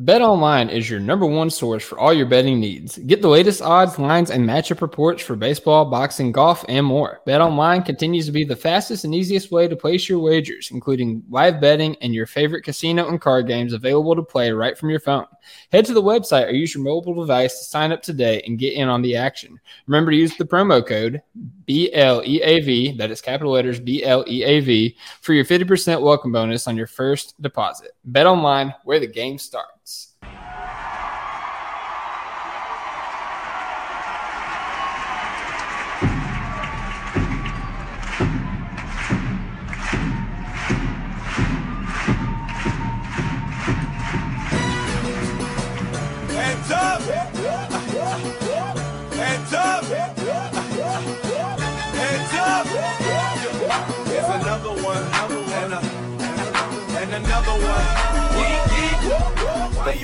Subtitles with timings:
[0.00, 2.98] BetOnline is your number one source for all your betting needs.
[2.98, 7.20] Get the latest odds, lines, and matchup reports for baseball, boxing, golf, and more.
[7.28, 11.60] BetOnline continues to be the fastest and easiest way to place your wagers, including live
[11.60, 15.26] betting and your favorite casino and card games available to play right from your phone.
[15.70, 18.72] Head to the website or use your mobile device to sign up today and get
[18.74, 19.60] in on the action.
[19.86, 21.22] Remember to use the promo code
[21.68, 27.92] BLEAV, that is capital letters BLEAV, for your 50% welcome bonus on your first deposit.
[28.10, 29.83] BetOnline, where the game starts.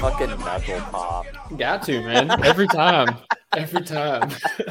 [0.01, 1.27] Fucking knuckle pop.
[1.59, 2.31] Got to, man.
[2.43, 3.19] Every time.
[3.55, 4.31] Every time.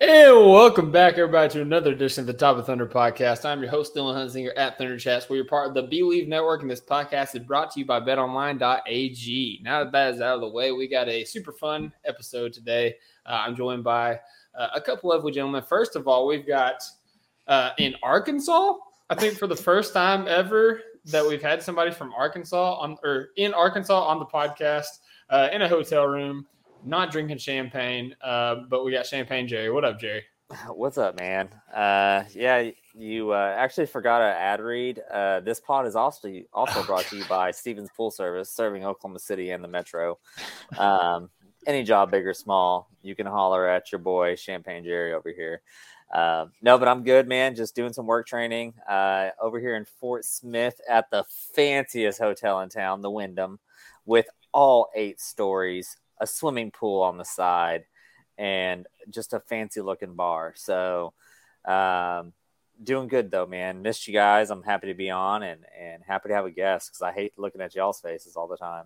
[0.00, 3.44] and welcome back, everybody, to another edition of the Top of Thunder podcast.
[3.44, 5.28] I'm your host, Dylan Hunsinger at Thunder Chats.
[5.28, 9.60] We're part of the Bleav Network, and this podcast is brought to you by betonline.ag.
[9.62, 12.96] Now that that is out of the way, we got a super fun episode today.
[13.24, 14.18] Uh, I'm joined by
[14.58, 15.62] uh, a couple of gentlemen.
[15.62, 16.82] First of all, we've got
[17.46, 18.74] uh, in Arkansas,
[19.10, 23.28] I think for the first time ever, that we've had somebody from Arkansas on or
[23.36, 26.46] in Arkansas on the podcast uh, in a hotel room,
[26.84, 29.70] not drinking champagne, uh, but we got Champagne Jerry.
[29.70, 30.22] What up, Jerry?
[30.68, 31.48] What's up, man?
[31.74, 35.00] Uh, yeah, you uh, actually forgot an ad read.
[35.10, 39.18] Uh, this pod is also also brought to you by Stevens Pool Service, serving Oklahoma
[39.18, 40.18] City and the Metro.
[40.78, 41.30] Um,
[41.66, 45.62] any job, big or small, you can holler at your boy Champagne Jerry over here.
[46.12, 47.54] Uh, no, but I'm good, man.
[47.54, 51.24] Just doing some work training uh, over here in Fort Smith at the
[51.54, 53.58] fanciest hotel in town, the Wyndham,
[54.06, 57.84] with all eight stories, a swimming pool on the side,
[58.38, 60.54] and just a fancy looking bar.
[60.56, 61.14] So,
[61.64, 62.32] um,
[62.82, 63.82] doing good though, man.
[63.82, 64.50] Missed you guys.
[64.50, 67.32] I'm happy to be on and and happy to have a guest because I hate
[67.36, 68.84] looking at y'all's faces all the time.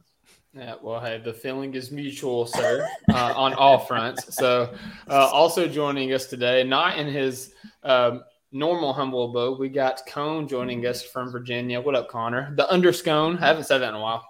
[0.54, 4.34] Yeah, well, hey, the feeling is mutual, sir, uh, on all fronts.
[4.34, 4.74] So,
[5.08, 7.52] uh, also joining us today, not in his
[7.84, 11.80] um, normal humble abode, we got Cone joining us from Virginia.
[11.80, 12.54] What up, Connor?
[12.56, 13.36] The underscone.
[13.38, 14.26] I haven't said that in a while.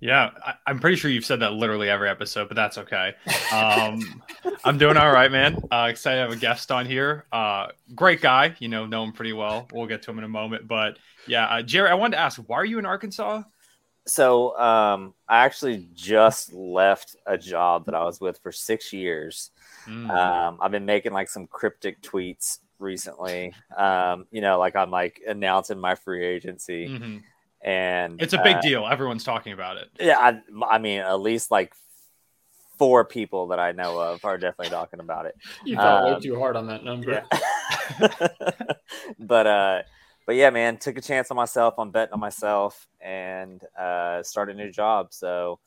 [0.00, 3.14] Yeah, I, I'm pretty sure you've said that literally every episode, but that's okay.
[3.52, 4.22] Um,
[4.64, 5.58] I'm doing all right, man.
[5.70, 7.24] Uh, excited to have a guest on here.
[7.32, 9.66] Uh, great guy, you know, know him pretty well.
[9.72, 12.40] We'll get to him in a moment, but yeah, uh, Jerry, I wanted to ask,
[12.46, 13.42] why are you in Arkansas?
[14.06, 19.50] So um, I actually just left a job that I was with for six years.
[19.86, 20.08] Mm.
[20.10, 23.52] Um, I've been making like some cryptic tweets recently.
[23.76, 27.22] Um, you know, like I'm like announcing my free agency, Mhm.
[27.62, 28.86] and It's a big uh, deal.
[28.86, 29.90] Everyone's talking about it.
[29.98, 31.74] Yeah, I, I mean, at least like
[32.78, 35.34] four people that I know of are definitely talking about it.
[35.64, 37.24] You thought way Um, too hard on that number.
[38.00, 38.08] Yeah.
[39.18, 39.82] but uh
[40.26, 41.74] but yeah, man, took a chance on myself.
[41.78, 45.14] I'm betting on myself and uh started a new job.
[45.14, 45.60] So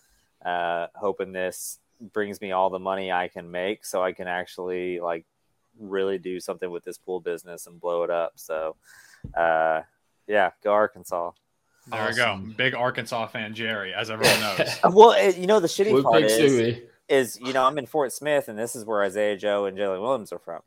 [0.46, 1.80] uh hoping this
[2.14, 5.26] brings me all the money I can make so I can actually like
[5.80, 8.34] really do something with this pool business and blow it up.
[8.36, 8.76] So
[9.36, 9.82] uh
[10.28, 11.32] yeah, go Arkansas.
[11.88, 12.40] There we go.
[12.56, 14.60] Big Arkansas fan, Jerry, as everyone knows.
[14.84, 17.86] Uh, Well, it, you know the shitty Blue part is, is you know I'm in
[17.86, 20.62] Fort Smith and this is where Isaiah Joe and Jalen Williams are from.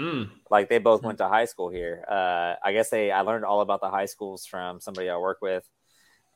[0.00, 0.22] Hmm.
[0.50, 2.02] like they both went to high school here.
[2.08, 5.38] Uh, I guess they I learned all about the high schools from somebody I work
[5.42, 5.68] with,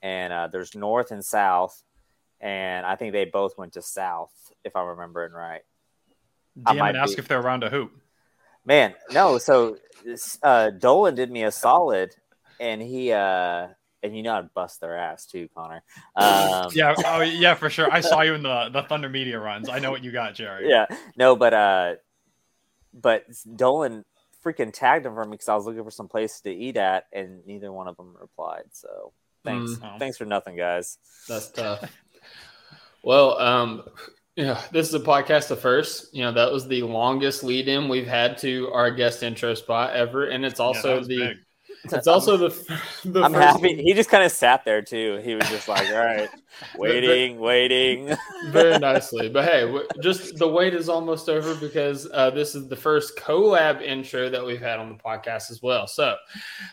[0.02, 1.82] and uh, there's North and South,
[2.41, 4.32] and I think they both went to South
[4.64, 5.62] if I'm remembering right.
[6.66, 7.92] I DM might and ask be- if they're around a hoop.
[8.66, 9.38] Man, no.
[9.38, 9.78] So
[10.42, 12.14] uh, Dolan did me a solid,
[12.60, 13.69] and he uh,
[14.02, 15.82] and you know I'd bust their ass too, Connor.
[16.16, 17.91] Um, Yeah, oh yeah, for sure.
[17.91, 19.69] I saw you in the the Thunder media runs.
[19.69, 20.69] I know what you got, Jerry.
[20.69, 20.86] yeah,
[21.16, 21.94] no, but uh,
[22.94, 23.25] but
[23.56, 24.05] Dolan
[24.44, 27.05] freaking tagged him for me because I was looking for some place to eat at,
[27.12, 28.64] and neither one of them replied.
[28.73, 29.12] So
[29.44, 29.99] thanks, Mm.
[29.99, 30.99] thanks for nothing, guys.
[31.29, 31.91] That's tough.
[33.02, 33.82] well, um,
[34.37, 36.14] yeah, this is a podcast of first.
[36.14, 39.94] You know, that was the longest lead in we've had to our guest intro spot
[39.94, 40.26] ever.
[40.26, 41.37] And it's also was the big.
[41.92, 42.48] It's also the,
[43.04, 43.82] the I'm first- happy.
[43.82, 45.20] He just kind of sat there too.
[45.22, 46.28] He was just like, "All right,
[46.76, 48.14] waiting, waiting."
[48.48, 49.28] very nicely.
[49.34, 53.82] But hey, just the wait is almost over because uh, this is the first collab
[53.82, 55.86] intro that we've had on the podcast as well.
[55.86, 56.14] So,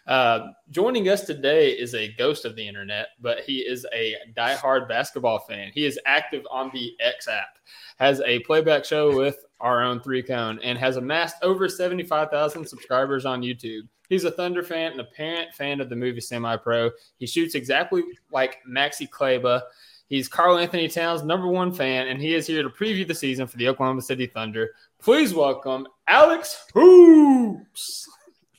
[0.08, 4.88] uh, joining us today is a ghost of the internet, but he is a diehard
[4.88, 5.72] basketball fan.
[5.74, 7.58] He is active on the X app,
[7.98, 13.26] has a playback show with our own three cone, and has amassed over 75,000 subscribers
[13.26, 13.88] on YouTube.
[14.12, 16.92] He's a Thunder fan and a parent fan of the movie Semi Pro.
[17.18, 19.62] He shoots exactly like Maxi Kleber.
[20.10, 23.56] He's Karl-Anthony Towns' number one fan, and he is here to preview the season for
[23.56, 24.72] the Oklahoma City Thunder.
[25.02, 28.10] Please welcome Alex Hoops.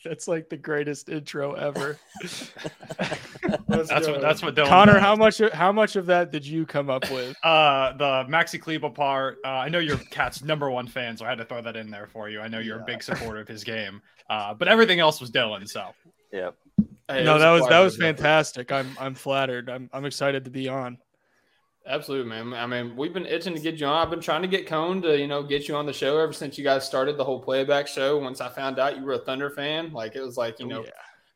[0.04, 1.98] That's like the greatest intro ever.
[2.22, 2.52] Let's
[3.68, 4.12] That's go.
[4.12, 5.02] what that's what Dylan Connor, does.
[5.02, 7.36] how much how much of that did you come up with?
[7.44, 9.38] Uh, the Maxi Kleber part.
[9.44, 11.90] Uh, I know you're KAT's number one fan, so I had to throw that in
[11.90, 12.40] there for you.
[12.40, 14.00] I know you're a big supporter of his game.
[14.30, 15.68] Uh, but everything else was Dylan.
[15.68, 15.88] So
[16.32, 16.54] Yep.
[17.08, 18.06] Hey, no, a that was that was bro.
[18.08, 18.72] fantastic.
[18.72, 19.68] I'm I'm flattered.
[19.68, 20.98] I'm I'm excited to be on.
[21.84, 22.54] Absolutely, man.
[22.54, 23.94] I mean, we've been itching to get you on.
[24.02, 26.32] I've been trying to get Cone to, you know, get you on the show ever
[26.32, 28.18] since you guys started the whole playback show.
[28.18, 30.68] Once I found out you were a Thunder fan, like it was like, you Oh,
[30.68, 30.90] know, yeah.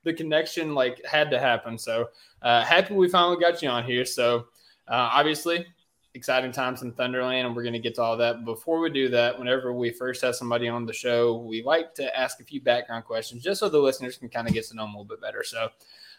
[0.05, 1.77] the connection like had to happen.
[1.77, 2.11] So
[2.43, 4.05] uh, happy we finally got you on here.
[4.05, 4.47] So
[4.87, 5.67] uh, obviously,
[6.15, 8.45] exciting times in Thunderland, and we're going to get to all that.
[8.45, 12.17] Before we do that, whenever we first have somebody on the show, we like to
[12.17, 14.85] ask a few background questions just so the listeners can kind of get to know
[14.85, 15.43] them a little bit better.
[15.43, 15.71] So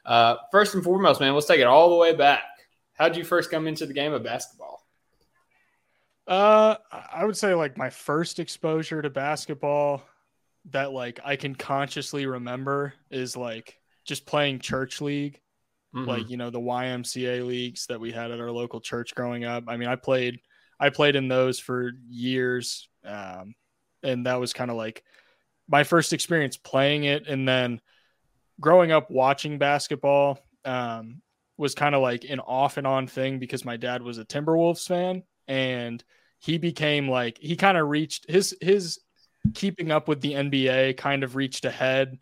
[0.06, 2.44] uh, first and foremost, man, let's take it all the way back.
[2.97, 4.85] How did you first come into the game of basketball?
[6.27, 10.03] Uh, I would say like my first exposure to basketball
[10.71, 15.39] that like I can consciously remember is like just playing church league,
[15.95, 16.09] Mm-hmm.
[16.09, 19.63] like you know the YMCA leagues that we had at our local church growing up.
[19.67, 20.41] I mean, I played
[20.77, 23.55] I played in those for years, um,
[24.03, 25.01] and that was kind of like
[25.69, 27.79] my first experience playing it, and then
[28.59, 31.21] growing up watching basketball um,
[31.57, 34.88] was kind of like an off and on thing because my dad was a Timberwolves
[34.88, 36.04] fan and
[36.39, 39.00] he became like he kind of reached his his
[39.54, 42.19] keeping up with the NBA kind of reached ahead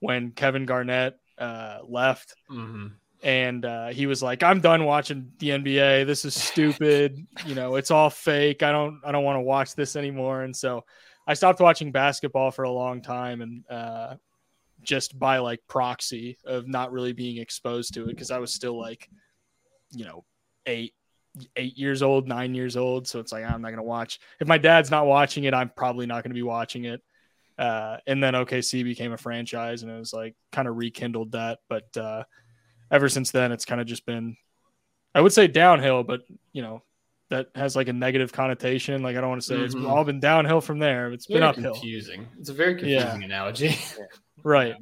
[0.00, 2.86] when Kevin Garnett uh, left Mm-hmm.
[3.22, 7.26] and uh, he was like i'm done watching the nba this is stupid.
[7.46, 8.62] You know it's all fake.
[8.62, 10.42] I don't i don't want to watch this anymore.
[10.42, 10.84] And so
[11.26, 14.14] i stopped watching basketball for a long time and uh,
[14.86, 18.78] just by like proxy of not really being exposed to it because i was still
[18.78, 19.10] like
[19.90, 20.24] you know
[20.66, 20.94] eight
[21.56, 24.48] eight years old nine years old so it's like i'm not going to watch if
[24.48, 27.02] my dad's not watching it i'm probably not going to be watching it
[27.58, 31.58] uh, and then okc became a franchise and it was like kind of rekindled that
[31.68, 32.22] but uh,
[32.90, 34.36] ever since then it's kind of just been
[35.14, 36.20] i would say downhill but
[36.52, 36.82] you know
[37.28, 39.88] that has like a negative connotation like i don't want to say it's Mhm.
[39.90, 42.28] all been downhill from there it's been uphill confusing.
[42.38, 43.00] It's a very Yeah.
[43.00, 43.76] confusing analogy.
[44.46, 44.76] Right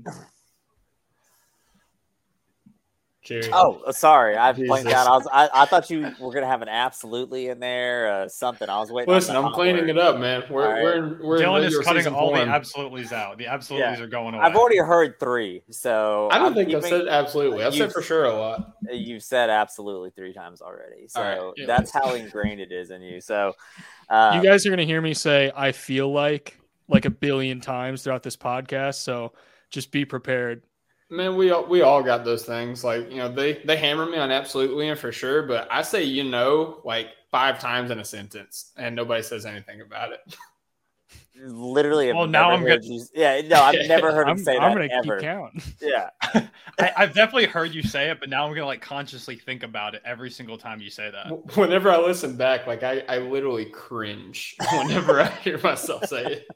[3.22, 3.48] Jerry.
[3.54, 5.06] Oh, sorry, I blanked out.
[5.06, 8.68] I was, I, I thought you were gonna have an absolutely in there, uh, something.
[8.68, 9.08] I was waiting.
[9.08, 9.88] on Listen, the I'm cleaning word.
[9.88, 10.42] it up, man.
[10.50, 10.82] We're All right.
[10.82, 12.46] we're in, we're in Dylan is regular cutting season all form.
[12.46, 13.38] the absolutely's out.
[13.38, 14.44] The absolutely's are going away.
[14.44, 17.64] I've already heard three, so I don't I'm think I've said absolutely.
[17.64, 18.74] I've said for sure a lot.
[18.92, 21.08] you've said absolutely three times already.
[21.08, 21.64] So All right, yeah.
[21.64, 23.22] that's how ingrained it is in you.
[23.22, 23.54] So
[24.10, 26.58] uh, you guys are going to hear me say i feel like
[26.88, 29.32] like a billion times throughout this podcast so
[29.74, 30.62] just be prepared
[31.10, 32.82] Man, we all, we all got those things.
[32.82, 36.02] Like you know, they they hammer me on absolutely and for sure, but I say
[36.02, 40.20] you know like five times in a sentence, and nobody says anything about it.
[41.36, 43.02] literally, have Well, now I'm heard you.
[43.14, 45.16] Yeah, no, I've never heard him i'm, say I'm that going to ever.
[45.18, 46.10] keep count Yeah,
[46.78, 49.94] I, I've definitely heard you say it, but now I'm gonna like consciously think about
[49.94, 51.56] it every single time you say that.
[51.56, 56.48] Whenever I listen back, like I, I literally cringe whenever I hear myself say it.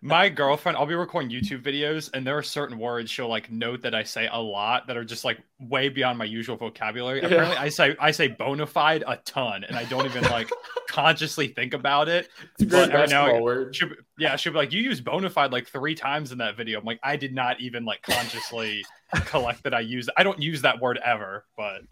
[0.00, 3.82] My girlfriend, I'll be recording YouTube videos, and there are certain words she'll like note
[3.82, 7.20] that I say a lot that are just like way beyond my usual vocabulary.
[7.20, 7.26] Yeah.
[7.26, 10.50] Apparently, I say I say bona fide a ton, and I don't even like
[10.88, 12.28] consciously think about it.
[12.54, 13.74] It's a great But now word.
[13.74, 16.78] She'll be, yeah, she'll be like, "You used Bonafide like three times in that video."
[16.78, 18.84] I'm like, I did not even like consciously
[19.26, 20.08] collect that I use.
[20.16, 21.82] I don't use that word ever, but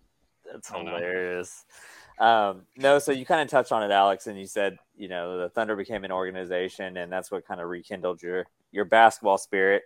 [0.51, 1.65] that's hilarious.
[2.21, 5.39] Um, no, so you kind of touched on it, Alex, and you said you know
[5.39, 9.83] the Thunder became an organization, and that's what kind of rekindled your your basketball spirit.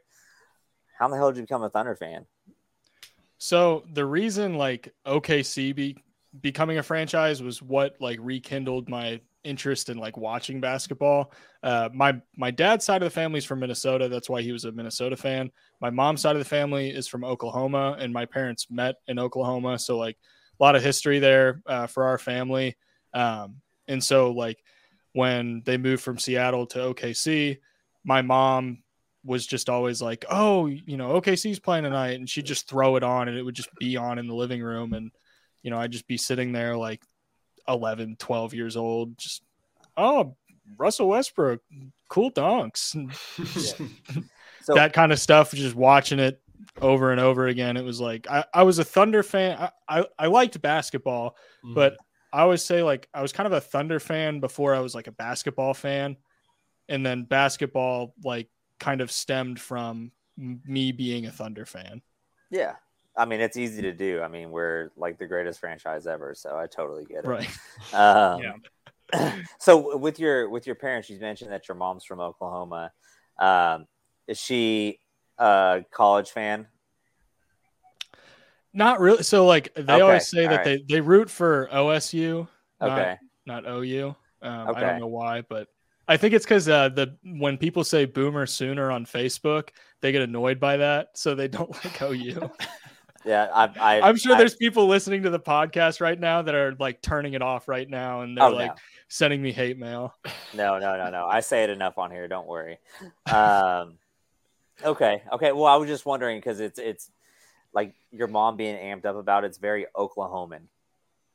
[0.99, 2.27] How in the hell did you become a Thunder fan?
[3.39, 5.97] So the reason like OKC be
[6.43, 11.33] becoming a franchise was what like rekindled my interest in like watching basketball.
[11.63, 14.09] Uh, my my dad's side of the family is from Minnesota.
[14.09, 15.51] That's why he was a Minnesota fan.
[15.81, 19.79] My mom's side of the family is from Oklahoma, and my parents met in Oklahoma.
[19.79, 20.17] So like
[20.59, 22.77] a lot of history there uh, for our family.
[23.13, 23.57] Um,
[23.89, 24.59] and so like
[25.13, 27.59] when they moved from Seattle to OKC,
[28.05, 28.83] my mom
[29.25, 32.19] was just always like, oh, you know, OKC's playing tonight.
[32.19, 34.63] And she'd just throw it on and it would just be on in the living
[34.63, 34.93] room.
[34.93, 35.11] And,
[35.63, 37.03] you know, I'd just be sitting there like
[37.68, 39.42] 11, 12 years old, just,
[39.97, 40.37] oh,
[40.76, 41.61] Russell Westbrook,
[42.09, 42.94] cool dunks.
[42.94, 43.12] And
[44.64, 46.40] So that kind of stuff, just watching it
[46.80, 47.76] over and over again.
[47.76, 49.59] It was like, I, I was a Thunder fan.
[49.59, 51.75] I, I, I liked basketball, mm-hmm.
[51.75, 51.99] but
[52.33, 55.06] I always say like I was kind of a Thunder fan before I was like
[55.06, 56.16] a basketball fan.
[56.88, 58.49] and then basketball like
[58.80, 62.02] kind of stemmed from m- me being a Thunder fan.
[62.50, 62.75] Yeah.
[63.16, 64.21] I mean, it's easy to do.
[64.23, 67.28] I mean, we're like the greatest franchise ever, so I totally get it.
[67.28, 67.49] Right.
[67.92, 68.42] Um,
[69.12, 69.33] Yeah.
[69.61, 72.90] so with your with your parents, you mentioned that your mom's from Oklahoma.
[73.38, 73.87] Um,
[74.26, 74.99] is she
[75.38, 76.66] a college fan?
[78.73, 79.23] Not really.
[79.23, 82.49] So like they Okay, always say that all they they root for OSU,
[82.80, 83.16] not, Okay.
[83.47, 84.16] not OU.
[84.42, 85.68] Um, I don't know why, but
[86.09, 89.68] I think it's because uh, the when people say Boomer Sooner on Facebook,
[90.00, 92.50] they get annoyed by that, so they don't like OU.
[93.25, 96.54] Yeah, I, I, I'm sure I- there's people listening to the podcast right now that
[96.54, 98.75] are like turning it off right now, and they're Oh, like no.
[99.09, 100.14] sending me hate mail.
[100.54, 101.26] No, no, no, no.
[101.26, 102.28] I say it enough on here.
[102.28, 102.78] Don't worry.
[103.33, 103.99] Um,
[104.85, 105.50] okay, okay.
[105.52, 107.11] Well, I was just wondering because it's it's
[107.73, 110.61] like your mom being amped up about it, it's very Oklahoman.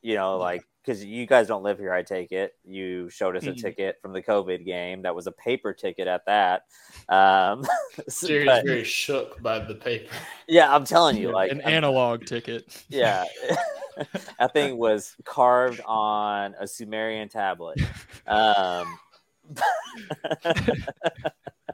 [0.02, 1.94] You know, like because you guys don't live here.
[1.94, 2.54] I take it.
[2.64, 3.62] You showed us a Mhm.
[3.62, 5.02] ticket from the COVID game.
[5.04, 6.64] That was a paper ticket at that.
[7.10, 7.66] Um,
[8.26, 10.14] Jerry's but- very shook by the paper.
[10.48, 12.84] yeah, I'm telling you, like an I'm- analog ticket.
[12.88, 13.26] yeah,
[14.40, 17.78] that thing was carved on a Sumerian tablet.
[18.26, 18.98] Um,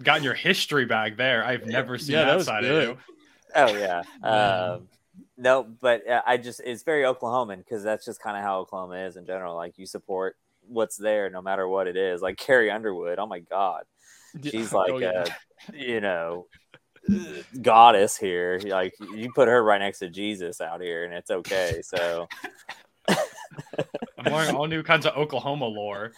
[0.03, 1.43] Got your history bag there.
[1.45, 2.89] I've never seen Yeah, that that, side good.
[2.89, 2.97] of you.
[3.55, 4.01] Oh yeah.
[4.23, 4.87] Um,
[5.37, 9.05] no, but uh, I just it's very Oklahoman because that's just kind of how Oklahoma
[9.05, 9.55] is in general.
[9.55, 10.35] Like you support
[10.67, 12.21] what's there no matter what it is.
[12.21, 13.19] Like Carrie Underwood.
[13.19, 13.83] Oh my God,
[14.43, 15.25] she's like Oh, yeah.
[15.71, 16.47] a you know
[17.61, 18.59] goddess here.
[18.65, 21.81] Like you put her right next to Jesus out here, and it's okay.
[21.83, 22.27] So
[23.07, 26.11] I'm learning all new kinds of Oklahoma lore.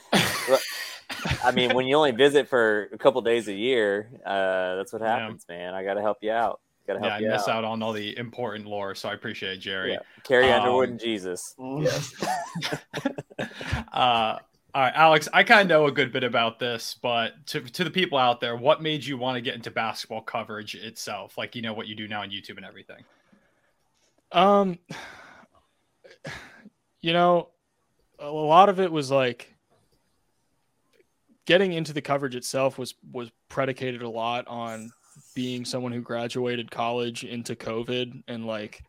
[1.44, 5.02] I mean, when you only visit for a couple days a year, uh, that's what
[5.02, 5.20] Yeah.
[5.20, 5.74] happens, man.
[5.74, 6.60] I got to help you out.
[6.88, 7.58] Got to Yeah, I you miss out.
[7.58, 9.92] out on all the important lore, so I appreciate it, Jerry.
[9.94, 10.00] Yeah.
[10.24, 11.56] Carrie Underwood Um, and Jesus.
[13.94, 14.40] Uh,
[14.74, 17.84] all right, Alex, I kind of know a good bit about this, but to, to
[17.84, 21.38] the people out there, what made you want to get into basketball coverage itself?
[21.38, 23.04] Like, you know, what you do now on YouTube and everything.
[24.32, 24.78] Um,
[27.02, 27.50] you know,
[28.20, 29.54] a lot of it was like
[31.46, 34.92] getting into the coverage itself was was predicated a lot on
[35.38, 38.82] being someone who graduated college into COVID and like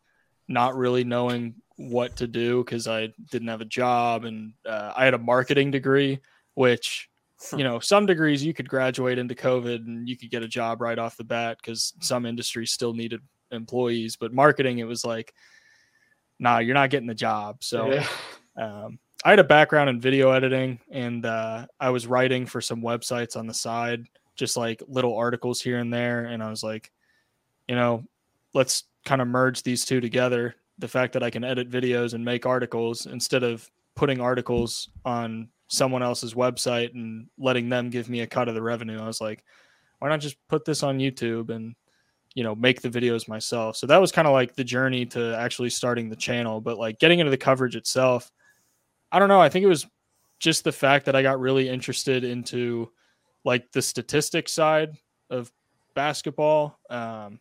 [0.48, 5.04] not really knowing what to do because I didn't have a job and uh, I
[5.04, 6.20] had a marketing degree,
[6.54, 7.10] which
[7.54, 10.80] you know some degrees you could graduate into COVID and you could get a job
[10.80, 15.34] right off the bat because some industries still needed employees, but marketing it was like,
[16.38, 17.62] nah, you're not getting the job.
[17.62, 18.06] So Yeah.
[18.56, 22.80] um, I had a background in video editing and uh, I was writing for some
[22.80, 24.06] websites on the side,
[24.38, 26.24] just like little articles here and there.
[26.24, 26.90] And I was like,
[27.68, 28.04] you know,
[28.54, 30.54] let's kind of merge these two together.
[30.78, 35.48] The fact that I can edit videos and make articles instead of putting articles on
[35.66, 39.02] someone else's website and letting them give me a cut of the revenue.
[39.02, 39.44] I was like,
[39.98, 41.74] why not just put this on YouTube and
[42.34, 45.34] you know make the videos myself so that was kind of like the journey to
[45.36, 48.30] actually starting the channel but like getting into the coverage itself
[49.10, 49.86] i don't know i think it was
[50.38, 52.88] just the fact that i got really interested into
[53.48, 54.90] like the statistics side
[55.30, 55.50] of
[55.94, 57.40] basketball um,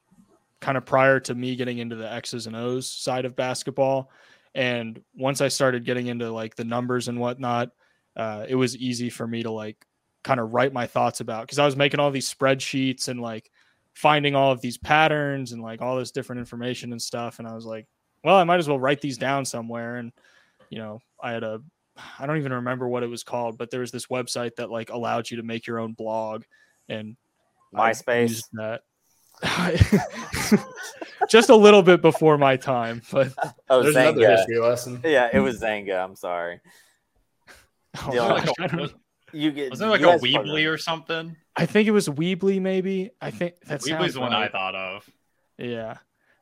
[0.62, 4.10] kind of prior to me getting into the x's and o's side of basketball.
[4.56, 7.72] And once i started getting into like the numbers and whatnot
[8.16, 9.86] uh, it was easy for me to like
[10.24, 13.52] kind of write my thoughts about because i was making all these spreadsheets and like
[13.94, 17.40] finding all of these patterns and like all this different information and stuff.
[17.40, 17.86] And i was like
[18.24, 19.98] well i might as well write these down somewhere.
[19.98, 20.14] And
[20.70, 21.62] you know i had a
[22.20, 24.90] i don't even remember what it was called but there was this website that like
[24.90, 26.44] allowed you to make your own blog
[26.90, 27.16] and
[27.74, 28.44] MySpace.
[28.54, 28.82] that
[31.30, 33.34] just a little bit before my time but
[33.70, 35.02] Oh, There's another history lesson.
[35.04, 36.02] Yeah, it was Xanga.
[36.04, 36.60] I'm sorry.
[38.04, 38.94] oh, Yeah, Like I, a- don't- was,
[39.34, 39.70] You get.
[39.72, 41.36] was there like you a guys probably- Weebly or something?
[41.56, 45.10] I think it was weebly maybe i think that's Weebly's the one I thought of.
[45.58, 45.98] Yeah.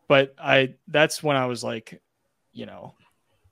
[0.07, 2.01] But I that's when I was like,
[2.53, 2.93] you know,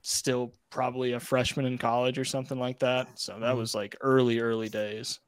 [0.04, 3.18] still probably a freshman in college or something like that.
[3.20, 3.58] So that Mhm.
[3.58, 5.20] was like early, early days.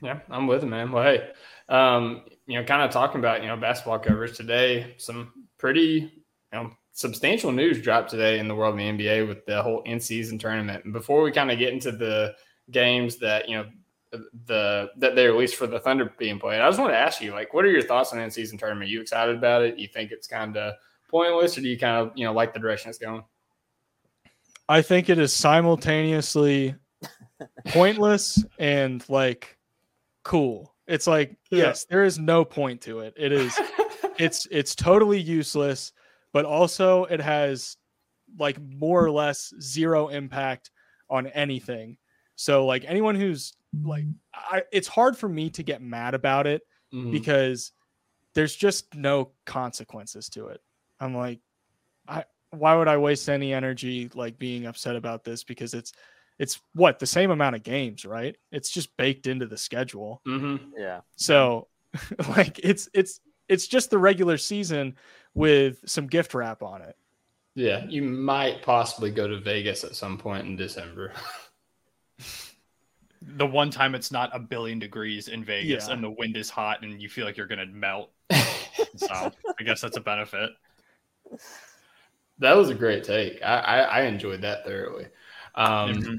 [0.00, 0.90] Yeah, I'm with it, man.
[0.90, 1.30] Well, hey,
[1.68, 4.94] um, you know, kind of talking about you know basketball coverage today.
[4.98, 6.12] Some pretty you
[6.52, 10.00] know substantial news dropped today in the world of the NBA with the whole in
[10.00, 10.84] season tournament.
[10.84, 12.34] And before we kind of get into the
[12.70, 13.66] games that you know
[14.46, 17.32] the that they released for the Thunder being played, I just want to ask you,
[17.32, 18.88] like, what are your thoughts on the in season tournament?
[18.88, 19.78] Are you excited about it?
[19.78, 20.74] You think it's kind of
[21.12, 23.22] pointless, or do you kind of you know like the direction it's going?
[24.68, 26.74] I think it is simultaneously
[27.68, 29.56] pointless and like
[30.24, 30.74] cool.
[30.86, 31.64] It's like, Yeah.
[31.66, 33.14] yes, there is no point to it.
[33.16, 33.56] It is
[34.18, 35.92] it's it's totally useless,
[36.32, 37.76] but also it has
[38.38, 40.70] like more or less zero impact
[41.10, 41.98] on anything.
[42.36, 43.54] So like anyone who's
[43.84, 44.04] like
[44.34, 47.10] I, it's hard for me to get mad about it Mhm.
[47.10, 47.72] because
[48.34, 50.60] there's just no consequences to it.
[51.02, 51.40] I'm like,
[52.06, 55.92] I why would I waste any energy like being upset about this because it's
[56.38, 58.36] it's what the same amount of games, right?
[58.50, 60.20] It's just baked into the schedule.
[60.26, 60.60] Mhm.
[60.76, 61.00] Yeah.
[61.16, 61.68] So
[62.28, 64.96] like it's it's it's just the regular season
[65.34, 66.96] with some gift wrap on it.
[67.54, 71.12] Yeah, you might possibly go to Vegas at some point in December.
[73.24, 75.94] The one time it's not a billion degrees in Vegas Yeah.
[75.94, 78.10] and the wind is hot and you feel like you're gonna melt.
[78.96, 79.06] So
[79.60, 80.50] I guess that's a benefit.
[82.38, 83.40] That was a great take.
[83.42, 85.06] I, I, I enjoyed that thoroughly.
[85.54, 86.16] Um, Mhm.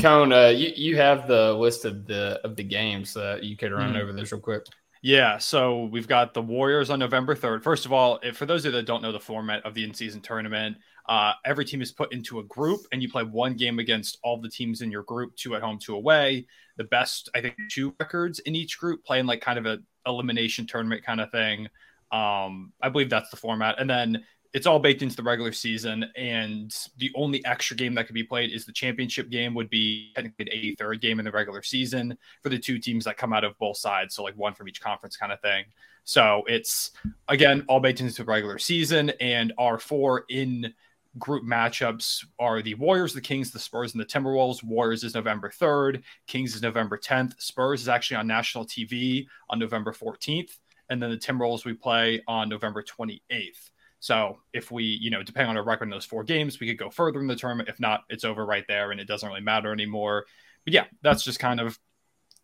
[0.00, 3.12] Cone, uh, you, you have the list of the of the games.
[3.14, 4.00] that you could run Mhm.
[4.00, 4.64] over this real quick.
[5.02, 7.62] Yeah, so we've got the Warriors on November 3rd.
[7.64, 9.82] First of all, if, for those of you that don't know the format of the
[9.82, 10.76] in season tournament,
[11.08, 14.38] uh, every team is put into a group and you play one game against all
[14.40, 16.46] the teams in your group, two at home, two away.
[16.76, 20.66] The best, I think, two records in each group playing like kind of a elimination
[20.66, 21.66] tournament kind of thing.
[22.12, 23.76] Um, I believe that's the format.
[23.80, 26.06] And then it's all baked into the regular season.
[26.16, 30.12] And the only extra game that could be played is the championship game, would be
[30.14, 33.44] technically the 83rd game in the regular season for the two teams that come out
[33.44, 34.14] of both sides.
[34.14, 35.64] So, like one from each conference kind of thing.
[36.04, 36.90] So, it's
[37.28, 39.10] again all baked into the regular season.
[39.20, 40.74] And our four in
[41.18, 44.62] group matchups are the Warriors, the Kings, the Spurs, and the Timberwolves.
[44.62, 49.58] Warriors is November 3rd, Kings is November 10th, Spurs is actually on national TV on
[49.58, 50.58] November 14th.
[50.88, 53.70] And then the Timberwolves we play on November 28th.
[54.00, 56.78] So if we, you know, depending on our record in those four games, we could
[56.78, 57.68] go further in the tournament.
[57.68, 60.24] If not, it's over right there and it doesn't really matter anymore.
[60.64, 61.78] But yeah, that's just kind of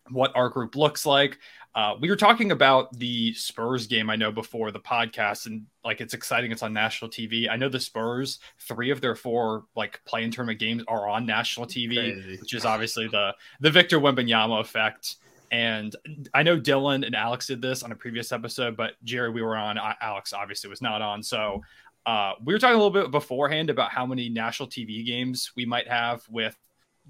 [0.09, 1.39] what our group looks like.
[1.75, 6.01] Uh, we were talking about the Spurs game, I know, before the podcast, and like
[6.01, 6.51] it's exciting.
[6.51, 7.49] It's on national TV.
[7.49, 11.67] I know the Spurs, three of their four like playing tournament games are on national
[11.67, 12.37] TV, Crazy.
[12.37, 15.17] which is obviously the the Victor Wembanyama effect.
[15.51, 15.95] And
[16.33, 19.55] I know Dylan and Alex did this on a previous episode, but Jerry, we were
[19.57, 19.77] on.
[20.01, 21.23] Alex obviously was not on.
[21.23, 21.61] So
[22.05, 25.65] uh, we were talking a little bit beforehand about how many national TV games we
[25.65, 26.57] might have with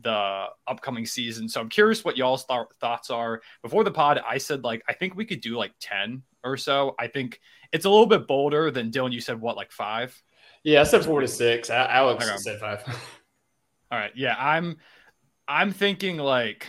[0.02, 1.50] the upcoming season.
[1.50, 3.42] So I'm curious what y'all's th- thoughts are.
[3.64, 6.94] Before the pod, I said like I think we could do like 10 or so.
[7.00, 7.40] I think
[7.74, 9.12] it's a little bit bolder than Dylan.
[9.12, 10.20] You said what, like five?
[10.64, 11.70] Yeah, I said four to six.
[11.70, 12.38] A- Alex Okay.
[12.38, 12.84] said five.
[13.92, 14.12] All right.
[14.16, 14.78] Yeah, I'm
[15.48, 16.68] I'm thinking like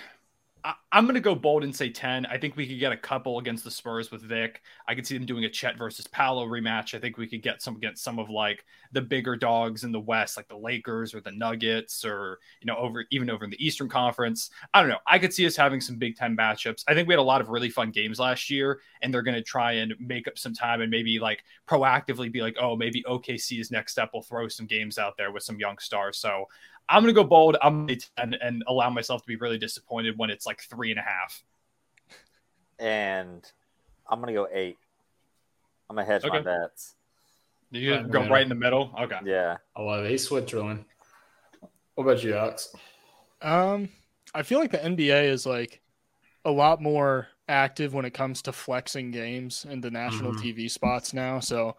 [0.64, 2.26] I, I'm gonna go bold and say 10.
[2.26, 4.62] I think we could get a couple against the Spurs with Vic.
[4.86, 6.94] I could see them doing a Chet versus Paolo rematch.
[6.94, 10.00] I think we could get some against some of like the bigger dogs in the
[10.00, 13.64] West, like the Lakers or the Nuggets, or you know, over even over in the
[13.64, 14.50] Eastern Conference.
[14.74, 14.98] I don't know.
[15.06, 16.84] I could see us having some big time matchups.
[16.88, 19.42] I think we had a lot of really fun games last year, and they're gonna
[19.42, 23.70] try and make up some time and maybe like proactively be like, oh, maybe OKC's
[23.70, 26.18] next step will throw some games out there with some young stars.
[26.18, 26.46] So
[26.88, 27.56] I'm gonna go bold.
[27.62, 30.98] I'm gonna 10 and allow myself to be really disappointed when it's like three and
[30.98, 31.42] a half.
[32.78, 33.50] And
[34.08, 34.76] I'm gonna go eight.
[35.90, 36.44] I'm gonna hedge my Okay.
[36.44, 36.94] bets.
[37.70, 38.34] You Right in the go middle.
[38.34, 38.94] right in the middle.
[38.98, 39.18] Okay.
[39.24, 39.56] Yeah.
[39.76, 40.10] I love it.
[40.10, 40.84] He's Switzerland.
[41.94, 42.74] What about you, Alex?
[43.42, 43.88] Um,
[44.34, 45.80] I feel like the NBA is like
[46.44, 50.40] a lot more active when it comes to flexing games into national Mhm.
[50.40, 51.40] TV spots now.
[51.40, 51.76] So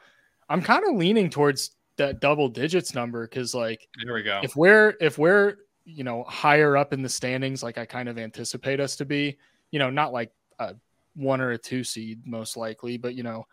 [0.49, 4.41] I'm kind of leaning towards that double digits number because like Here we go.
[4.43, 8.17] if we're if we're you know higher up in the standings like i kind of
[8.17, 9.37] anticipate us to be
[9.71, 10.75] you know not like a
[11.15, 13.45] one or a two seed most likely but you know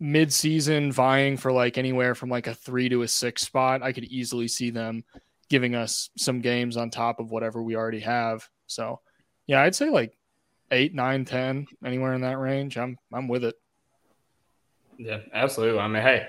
[0.00, 4.04] mid-season vying for like anywhere from like a three to a six spot i could
[4.04, 5.02] easily see them
[5.48, 9.00] giving us some games on top of whatever we already have so
[9.46, 10.16] yeah i'd say like
[10.70, 13.56] eight nine ten anywhere in that range i'm i'm with it
[14.98, 15.78] Yeah, absolutely.
[15.80, 16.28] I mean, hey,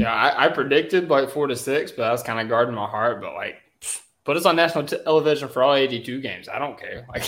[0.00, 2.86] yeah, I, I predicted like four to six, but I was kind of guarding my
[2.86, 3.20] heart.
[3.20, 6.48] But like, pff, put us on national t- television for all 82 games.
[6.48, 7.06] I don't care.
[7.14, 7.24] Like,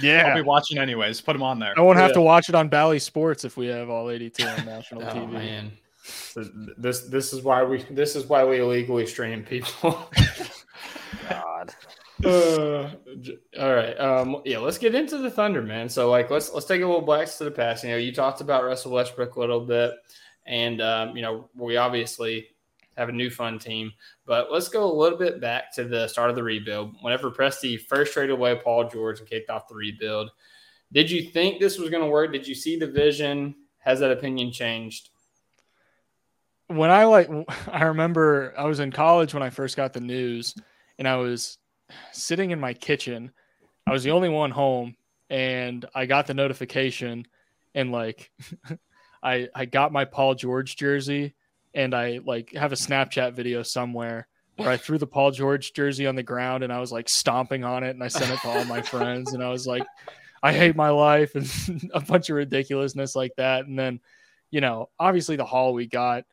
[0.00, 1.20] yeah, I'll be watching anyways.
[1.20, 1.74] Put them on there.
[1.76, 2.14] i won't have Yeah.
[2.14, 5.32] to watch it on bally sports if we have all 82 on national oh tv
[5.32, 5.72] man,
[6.04, 6.44] So
[6.78, 10.10] this this is why we this is why we illegally stream people.
[11.28, 11.74] God.
[12.24, 12.90] Uh,
[13.58, 13.98] all right.
[13.98, 15.88] Um, yeah, let's get into the Thunder, man.
[15.88, 17.82] So, like, let's let's take a little blast to the past.
[17.82, 19.92] You know, you talked about Russell Westbrook a little bit,
[20.46, 22.48] and um, you know, we obviously
[22.96, 23.92] have a new fun team.
[24.26, 26.96] But let's go a little bit back to the start of the rebuild.
[27.00, 30.30] Whenever Presti first traded away Paul George and kicked off the rebuild,
[30.92, 32.32] did you think this was going to work?
[32.32, 33.54] Did you see the vision?
[33.78, 35.10] Has that opinion changed?
[36.70, 37.28] when I like,
[37.68, 40.54] I remember I was in college when I first got the news,
[40.98, 41.58] and I was
[42.12, 43.32] sitting in my kitchen.
[43.86, 44.96] I was the only one home,
[45.28, 47.26] and I got the notification,
[47.74, 48.30] and like,
[49.22, 51.34] I I got my Paul George jersey,
[51.74, 56.06] and I like have a Snapchat video somewhere where I threw the Paul George jersey
[56.06, 58.48] on the ground and I was like stomping on it and I sent it to
[58.48, 59.84] all my friends and I was like,
[60.42, 63.66] I hate my life and a bunch of ridiculousness like that.
[63.66, 64.00] And then,
[64.50, 66.24] you know, obviously the haul we got,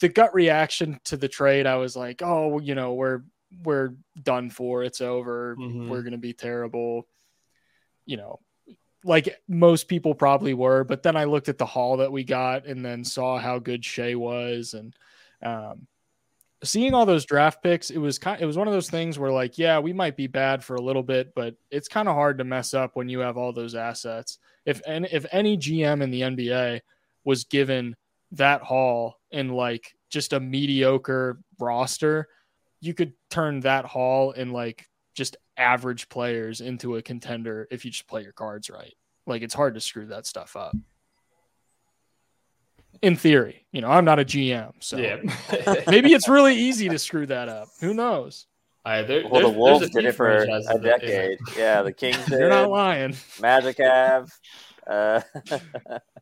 [0.00, 3.22] the gut reaction to the trade, I was like, oh, you know, we're
[3.62, 4.82] we're done for.
[4.82, 5.56] It's over.
[5.56, 5.88] Mhm.
[5.88, 7.06] We're gonna be terrible.
[8.04, 8.40] You know,
[9.06, 10.84] like most people probably were.
[10.84, 13.84] But then I looked at the haul that we got and then saw how good
[13.84, 14.94] Shai was and
[15.42, 15.86] um
[16.64, 19.30] seeing all those draft picks, it was kind it was one of those things where
[19.30, 22.38] like, yeah, we might be bad for a little bit, but it's kind of hard
[22.38, 24.38] to mess up when you have all those assets.
[24.64, 26.80] If and if any GM in the NBA
[27.24, 27.96] was given
[28.32, 32.28] that haul in like just a mediocre roster,
[32.80, 37.90] you could turn that haul in like just average players into a contender if you
[37.90, 38.94] just play your cards right.
[39.26, 40.76] Like it's hard to screw that stuff up.
[43.02, 45.16] In theory, you know, I'm not a GM, so yeah.
[45.86, 47.68] maybe it's really easy to screw that up.
[47.80, 48.46] Who knows?
[48.86, 51.38] Uh, there- Well, the Wolves did it for franchises a that- decade.
[51.58, 52.30] Yeah, the Kings did.
[52.38, 53.14] You're not lying.
[53.40, 54.30] Magic have.
[54.86, 55.20] Uh,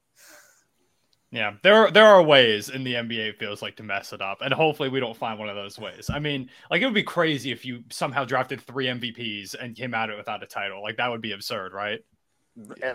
[1.35, 4.23] Yeah, there are, there are ways in the NBA it feels like to mess it
[4.23, 6.09] up, and hopefully we don't find one of those ways.
[6.09, 9.95] I mean, like it would be crazy if you somehow drafted three MVPs and came
[9.95, 10.81] out of it without a title.
[10.81, 11.99] Like that would be absurd, right?
[12.81, 12.95] Yeah.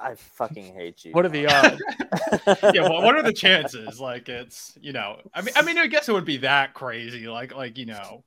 [0.00, 1.12] I fucking hate you.
[1.12, 1.80] What are the odds?
[2.74, 4.00] yeah, well, what are the chances?
[4.00, 7.28] Like it's you know, I mean, I mean, I guess it would be that crazy.
[7.28, 8.24] Like like you know,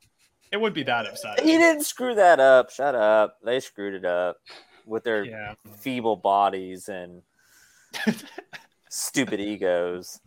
[0.52, 1.46] it would be that upsetting.
[1.46, 2.72] He didn't screw that up.
[2.72, 3.38] Shut up.
[3.44, 4.38] They screwed it up
[4.86, 7.22] with their Yeah, feeble bodies and
[8.92, 10.20] stupid egos.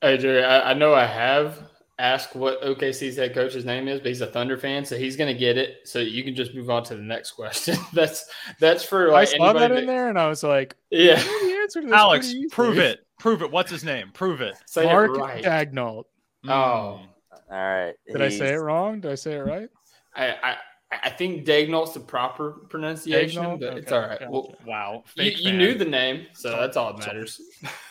[0.00, 1.68] Hey, Jerry, I, I know I have
[1.98, 5.32] asked what OKC's head coach's name is, but he's a Thunder fan, so he's going
[5.32, 5.80] to get it.
[5.84, 7.76] So you can just move on to the next question.
[7.92, 8.26] that's
[8.58, 11.16] that's for like I like saw that anybody in there and I was like, Yeah,
[11.16, 13.00] the to this Alex, prove it.
[13.18, 13.50] Prove it.
[13.50, 14.10] What's his name?
[14.12, 14.54] Prove it.
[14.66, 15.44] say Mark it right.
[15.44, 16.04] Dagnall.
[16.46, 16.50] Oh.
[16.50, 17.06] All
[17.50, 17.94] right.
[18.06, 19.00] Did I say it wrong?
[19.00, 19.68] Did I say it right?
[20.14, 20.56] I, I
[20.90, 23.60] I think Dagnall's the proper pronunciation, Dagnall?
[23.60, 24.20] but it's all right.
[24.20, 24.30] gotcha.
[24.30, 25.04] Well, wow.
[25.16, 27.40] you, you knew the name, so that's all that matters.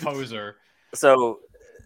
[0.00, 0.56] poser.
[0.94, 1.40] So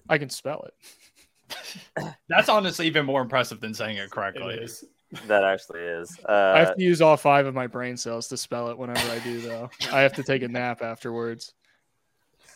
[0.09, 2.15] I can spell it.
[2.29, 4.55] That's honestly even more impressive than saying it It correctly.
[4.55, 4.85] is.
[5.27, 6.19] that actually is.
[6.29, 8.99] I Uh, have to use all five of my brain cells to spell it whenever
[9.11, 9.71] I do, though.
[9.93, 11.55] I have to take a nap afterwards.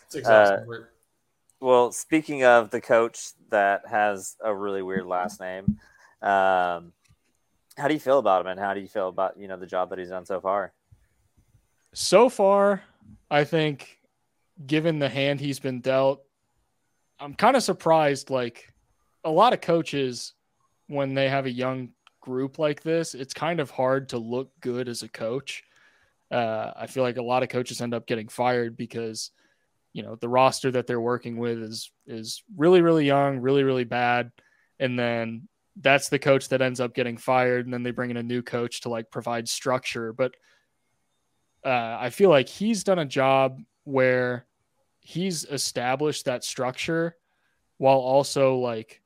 [0.05, 0.85] It's exhausting Uh,
[1.61, 5.77] well, speaking of the coach that has a really weird last name,
[6.23, 6.91] um,
[7.77, 9.67] how do you feel about him, and how do you feel about you know the
[9.67, 10.73] job that he's done so far?
[11.93, 12.81] So far,
[13.29, 13.99] I think,
[14.65, 16.23] given the hand he's been dealt,
[17.19, 18.29] I'm kind of surprised.
[18.29, 18.73] Like
[19.23, 20.33] a lot of coaches,
[20.87, 21.89] when they have a young
[22.21, 25.63] group like this, it's kind of hard to look good as a coach.
[26.29, 29.31] Uh, I feel like a lot of coaches end up getting fired because,
[29.93, 33.83] you know, the roster that they're working with is is really really young, really really
[33.83, 34.31] bad,
[34.79, 38.17] and then that's the coach that ends up getting fired, and then they bring in
[38.17, 40.13] a new coach to like provide structure.
[40.13, 40.33] But
[41.65, 44.45] uh, I feel like he's done a job where
[44.99, 47.15] he's established that structure
[47.77, 49.01] while also like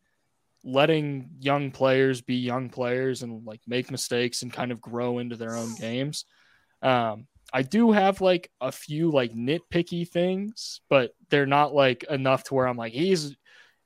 [0.63, 5.35] letting young players be young players and like make mistakes and kind of grow into
[5.35, 6.25] their own games.
[6.81, 12.43] Um, I do have like a few like nitpicky things, but they're not like enough
[12.45, 13.35] to where I'm like he's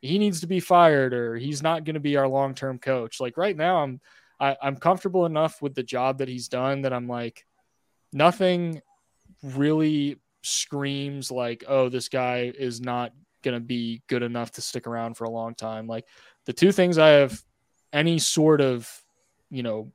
[0.01, 3.19] he needs to be fired or he's not going to be our long term coach.
[3.19, 3.99] Like right now, I'm
[4.39, 7.45] I, I'm comfortable enough with the job that he's done that I'm like
[8.13, 8.81] nothing
[9.43, 13.11] really screams like oh this guy is not
[13.43, 15.87] going to be good enough to stick around for a long time.
[15.87, 16.05] Like
[16.45, 17.41] the two things I have
[17.91, 18.89] any sort of
[19.49, 19.91] you know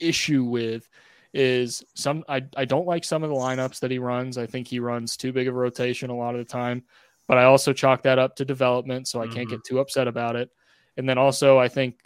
[0.00, 0.88] issue with
[1.34, 4.38] is some I, I don't like some of the lineups that he runs.
[4.38, 6.84] I think he runs too big of a rotation a lot of the time,
[7.28, 9.74] but I also chalk that up to development, so I can't get mm-hmm.
[9.74, 10.50] too upset about it.
[10.96, 12.00] And then also I think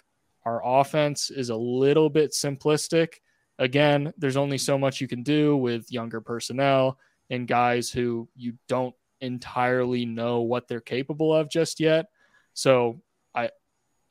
[0.44, 3.14] our offense is a little bit simplistic.
[3.58, 6.98] Again, there's only so much you can do with younger personnel
[7.30, 12.06] and guys who you don't entirely know what they're capable of just yet.
[12.54, 13.00] So
[13.34, 13.50] I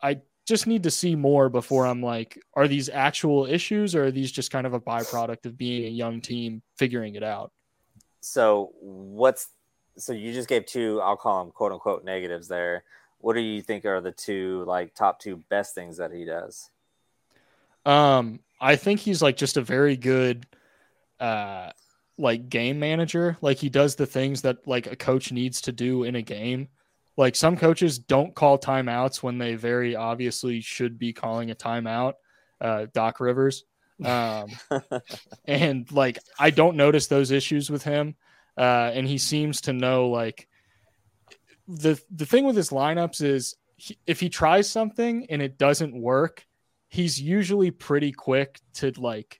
[0.01, 4.12] I just need to see more before I'm like, are these actual issues or are
[4.12, 7.51] these just kind of a byproduct of being a young team figuring it out?
[8.21, 9.47] So what's
[9.97, 12.84] so you just gave two, I'll call them quote unquote negatives there.
[13.19, 16.69] What do you think are the two like top two best things that he does?
[17.86, 20.45] Um, I think he's like just a very good
[21.19, 21.71] uh
[22.19, 23.38] like game manager.
[23.41, 26.67] Like he does the things that like a coach needs to do in a game.
[27.15, 32.13] Like some coaches don't call timeouts when they very obviously should be calling a timeout.
[32.60, 33.63] Uh Doc Rivers.
[34.03, 34.47] Um
[35.45, 38.15] and like I don't notice those issues with him.
[38.58, 40.47] Uh and he seems to know like
[41.69, 45.99] the the thing with his lineups is he, if he tries something and it doesn't
[45.99, 46.45] work,
[46.89, 49.39] he's usually pretty quick to like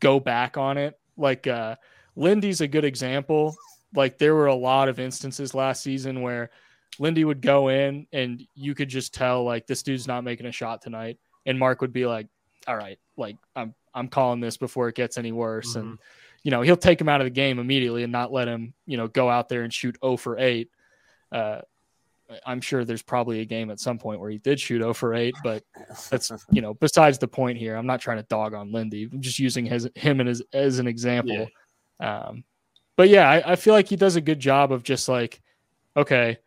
[0.00, 0.98] go back on it.
[1.16, 1.76] Like uh
[2.16, 3.56] Lindy's a good example.
[3.94, 6.50] Like there were a lot of instances last season where
[6.98, 10.52] Lindy would go in and you could just tell like this dude's not making a
[10.52, 11.18] shot tonight.
[11.46, 12.28] And Mark would be like,
[12.66, 15.74] All right, like I'm I'm calling this before it gets any worse.
[15.74, 15.98] And
[16.42, 18.96] you know, he'll take him out of the game immediately and not let him, you
[18.96, 20.70] know, go out there and shoot 0 for 8.
[21.30, 21.60] Uh,
[22.46, 25.14] I'm sure there's probably a game at some point where he did shoot 0 for
[25.14, 25.64] 8, but
[26.10, 27.74] that's, you know, besides the point here.
[27.74, 29.08] I'm not trying to dog on Lindy.
[29.12, 31.48] I'm just using his, him as, as an example.
[32.00, 32.44] Um,
[32.96, 35.40] but yeah, I, I feel like he does a good job of just like,
[35.96, 36.38] okay,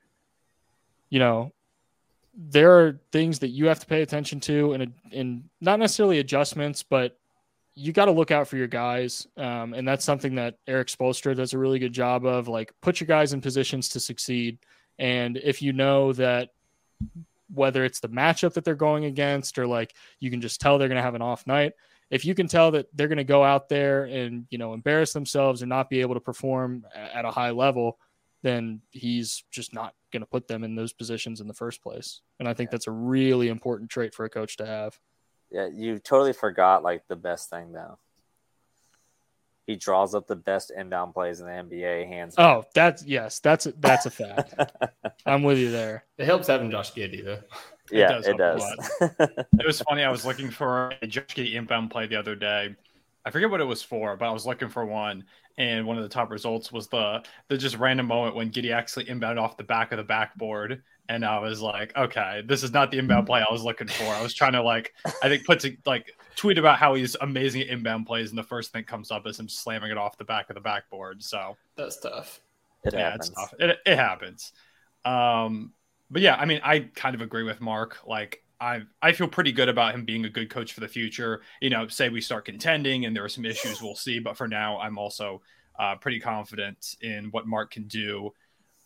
[1.09, 1.51] you know,
[2.35, 6.81] there are things that you have to pay attention to and, and not necessarily adjustments,
[6.83, 7.17] but
[7.75, 9.27] you got to look out for your guys.
[9.37, 12.99] Um, and that's something that Erik Spoelstra does a really good job of like put
[12.99, 14.57] your guys in positions to succeed.
[14.99, 16.49] And if you know that
[17.53, 20.87] whether it's the matchup that they're going against or like you can just tell they're
[20.87, 21.73] going to have an off night,
[22.13, 25.13] if you can tell that they're going to go out there and, you know, embarrass
[25.13, 27.97] themselves and not be able to perform at a high level,
[28.43, 32.21] then he's just not going to put them in those positions in the first place.
[32.39, 34.99] And I think that's a really important trait for a coach to have.
[35.49, 37.97] Yeah, you totally forgot like the best thing though.
[39.65, 42.35] He draws up the best inbound plays in the NBA, hands.
[42.37, 42.57] Oh, down.
[42.57, 44.53] Oh, that's yes, that's that's a fact.
[45.25, 46.03] I'm with you there.
[46.19, 47.39] It helps having Josh Giddey though.
[47.93, 48.63] Yeah, does it does.
[49.59, 50.03] It was funny.
[50.03, 52.75] I was looking for a Josh Giddey inbound play the other day.
[53.25, 55.23] I forget what it was for, but I was looking for one,
[55.57, 59.05] and one of the top results was the the just random moment when Giddey actually
[59.05, 62.91] inbounded off the back of the backboard, and I was like, okay, this is not
[62.91, 64.05] the inbound play I was looking for.
[64.05, 67.61] I was trying to like, I think put to like tweet about how he's amazing
[67.61, 70.25] at inbound plays, and the first thing comes up is him slamming it off the
[70.25, 71.23] back of the backboard.
[71.23, 72.41] So That's tough.
[72.83, 73.29] it yeah, happens.
[73.29, 73.53] it's tough.
[73.59, 74.51] It, it happens.
[75.05, 75.73] Um,
[76.13, 77.97] but yeah, I mean, I kind of agree with Mark.
[78.07, 81.41] Like, I I feel pretty good about him being a good coach for the future.
[81.59, 84.19] You know, say we start contending and there are some issues, we'll see.
[84.19, 85.41] But for now, I'm also
[85.77, 88.31] uh, pretty confident in what Mark can do.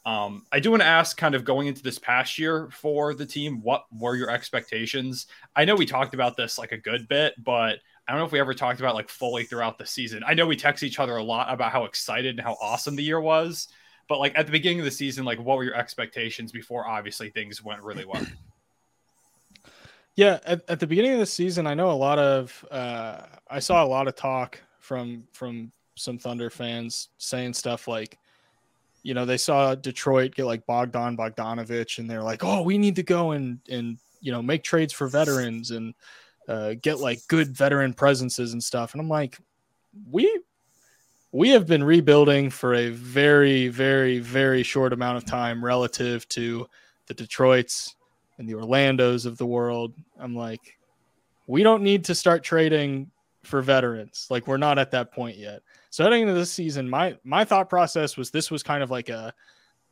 [0.06, 3.26] Um, I do want to ask, kind of going into this past year for the
[3.26, 5.28] team, what were your expectations?
[5.54, 8.32] I know we talked about this like a good bit, but I don't know if
[8.32, 10.24] we ever talked about like fully throughout the season.
[10.26, 13.04] I know we text each other a lot about how excited and how awesome the
[13.04, 13.68] year was,
[14.08, 17.30] but like at the beginning of the season, like what were your expectations before obviously
[17.30, 18.26] things went really well?
[20.16, 23.60] Yeah, at, at the beginning of the season, I know a lot of uh, I
[23.60, 28.18] saw a lot of talk from from some Thunder fans saying stuff like,
[29.04, 32.96] you know, they saw Detroit get like Bogdan Bogdanovich, and they're like, oh, we need
[32.96, 35.94] to go and and you know make trades for veterans and
[36.48, 38.94] uh, get like good veteran presences and stuff.
[38.94, 39.38] And I'm like,
[40.10, 40.42] we
[41.38, 46.66] we have been rebuilding for a very very very short amount of time relative to
[47.06, 47.96] the Detroits
[48.40, 49.94] and the Orlandos of the world.
[50.20, 50.80] I'm like,
[51.46, 53.12] we don't need to start trading
[53.44, 54.26] for veterans.
[54.32, 55.62] Like we're not at that point yet.
[55.92, 59.10] So heading into this season, my my thought process was this was kind of like
[59.10, 59.32] a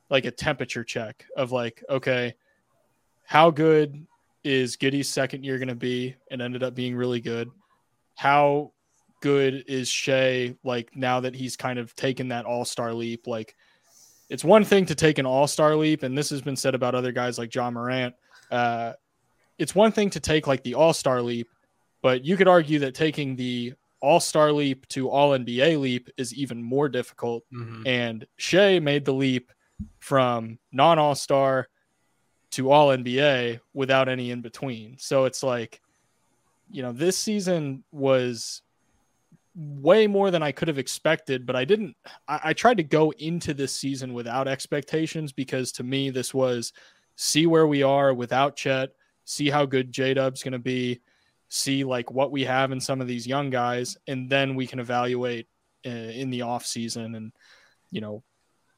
[0.10, 2.34] like a temperature check of like, okay,
[3.24, 4.04] how good
[4.44, 6.16] is Giddey's second year going to be?
[6.32, 7.52] It ended up being really good.
[8.16, 8.72] How
[9.26, 13.26] good is Shai like now that he's kind of taken that all star leap?
[13.26, 13.56] Like
[14.30, 16.94] it's one thing to take an all star leap, and this has been said about
[16.94, 18.14] other guys like John Morant.
[18.52, 18.94] Uh,
[19.58, 21.50] it's one thing to take like the all star leap,
[22.04, 26.32] but you could argue that taking the all star leap to all NBA leap is
[26.36, 27.44] even more difficult.
[27.52, 27.88] Mhm.
[27.88, 29.52] And Shai made the leap
[29.98, 31.68] from non all star
[32.52, 35.00] to all NBA without any in between.
[35.00, 35.82] So it's like,
[36.70, 38.62] you know, this season was
[39.56, 41.96] way more than I could have expected, but I didn't.
[42.28, 46.74] I, I tried to go into this season without expectations because to me, this was
[47.16, 48.92] see where we are without Chet,
[49.24, 51.02] see how good J Dub's going to be,
[51.50, 54.80] see like what we have in some of these young guys, and then we can
[54.80, 55.48] evaluate
[55.86, 57.32] uh, in the off season and
[57.92, 58.24] you know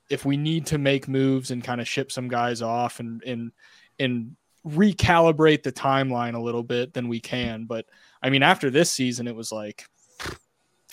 [0.10, 3.52] if we need to make moves and kind of ship some guys off and and
[4.00, 4.36] and
[4.66, 7.66] recalibrate the timeline a little bit, then we can.
[7.66, 7.86] But
[8.22, 9.86] I mean, after this season, it was like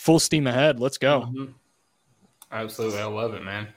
[0.05, 0.79] full steam ahead.
[0.79, 1.21] Let's go.
[1.33, 1.53] Mhm.
[2.51, 3.67] Absolutely, I love it, man.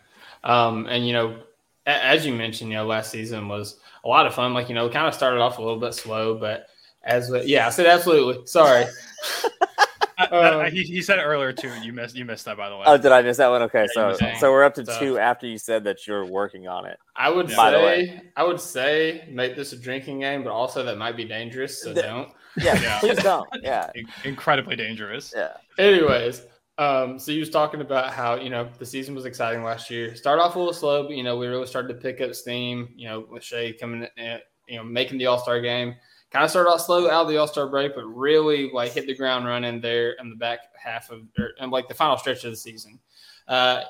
[0.45, 1.39] Um, and you know,
[1.87, 4.53] a- as you mentioned, you know, last season was a lot of fun.
[4.55, 6.67] Like you know, kind of started off a little bit slow, but
[7.03, 8.47] as we, yeah, I said absolutely.
[8.47, 8.85] Sorry.
[8.85, 11.71] I- I- Um, he, he said it earlier too.
[11.83, 12.83] You missed you missed that by the way.
[12.87, 13.63] Oh, did I miss that one?
[13.63, 16.69] Okay, you so so we're up to So- two after you said that you're working
[16.69, 16.99] on it.
[17.17, 20.83] I would By the say, I would say, make this a drinking game, but also
[20.85, 21.81] that might be dangerous.
[21.83, 22.29] So The- don't.
[22.57, 22.99] Yeah, Yeah.
[23.01, 23.49] please don't.
[23.63, 23.91] Yeah,
[24.25, 25.33] incredibly dangerous.
[25.37, 25.53] yeah.
[25.79, 26.43] Anyways,
[26.79, 30.15] um, so you was talking about how you know the season was exciting last year.
[30.17, 32.89] Start off a little slow, but you know we really started to pick up steam.
[32.97, 34.39] You know with Shai coming in,
[34.69, 35.95] you know, making the All Star game.
[36.31, 39.07] Kind of started off slow out of the All Star break, but really like hit
[39.07, 42.45] the ground running there in the back half of, or in like the final stretch
[42.45, 42.99] of the season.
[43.47, 43.83] Uh,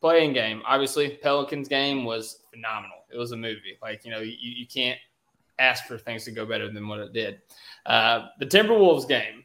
[0.00, 2.98] playing game, obviously, Pelicans game was phenomenal.
[3.12, 3.78] It was a movie.
[3.80, 4.98] Like you know, you, you can't
[5.58, 7.40] ask for things to go better than what it did.
[7.86, 9.42] Uh, the Timberwolves game,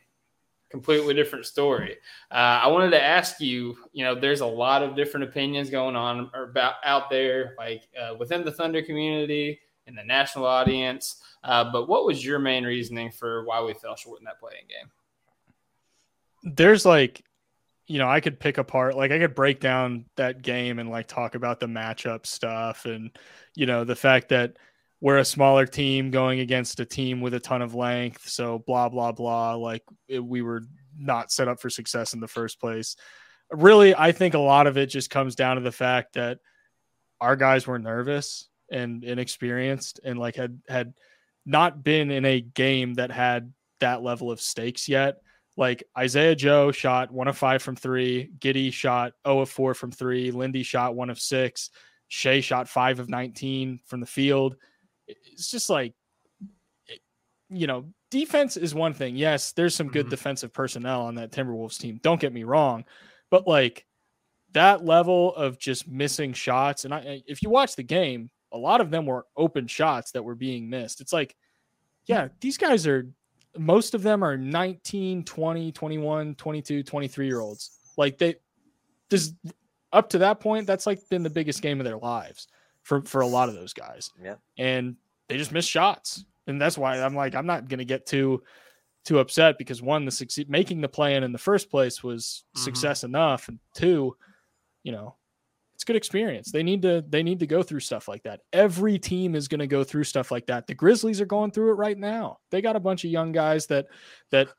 [0.71, 1.97] completely different story.
[2.31, 5.95] Uh, I wanted to ask you, you know, there's a lot of different opinions going
[5.95, 11.21] on or about out there, like uh, within the Thunder community and the national audience.
[11.43, 14.67] Uh, but what was your main reasoning for why we fell short in that play-in
[14.67, 14.89] game?
[16.55, 17.23] There's like,
[17.88, 21.07] you know, I could pick apart, like I could break down that game and like
[21.07, 23.12] talk about the matchup stuff and,
[23.55, 24.55] you know, the fact that
[25.01, 28.29] we're a smaller team going against a team with a ton of length.
[28.29, 29.55] So blah, blah, blah.
[29.55, 30.61] Like it, we were
[30.97, 32.95] not set up for success in the first place.
[33.49, 36.37] Really, I think a lot of it just comes down to the fact that
[37.19, 40.93] our guys were nervous and inexperienced and like had had
[41.45, 45.17] not been in a game that had that level of stakes yet.
[45.57, 49.91] Like Isaiah Joe shot one of five from three, Giddey shot 0 of four from
[49.91, 51.71] three, Lindy shot one of six,
[52.07, 54.55] Shai shot five of 19 from the field.
[55.32, 55.93] It's just like,
[57.50, 59.15] you know, defense is one thing.
[59.15, 60.12] Yes, there's some good Mhm.
[60.12, 62.00] defensive personnel on that Timberwolves team.
[62.02, 62.86] Don't get me wrong,
[63.30, 63.86] but like
[64.54, 68.82] that level of just missing shots, and I, if you watch the game, a lot
[68.82, 71.02] of them were open shots that were being missed.
[71.02, 71.36] It's like,
[72.06, 73.08] yeah, these guys are
[73.58, 77.80] most of them are 19, 20, 21, 22, 23 year olds.
[77.97, 78.36] Like they
[79.10, 79.34] this
[79.91, 82.47] up to that point, that's like been the biggest game of their lives
[82.84, 84.12] for for a lot of those guys.
[84.22, 84.36] Yeah.
[84.58, 84.96] And
[85.30, 86.26] they just miss shots.
[86.48, 88.41] And that's why I'm like, I'm not gonna get too
[89.06, 92.60] too upset because one, the succeed making the play in the first place was Mhm.
[92.60, 93.48] success enough.
[93.48, 94.15] And two,
[94.84, 95.15] you know,
[95.74, 96.52] it's good experience.
[96.52, 98.41] They need to they need to go through stuff like that.
[98.54, 100.67] Every team is going to go through stuff like that.
[100.67, 102.38] The Grizzlies are going through it right now.
[102.52, 103.88] They got a bunch of young guys that
[104.30, 104.50] that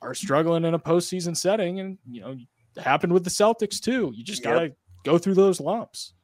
[0.00, 2.36] are struggling in a postseason setting, and you know,
[2.82, 4.10] happened with the Celtics too.
[4.14, 4.72] You just got to
[5.04, 6.14] go through those lumps.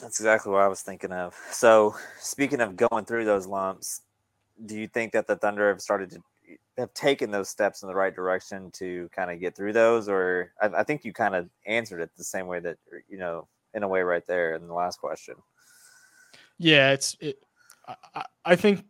[0.00, 1.34] That's exactly what I was thinking of.
[1.50, 4.02] So, speaking of going through those lumps,
[4.64, 6.20] do you think that the Thunder have started to
[6.78, 10.08] have taken those steps in the right direction to kind of get through those?
[10.08, 13.18] Or I, I think you kind of answered it the same way that, er, you
[13.18, 15.34] know, in a way right there in the last question.
[16.58, 17.38] Yeah, it's it.
[18.14, 18.84] I- I, think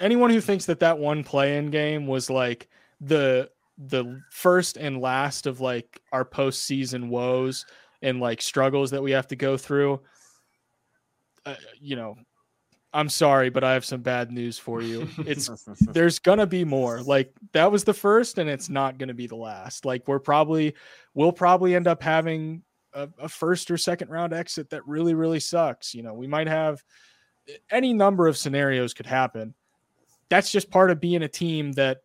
[0.00, 2.68] anyone who thinks that that one play-in game was like
[3.00, 7.66] the the first and last of like our postseason woes
[8.06, 10.00] and like struggles that we have to go through,
[11.44, 12.14] uh, you know,
[12.92, 15.08] I'm sorry, but I have some bad news for you.
[15.18, 17.02] It's there's gonna be more.
[17.02, 19.84] Like that was the first, and it's not gonna be the last.
[19.84, 20.74] Like we're probably
[21.14, 22.62] we'll probably end up having
[22.94, 25.92] a, a first or second round exit that really really sucks.
[25.92, 26.82] You know, we might have
[27.70, 29.52] any number of scenarios could happen.
[30.28, 32.02] That's just part of being a team that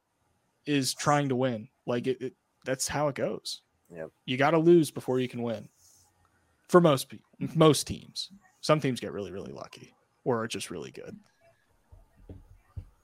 [0.66, 1.70] is trying to win.
[1.86, 2.34] Like it, it
[2.66, 3.62] that's how it goes.
[3.96, 4.10] Yep.
[4.26, 5.68] You got to lose before you can win.
[6.72, 8.30] For most people, most teams.
[8.62, 11.18] Some teams get really really lucky or are just really good.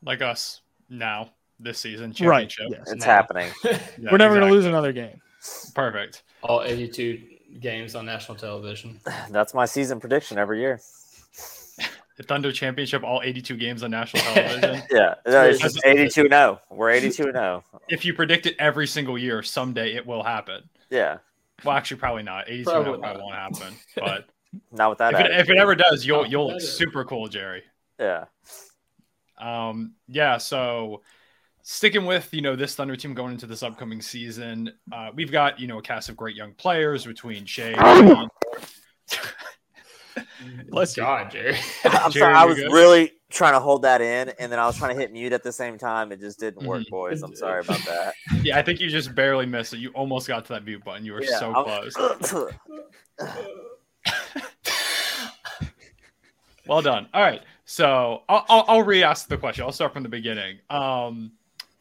[0.03, 2.13] like us now this season.
[2.21, 2.53] Right.
[2.69, 2.91] Yes.
[2.91, 3.13] It's Now.
[3.13, 3.51] happening.
[3.63, 5.19] Yeah, We're never going to lose another game.
[5.73, 6.23] Perfect.
[6.43, 7.19] All 82
[7.59, 8.99] games on national television.
[9.31, 10.79] That's my season prediction every year.
[12.17, 14.81] The Thunder Championship, all 82 games on national television.
[14.89, 15.13] Yeah.
[15.27, 16.59] No, it's just 82 0.
[16.71, 17.63] We're 82 0.
[17.89, 20.67] if you predict it every single year, someday it will happen.
[20.89, 21.17] Yeah.
[21.63, 22.47] Well, actually, probably not.
[22.47, 23.23] 82 Probably probably, probably not.
[23.25, 23.73] won't happen.
[23.95, 24.25] But
[24.71, 25.13] Not with that.
[25.15, 27.63] if it, if it ever does, you'll Oh, you'll look super cool, Jerry.
[27.99, 28.25] Yeah.
[29.39, 31.01] Um, yeah, so
[31.63, 35.59] sticking with you know this Thunder team going into this upcoming season, uh, we've got
[35.59, 37.73] you know a cast of great young players between Shai.
[37.73, 38.29] Green-
[40.69, 41.03] Bless you.
[41.03, 41.57] God, Jerry.
[41.85, 42.33] I'm Jerry, sorry.
[42.35, 42.71] I was good?
[42.71, 45.43] really trying to hold that in, and then I was trying to hit mute at
[45.43, 46.11] the same time.
[46.11, 46.89] It just didn't work, Mhm.
[46.89, 47.21] boys.
[47.23, 48.13] I'm sorry about that.
[48.43, 49.79] yeah, I think you just barely missed it.
[49.79, 51.05] You almost got to that mute button.
[51.05, 52.53] You were Yeah, so I'm- close.
[56.67, 57.07] Well done.
[57.13, 59.63] All right, so I'll, I'll, I'll re-ask the question.
[59.63, 60.59] I'll start from the beginning.
[60.69, 61.31] Um,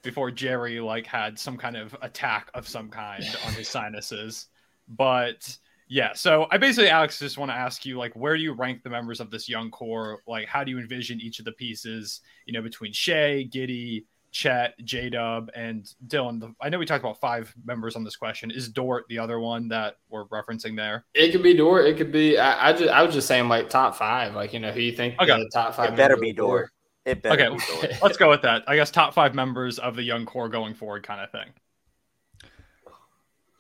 [0.03, 4.47] before Jerry like had some kind of attack of some kind on his sinuses,
[4.89, 5.57] but
[5.89, 6.13] yeah.
[6.15, 8.91] So I basically, Alex, just want to ask you like, where do you rank the
[8.91, 10.21] members of this young core?
[10.27, 12.21] Like, how do you envision each of the pieces?
[12.47, 16.41] You know, between Shai, Giddey, Chet, J Dub, and Dylan.
[16.41, 18.51] The, I know we talked about five members on this question.
[18.51, 21.05] Is Dort the other one that we're referencing there?
[21.15, 21.87] It could be Dort.
[21.87, 22.39] It could be.
[22.39, 22.91] I, I just.
[22.91, 24.35] I was just saying like top five.
[24.35, 25.27] Like you know who you think Okay.
[25.39, 25.93] the top five.
[25.93, 26.71] It better be Dort.
[27.05, 27.57] It better Okay.
[27.57, 27.99] be Dort.
[28.03, 28.65] Let's go with that.
[28.67, 31.53] I guess top five members of the young core going forward, kind of thing.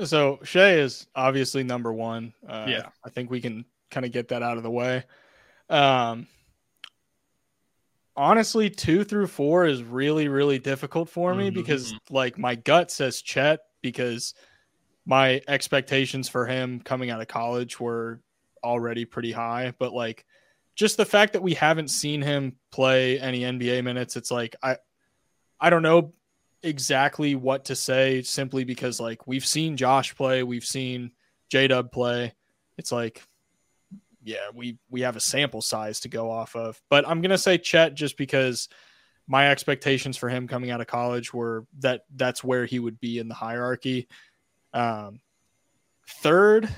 [0.05, 2.34] So Shai is obviously number one.
[2.47, 2.88] Uh, Yeah.
[3.05, 5.05] I think we can kind of get that out of the way.
[5.70, 6.26] Um,
[8.16, 11.55] honestly, two through four is really, really difficult for me Mhm.
[11.55, 14.34] because like my gut says Chet because
[15.05, 18.20] my expectations for him coming out of college were
[18.64, 19.72] already pretty high.
[19.78, 20.24] But like
[20.74, 24.76] just the fact that we haven't seen him play any NBA minutes, it's like I
[25.61, 26.12] I don't know
[26.66, 31.12] exactly what to say simply because like we've seen Josh play, we've seen
[31.48, 32.34] J Dub play.
[32.76, 33.22] It's like
[34.22, 36.80] yeah, we we have a sample size to go off of.
[36.90, 38.68] But I'm gonna say Chet just because
[39.28, 43.18] my expectations for him coming out of college were that that's where he would be
[43.18, 44.08] in the hierarchy.
[44.74, 45.20] Um,
[46.08, 46.68] third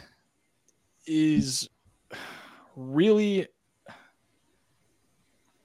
[1.07, 1.69] is
[2.77, 3.49] really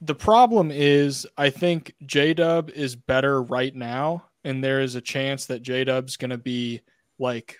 [0.05, 5.01] the problem is I think J Dub is better right now, and there is a
[5.01, 6.81] chance that J Dub's gonna be
[7.17, 7.57] like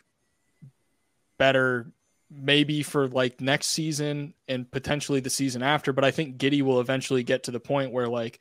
[1.37, 1.91] better
[2.29, 5.93] maybe for like next season and potentially the season after.
[5.93, 8.39] But I think Giddey will eventually get to the point where like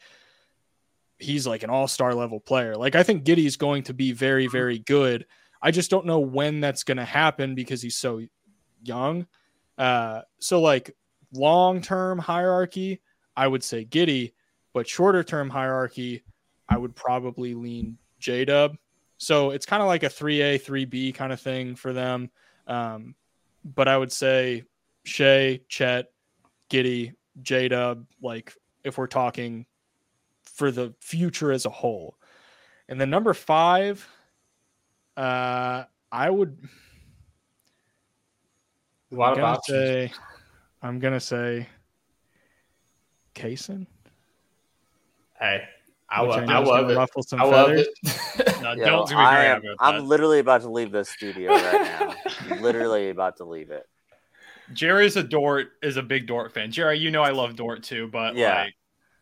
[1.19, 2.77] he's like an all-star level player.
[2.77, 5.27] Like I think Giddey's going to be very, very good.
[5.61, 8.23] I just don't know when that's gonna happen because he's so
[8.83, 9.27] young.
[9.79, 10.97] Uh so like
[11.33, 13.01] long-term hierarchy,
[13.37, 14.33] I would say Giddey,
[14.73, 16.23] but shorter term hierarchy,
[16.69, 18.77] I would probably lean J Dub.
[19.19, 22.31] So it's kind of like a 3A, 3B kind of thing for them.
[22.67, 23.15] Um,
[23.65, 24.65] but I would say
[25.05, 26.11] Shai, Chet,
[26.71, 28.55] Giddey, J Dub, like
[28.85, 29.67] if we're talking
[30.45, 32.17] for the future as a whole.
[32.89, 34.07] And then number five,
[35.17, 36.59] uh, I would
[39.13, 39.79] A lot I'm of options.
[39.79, 40.13] say
[40.83, 41.69] I'm gonna say
[43.35, 43.87] Cason.
[45.39, 45.65] Hey,
[46.09, 46.97] I, which lo- know I love it.
[46.97, 47.87] Ruffle some I love feathers.
[48.05, 48.57] it.
[48.63, 51.05] No, Yo, Dylan's gonna be I very am, happy I'm literally about to leave the
[51.05, 52.17] studio right
[52.49, 52.61] now.
[52.61, 53.89] literally about to leave it.
[54.73, 56.71] Jerry's a Dort is a big Dort fan.
[56.71, 58.63] Jerry, you know I love Dort too, but Yeah.
[58.65, 58.75] like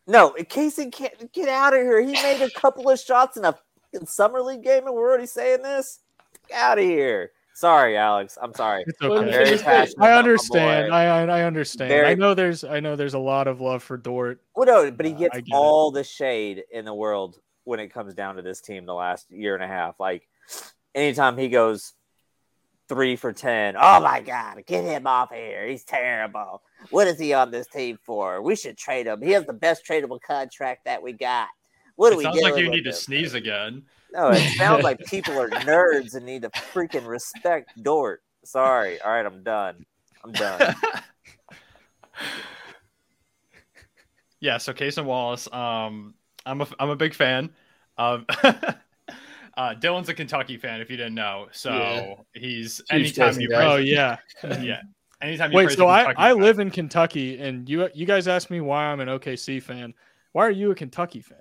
[0.07, 2.01] No, Casey can't get out of here.
[2.03, 3.57] He made a couple of shots in a
[3.93, 6.01] fucking summer league game, and we're already saying this.
[6.49, 7.33] Get out of here.
[7.61, 8.39] Sorry, Alex.
[8.41, 8.85] I'm sorry.
[8.87, 9.33] It's Well, I'm okay.
[9.33, 10.05] very very passionate passionate.
[10.07, 10.95] I understand.
[10.95, 11.91] I, I I understand.
[11.91, 14.41] Very- I know there's I know there's a lot of love for Dort.
[14.57, 15.55] Well, no, but he Uh, gets I get it.
[15.55, 19.31] all the shade in the world when it comes down to this team the last
[19.31, 20.01] year and a half.
[20.01, 20.27] Like
[20.95, 21.93] anytime he goes
[22.89, 25.67] three for ten, oh my god, get him off here.
[25.67, 26.63] He's terrible.
[26.89, 28.41] What is he on this team for?
[28.41, 29.21] We should trade him.
[29.21, 31.49] He has the best tradable contract that we got.
[31.97, 33.83] What are it we sounds like you with need to sneeze again.
[34.13, 38.23] No, it sounds like people are nerds and need to freaking respect Dort.
[38.45, 39.01] Sorry.
[39.01, 39.85] All right, I'm done.
[40.25, 40.75] I'm done.
[44.41, 46.15] yeah, so Cason Wallace, um,
[46.47, 47.51] I'm a I'm a big fan.
[47.99, 51.49] Um, uh, Dylan's a Kentucky fan, if you didn't know.
[51.53, 52.15] So Yeah.
[52.35, 53.57] he's Huge anytime Jason you guy.
[53.57, 54.17] praise, Oh yeah.
[54.63, 54.81] yeah,
[55.21, 58.51] anytime you Wait, so I, I guy- live in Kentucky and you you guys asked
[58.51, 59.93] me why I'm an OKC fan.
[60.33, 61.39] Why are you a Kentucky fan?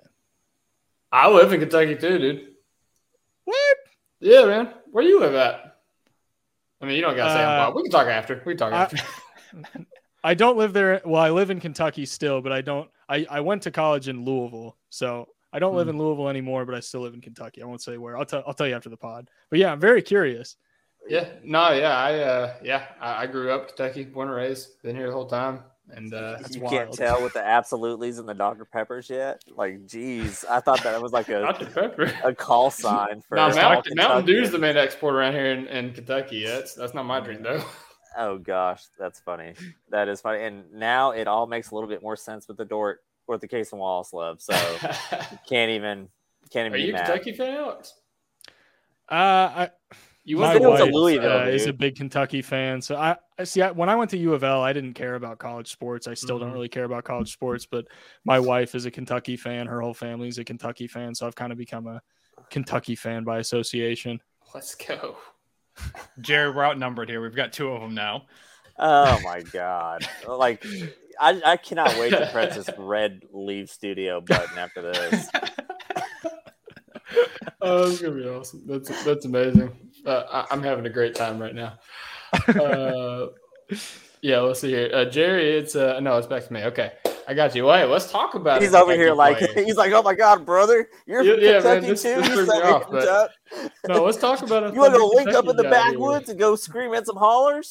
[1.12, 2.49] I live in Kentucky too, dude.
[3.50, 3.76] What?
[4.20, 4.74] Yeah, man.
[4.90, 5.76] Where you live at?
[6.80, 8.42] I mean, you don't gotta say I'm Uh, We can talk after.
[8.46, 8.98] We can talk after.
[10.24, 11.00] I don't live there.
[11.04, 12.88] Well, I live in Kentucky still, but I don't.
[13.08, 16.64] I, I went to college in Louisville, so I don't live in Louisville anymore.
[16.66, 17.62] But I still live in Kentucky.
[17.62, 18.16] I won't say where.
[18.16, 18.42] I'll tell.
[18.46, 19.28] I'll tell you after the pod.
[19.48, 20.56] But yeah, I'm very curious.
[21.08, 24.94] yeah, no, yeah, I, uh, yeah, I, I grew up Kentucky, born and raised, been
[24.94, 25.64] here the whole time,
[25.94, 28.64] and uh, That's you can't tell with the absolutely's and the Dr.
[28.64, 29.42] Peppers yet.
[29.54, 32.12] Like, geez, I thought that was like a, Dr Pepper.
[32.24, 35.66] a call sign for No, all Mountain, Mountain Dew's the main export around here in,
[35.66, 36.44] in Kentucky.
[36.44, 37.64] That's that's not my drink though.
[38.16, 39.54] Oh gosh, that's funny.
[39.90, 40.42] That is funny.
[40.42, 43.46] And now it all makes a little bit more sense with the Dort or the
[43.46, 44.40] Cason Wallace love.
[44.40, 44.52] So
[45.48, 46.08] can't even
[46.50, 47.06] can't even Are be you a mad.
[47.06, 47.94] Kentucky fan, Alex?
[49.08, 49.70] Uh, I,
[50.30, 53.42] You my went to wife Louisville, uh, is a big Kentucky fan, so I, I
[53.42, 53.62] see.
[53.62, 56.06] I, when I went to U of L, I didn't care about college sports.
[56.06, 56.42] I still Mhm.
[56.42, 57.86] don't really care about college sports, but
[58.24, 59.66] my wife is a Kentucky fan.
[59.66, 62.00] Her whole family's a Kentucky fan, so I've kind of become a
[62.48, 64.20] Kentucky fan by association.
[64.54, 65.16] Let's go.
[66.20, 67.20] Jerry, we're outnumbered here.
[67.20, 68.26] We've got two of them now.
[68.78, 70.06] Oh my god!
[70.28, 70.64] Like,
[71.20, 75.28] I, I cannot wait to press this red leave studio button after this.
[77.62, 78.62] Oh, that's gonna be awesome.
[78.66, 79.76] That's that's amazing.
[80.06, 81.74] Uh, I, I'm having a great time right now.
[82.48, 83.26] Uh,
[84.22, 84.90] yeah, let's see here.
[84.92, 86.62] Uh, Jerry, it's uh, no, it's back to me.
[86.64, 86.92] Okay,
[87.26, 87.64] I got you.
[87.66, 88.60] Wait, let's talk about.
[88.62, 91.42] He's a over here like Kentucky he's like, oh my god, brother, you're Yeah, from
[91.42, 92.14] yeah, man, Kentucky this- too.
[92.16, 93.30] this You threw sent me me off, but-
[93.88, 94.64] no, let's talk about.
[94.64, 96.54] a You want to go fucking link up in the Kentucky guy backwoods and go
[96.54, 97.70] scream at some hollers?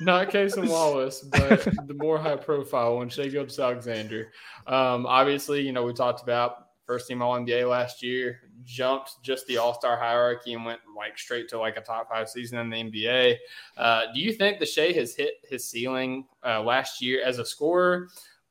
[0.00, 4.32] Not Cason Wallace, but the more high profile one, Shai Gilgeous-Alexander.
[4.66, 9.46] Um, obviously, you know, we talked about first team All NBA last year, jumped just
[9.46, 12.70] the All Star hierarchy and went like straight to like a top five season in
[12.70, 13.36] the NBA.
[13.76, 17.44] Uh, do you think the Shai has hit his ceiling uh, last year as a
[17.44, 18.08] scorer?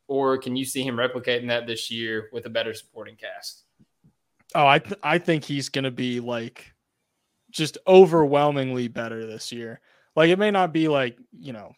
[0.08, 3.64] or can you see him replicating that this year with a better supporting cast?
[4.56, 6.74] Oh, I th- I think he's going to be like
[7.50, 9.80] just overwhelmingly better this year.
[10.16, 11.74] Like it may not be like you know,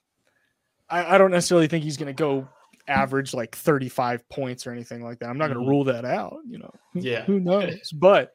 [0.89, 2.49] I, I don't necessarily think he's going to go
[2.87, 5.29] average like 35 points or anything like that.
[5.29, 5.69] I'm not going to Mhm.
[5.69, 6.37] rule that out.
[6.47, 7.23] You know, Yeah.
[7.23, 7.39] who
[7.79, 7.91] knows?
[7.91, 8.31] But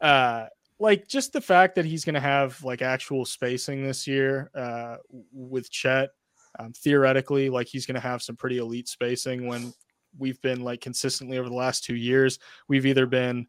[0.00, 0.46] uh,
[0.78, 4.96] like just the fact that he's going to have like actual spacing this year uh,
[5.32, 6.10] with Chet,
[6.58, 9.72] um, theoretically, like he's going to have some pretty elite spacing when
[10.18, 12.38] we've been like consistently over the last two years.
[12.68, 13.46] We've either been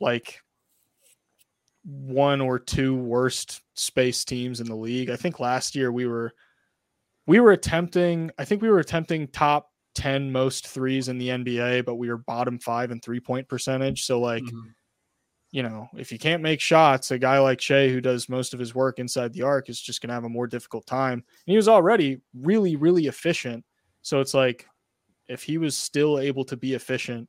[0.00, 0.40] like
[1.84, 5.10] one or two worst space teams in the league.
[5.10, 6.32] I think last year we were
[7.26, 11.82] we were attempting I think we were attempting top 10 most threes in the NBA,
[11.82, 14.04] but we were bottom 5 in three-point percentage.
[14.04, 14.74] So like, Mhm.
[15.52, 18.60] you know, if you can't make shots, a guy like Shai who does most of
[18.60, 21.14] his work inside the arc is just going to have a more difficult time.
[21.20, 23.64] And he was already really really efficient.
[24.02, 24.66] So it's like
[25.28, 27.28] if he was still able to be efficient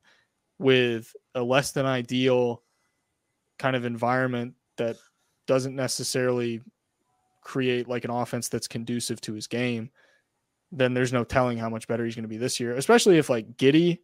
[0.59, 2.63] with a less than ideal
[3.59, 4.97] kind of environment that
[5.47, 6.61] doesn't necessarily
[7.43, 9.89] create like an offense that's conducive to his game,
[10.71, 13.29] then there's no telling how much better he's going to be this year, especially if
[13.29, 13.99] like Giddey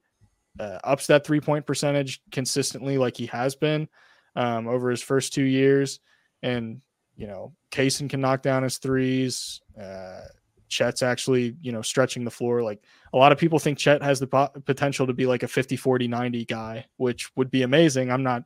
[0.59, 3.87] uh, ups that three point percentage consistently like he has been
[4.35, 5.99] um, over his first two years.
[6.41, 6.81] And,
[7.15, 9.61] you know, Cason can knock down his threes.
[9.79, 10.21] Uh,
[10.69, 12.61] Chet's actually, you know, stretching the floor.
[12.61, 12.81] Like
[13.13, 15.75] a lot of people think Chet has the po- potential to be like a 50,
[15.75, 18.11] 40, 90 guy, which would be amazing.
[18.11, 18.43] I'm not,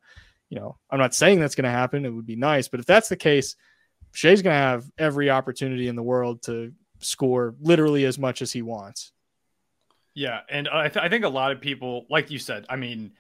[0.50, 2.06] you know, I'm not saying that's going to happen.
[2.06, 2.68] It would be nice.
[2.68, 3.56] But if that's the case,
[4.14, 8.52] Shai's going to have every opportunity in the world to score literally as much as
[8.52, 9.12] he wants.
[10.14, 13.14] Yeah, and I, th- I think a lot of people, like you said, I mean,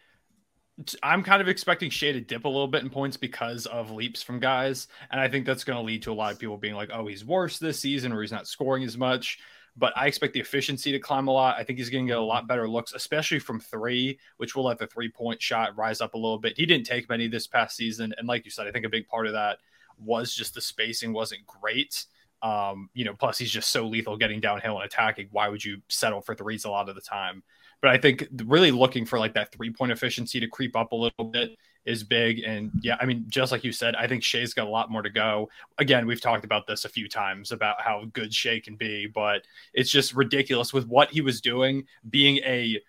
[1.01, 4.21] I'm kind of expecting Shai to dip a little bit in points because of leaps
[4.21, 6.75] from guys, and I think that's going to lead to a lot of people being
[6.75, 9.39] like, "Oh, he's worse this season, or he's not scoring as much."
[9.75, 11.57] But I expect the efficiency to climb a lot.
[11.57, 14.65] I think he's going to get a lot better looks, especially from three, which will
[14.65, 16.57] let the three point shot rise up a little bit.
[16.57, 19.07] He didn't take many this past season, and like you said, I think a big
[19.07, 19.57] part of that
[20.03, 22.05] was just the spacing wasn't great.
[22.41, 25.29] Um, you know, plus he's just so lethal getting downhill and attacking.
[25.31, 27.41] Why would you settle for threes a lot of the time?
[27.81, 30.95] But I think really looking for like that three point efficiency to creep up a
[30.95, 32.39] little bit is big.
[32.39, 35.01] And yeah, I mean, just like you said, I think Shai's got a lot more
[35.01, 35.49] to go.
[35.77, 39.45] Again, we've talked about this a few times about how good Shai can be, but
[39.73, 42.79] it's just ridiculous with what he was doing, being a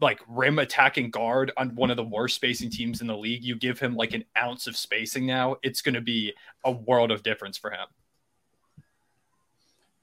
[0.00, 3.44] like rim attacking guard on one of the worst spacing teams in the league.
[3.44, 6.32] You give him like an ounce of spacing now, it's going to be
[6.64, 7.86] a world of difference for him.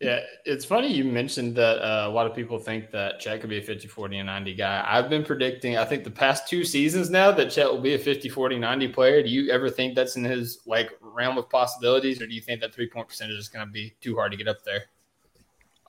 [0.02, 3.50] Yeah, it's funny you mentioned that uh, a lot of people think that Chet could
[3.50, 4.84] be a 50, 40, and 90 guy.
[4.86, 7.98] I've been predicting, I think the past two seasons now, that Chet will be a
[7.98, 9.24] 50, 40, 90 player.
[9.24, 12.60] Do you ever think that's in his like realm of possibilities, or do you think
[12.60, 14.84] that three point percentage is going to be too hard to get up there?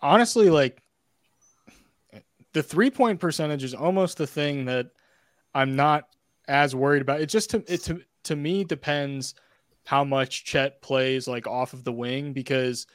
[0.03, 0.83] honestly, like
[2.57, 4.87] the three point percentage is almost the thing that
[5.55, 6.05] I'm not
[6.49, 7.21] as worried about.
[7.21, 9.35] It just to it to to me depends
[9.85, 12.87] how much Chet plays like off of the wing because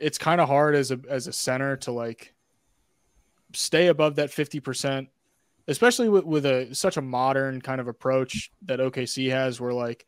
[0.00, 2.34] it's kind of hard as a as a center to like
[3.52, 5.06] stay above that 50%
[5.68, 10.04] especially with, with a such a modern kind of approach that OKC has where like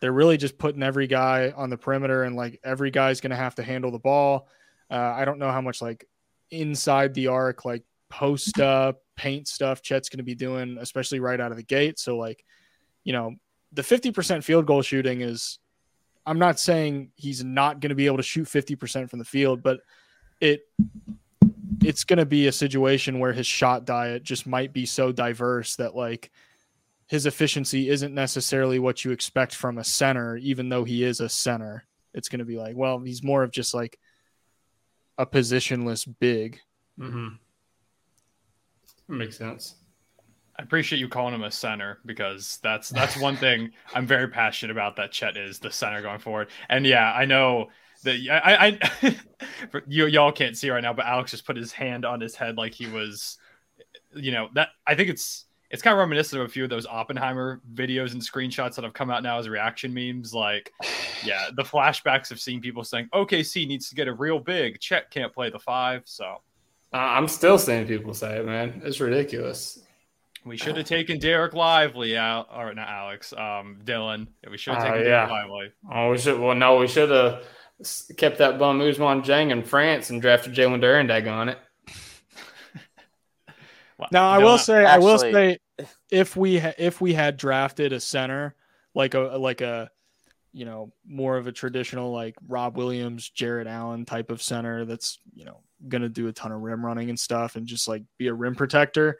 [0.00, 3.36] they're really just putting every guy on the perimeter and like every guy's going to
[3.36, 4.46] have to handle the ball
[4.88, 6.06] uh, I don't know how much like
[6.50, 7.82] inside the arc, like
[8.14, 11.98] post up, paint stuff Chet's going to be doing, especially right out of the gate.
[11.98, 12.44] So, like,
[13.02, 13.34] you know,
[13.72, 15.58] the 50% field goal shooting is,
[16.24, 19.64] I'm not saying he's not going to be able to shoot 50% from the field,
[19.64, 19.80] but
[20.40, 20.60] it,
[21.82, 25.74] it's going to be a situation where his shot diet just might be so diverse
[25.76, 26.30] that like
[27.08, 31.28] his efficiency isn't necessarily what you expect from a center, even though he is a
[31.28, 31.84] center.
[32.14, 33.98] It's going to be like, well, he's more of just like
[35.18, 36.60] a positionless big.
[36.98, 37.34] Mm-hmm.
[39.08, 39.76] Makes sense.
[40.58, 44.72] I appreciate you calling him a center because that's that's one thing I'm very passionate
[44.72, 44.96] about.
[44.96, 47.68] That Chet is the center going forward, and yeah, I know
[48.04, 49.16] that I, I
[49.88, 52.56] you y'all can't see right now, but Alex just put his hand on his head
[52.56, 53.38] like he was,
[54.14, 56.86] you know, that I think it's it's kind of reminiscent of a few of those
[56.86, 60.32] Oppenheimer videos and screenshots that have come out now as reaction memes.
[60.32, 60.70] Like,
[61.24, 64.78] yeah, the flashbacks of seeing people saying OKC needs to get a real big.
[64.78, 66.36] Chet can't play the five, so
[66.98, 68.82] I'm still seeing people say it, man.
[68.84, 69.80] It's ridiculous.
[70.44, 74.28] We should have taken Dereck Lively out, or not Alex, um, Dylan.
[74.42, 75.26] Yeah, we should have Oh, taken yeah.
[75.26, 75.72] Dereck Lively.
[75.92, 76.38] Oh, we should.
[76.38, 77.44] Well, no, we should have
[78.16, 81.58] kept that bum Ousmane Dieng in France and drafted Jalen Durandag on it.
[83.98, 85.58] Well, Now, I Dylan- will say, I will say,
[86.10, 88.54] if we ha- if we had drafted a center
[88.94, 89.90] like a like a
[90.52, 95.18] you know, more of a traditional like Rob Williams, Jared Allen type of center that's,
[95.34, 98.02] you know, going to do a ton of rim running and stuff and just like
[98.18, 99.18] be a rim protector,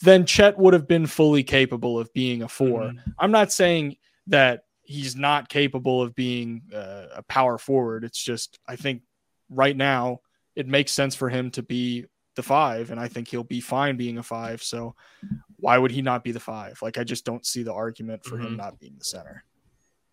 [0.00, 2.98] then Chet would have been fully capable of being a 4 Mhm.
[3.18, 3.96] I'm not saying
[4.28, 8.04] that he's not capable of being uh, a power forward.
[8.04, 9.02] It's just, I think
[9.48, 10.20] right now
[10.56, 13.96] it makes sense for him to be the five, and I think he'll be fine
[13.96, 14.62] being a five.
[14.62, 14.94] So
[15.56, 16.80] why would he not be the five?
[16.80, 18.56] Like, I just don't see the argument for him Mhm.
[18.56, 19.44] not being the center.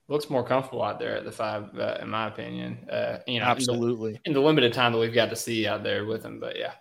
[0.10, 2.90] Looks more comfortable out there at the five, uh, in my opinion.
[2.90, 4.20] Uh, you know, in the- Absolutely.
[4.26, 6.40] in the limited time that we've got to see out there with him.
[6.40, 6.74] But yeah,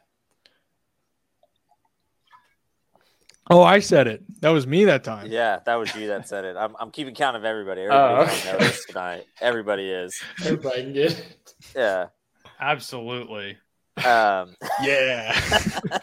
[3.49, 4.25] Oh, I said it.
[4.41, 5.29] That was me that time.
[5.31, 6.57] Yeah, that was you that said it.
[6.57, 7.83] I'm, I'm keeping count of everybody.
[7.89, 8.73] Oh, okay.
[8.89, 9.25] tonight.
[9.41, 10.21] Everybody is.
[10.45, 11.55] everybody can get it.
[11.75, 12.07] Yeah.
[12.59, 13.57] Absolutely.
[14.05, 15.39] Um, Yeah.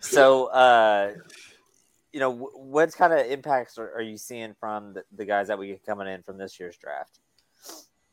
[0.00, 1.12] so, uh,
[2.14, 5.48] you know, wh- what kind of impacts are, are you seeing from the, the guys
[5.48, 7.18] that we get coming in from this year's draft?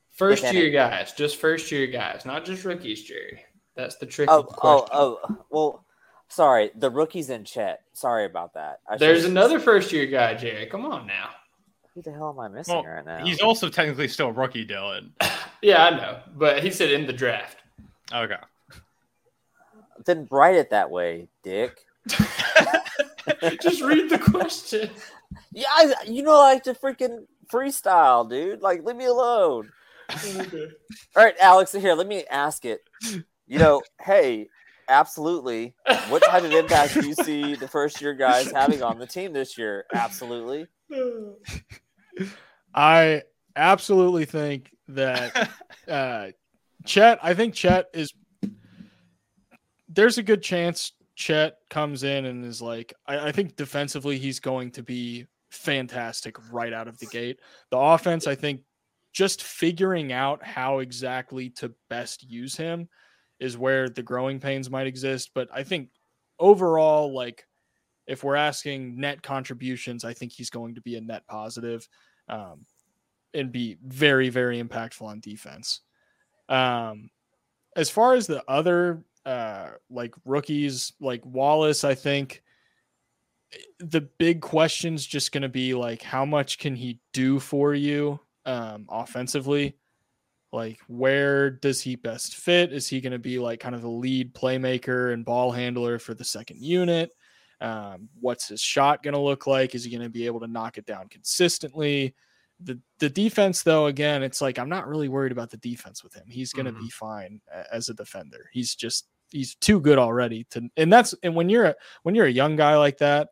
[0.09, 3.43] First year guys, just first year guys, not just rookies, Jerry.
[3.75, 4.89] That's the tricky Oh, oh, question.
[4.91, 5.45] oh.
[5.49, 5.85] Well,
[6.27, 7.81] sorry, the rookies in Chet.
[7.93, 8.79] Sorry about that.
[8.89, 10.65] I There's should've- another first year guy, Jerry.
[10.65, 11.29] Come on now.
[11.93, 13.23] Who the hell am I missing Well, right now?
[13.23, 15.11] He's also technically still a rookie, Dylan.
[15.63, 17.59] Yeah, I know, but he said in the draft.
[18.11, 18.33] Okay.
[20.03, 21.81] Didn't write it that way, Dick.
[23.61, 24.89] just read the question.
[25.51, 28.61] Yeah, I, you know, I like to freaking freestyle, dude.
[28.61, 29.72] Like, leave me alone.
[31.15, 32.82] All right, Alex, here, let me ask it.
[33.47, 34.47] You know, hey,
[34.89, 35.74] absolutely.
[36.09, 39.34] What type of impact do you see the first year guys having on the team
[39.34, 39.86] this year?
[39.93, 40.67] Absolutely.
[42.74, 43.24] I
[43.55, 45.49] absolutely think that
[45.88, 46.28] uh,
[46.86, 48.13] Chet, I think Chet is.
[49.89, 54.39] There's a good chance Chet comes in and is like, I, I think defensively he's
[54.39, 57.39] going to be fantastic right out of the gate.
[57.70, 58.62] The offense, I think,
[59.14, 62.88] just figuring out how exactly to best use him
[63.39, 65.32] is where the growing pains might exist.
[65.36, 65.89] But I think
[66.39, 67.45] overall, like,
[68.07, 71.88] if we're asking net contributions, I think he's going to be a net positive
[72.30, 72.66] um,
[73.34, 75.82] and be very, very impactful on defense.
[76.49, 77.09] Um,
[77.76, 82.41] as far as the other uh, like rookies, like Wallace, I think
[83.80, 88.19] the big question's just going to be like, how much can he do for you
[88.45, 89.76] um, offensively?
[90.53, 92.74] Like, where does he best fit?
[92.74, 96.13] Is he going to be like kind of the lead playmaker and ball handler for
[96.13, 97.11] the second unit?
[97.61, 99.76] Um, what's his shot going to look like?
[99.76, 102.15] Is he going to be able to knock it down consistently?
[102.63, 106.13] The the defense, though, again, it's like I'm not really worried about the defense with
[106.13, 106.26] him.
[106.28, 107.41] He's going to be fine
[107.72, 108.49] as a defender.
[108.51, 112.25] He's just he's too good already to, and that's and when you're a, when you're
[112.25, 113.29] a young guy like that,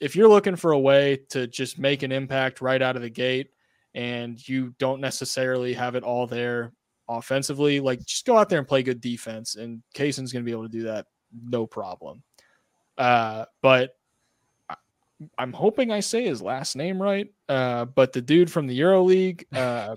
[0.00, 3.10] if you're looking for a way to just make an impact right out of the
[3.10, 3.50] gate,
[3.94, 6.72] and you don't necessarily have it all there
[7.08, 10.52] offensively, like just go out there and play good defense, and Cason's going to be
[10.52, 12.22] able to do that no problem.
[12.98, 13.96] Uh, but
[15.38, 17.32] I'm hoping I say his last name right.
[17.48, 19.96] Uh, but the dude from the Euro League, uh,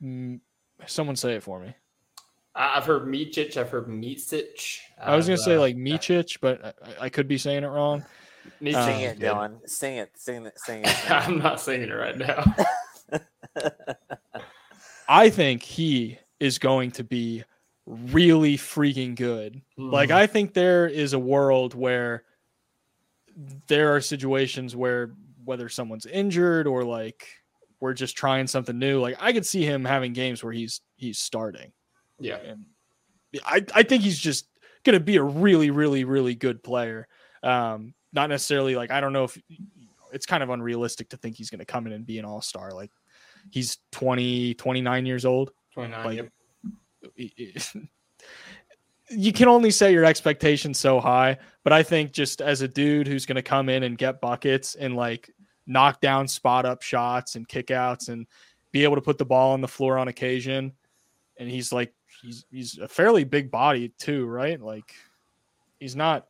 [0.86, 1.74] someone say it for me.
[2.56, 3.56] I- I've heard Micic.
[3.56, 4.78] I've heard Micic.
[5.00, 7.68] I was gonna I've, say uh, like Micic, but I, I could be saying it
[7.68, 8.04] wrong.
[8.62, 9.30] Micic Uh, Sing is it, good.
[9.32, 9.68] Dylan.
[9.68, 10.10] Sing it.
[10.16, 10.58] Sing it.
[10.64, 11.10] Sing it.
[11.10, 12.44] I'm not singing it right now.
[15.08, 17.44] I think he is going to be
[17.86, 19.62] really freaking good.
[19.76, 20.14] Like Mhm.
[20.14, 22.24] I think there is a world where
[23.68, 25.12] there are situations where
[25.44, 27.28] whether someone's injured or like
[27.78, 31.18] we're just trying something new, like I could see him having games where he's he's
[31.18, 31.72] starting.
[32.18, 32.36] Yeah.
[32.36, 32.64] And
[33.44, 34.48] I, I think he's just
[34.84, 37.08] gonna be a really, really, really good player.
[37.42, 39.38] Um, not necessarily like I don't know if
[40.12, 42.72] it's kind of unrealistic to think he's gonna come in and be an all-star.
[42.72, 42.90] Like
[43.50, 45.50] he's 20, 29 years old.
[45.74, 46.04] 29.
[46.04, 46.30] Like,
[47.16, 47.76] yep.
[49.10, 53.06] you can only set your expectations so high, but I think just as a dude
[53.06, 55.30] who's going to come in and get buckets and like
[55.66, 58.26] knock down spot up shots and kickouts and
[58.72, 60.72] be able to put the ball on the floor on occasion,
[61.38, 61.92] and he's like
[62.26, 64.60] he's he's a fairly big body too, right?
[64.60, 64.92] Like
[65.80, 66.26] he's not,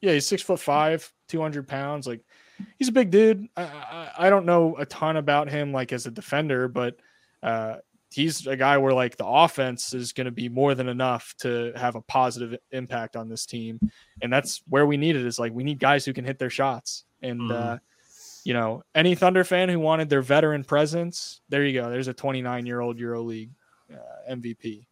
[0.00, 2.20] yeah, he's six foot five, two hundred pounds, like.
[2.78, 3.48] He's a big dude.
[3.56, 6.98] I, I, I don't know a ton about him like as a defender, but
[7.42, 7.76] uh,
[8.10, 11.72] he's a guy where like the offense is going to be more than enough to
[11.74, 13.80] have a positive impact on this team
[14.20, 16.50] and that's where we need it is like we need guys who can hit their
[16.50, 17.50] shots and Mhm.
[17.52, 17.78] uh
[18.44, 22.12] you know any thunder fan who wanted their veteran presence there you go there's a
[22.14, 23.52] 29 year old euro league
[23.90, 24.84] uh, mvp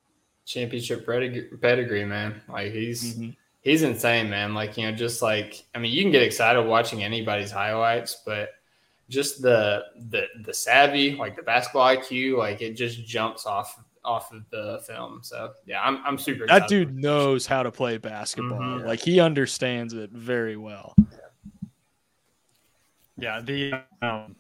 [0.49, 2.41] Championship pedigree, pedigree, man.
[2.49, 3.37] Like he's Mhm.
[3.61, 4.55] he's insane, man.
[4.55, 8.51] Like you know, just like I mean, you can get excited watching anybody's highlights, but
[9.11, 14.33] just the the the savvy, like the basketball IQ, like it just jumps off off
[14.33, 15.21] of the film.
[15.23, 16.47] So yeah, I'm I'm super.
[16.47, 16.69] That excited.
[16.89, 18.59] dude knows how to play basketball.
[18.59, 18.87] Mhm.
[18.87, 20.95] Like he understands it very well.
[23.19, 24.37] Yeah, the um,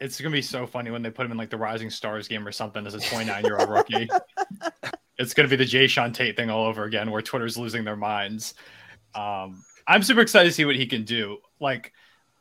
[0.00, 2.46] it's gonna be so funny when they put him in like the Rising Stars game
[2.46, 4.08] or something as a 29 year old rookie.
[5.18, 8.54] it's gonna be the Jae'Sean Tate thing all over again, where Twitter's losing their minds.
[9.14, 11.38] Um, I'm super excited to see what he can do.
[11.58, 11.92] Like,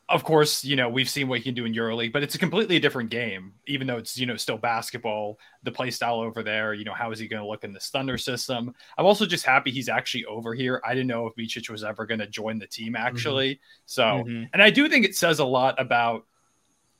[0.07, 2.39] of course, you know we've seen what he can do in EuroLeague, but it's a
[2.39, 3.53] completely different game.
[3.67, 6.73] Even though it's you know still basketball, the play style over there.
[6.73, 8.73] You know how is he going to look in this Thunder system?
[8.97, 10.81] I'm also just happy he's actually over here.
[10.85, 13.59] I didn't know if Micic was ever going to join the team actually.
[13.85, 14.49] So Mhm.
[14.53, 16.25] and I do think it says a lot about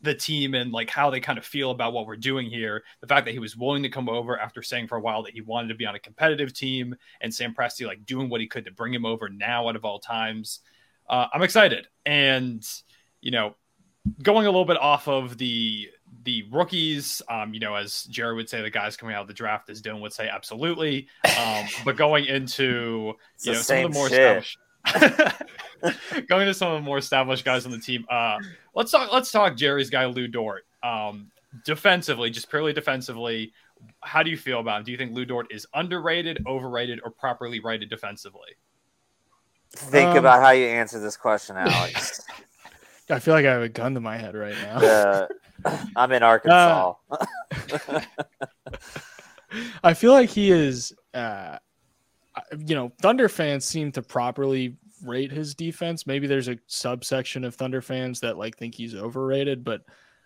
[0.01, 2.83] the team and like how they kind of feel about what we're doing here.
[3.01, 5.33] The fact that he was willing to come over after saying for a while that
[5.33, 8.47] he wanted to be on a competitive team, and Sam Presti like doing what he
[8.47, 10.59] could to bring him over now out of all times.
[11.07, 12.65] Uh, I'm excited, and
[13.21, 13.55] you know,
[14.23, 15.89] going a little bit off of the
[16.23, 19.33] the rookies, um, you know, as Jerry would say, the guys coming out of the
[19.33, 21.07] draft, as Dylan would say, absolutely.
[21.37, 24.19] Um, but going into you know some of the more shit.
[24.19, 24.57] established
[26.27, 28.05] going to some of the more established guys on the team.
[28.09, 28.37] Uh,
[28.75, 29.11] let's talk.
[29.11, 30.65] Let's talk Jerry's guy Lu Dort.
[30.83, 31.31] Um,
[31.65, 33.51] defensively, just purely defensively,
[34.01, 34.83] how do you feel about him?
[34.85, 38.49] Do you think Lu Dort is underrated, overrated, or properly rated defensively?
[39.71, 42.21] Think Um, about how you answer this question, Alex.
[43.09, 44.77] I feel like I have a gun to my head right now.
[44.77, 45.27] Uh,
[45.95, 46.93] I'm in Arkansas.
[49.83, 51.57] I feel like he is, uh,
[52.57, 56.07] you know, Thunder fans seem to properly rate his defense.
[56.07, 59.81] Maybe there's a subsection of Thunder fans that like think he's overrated, but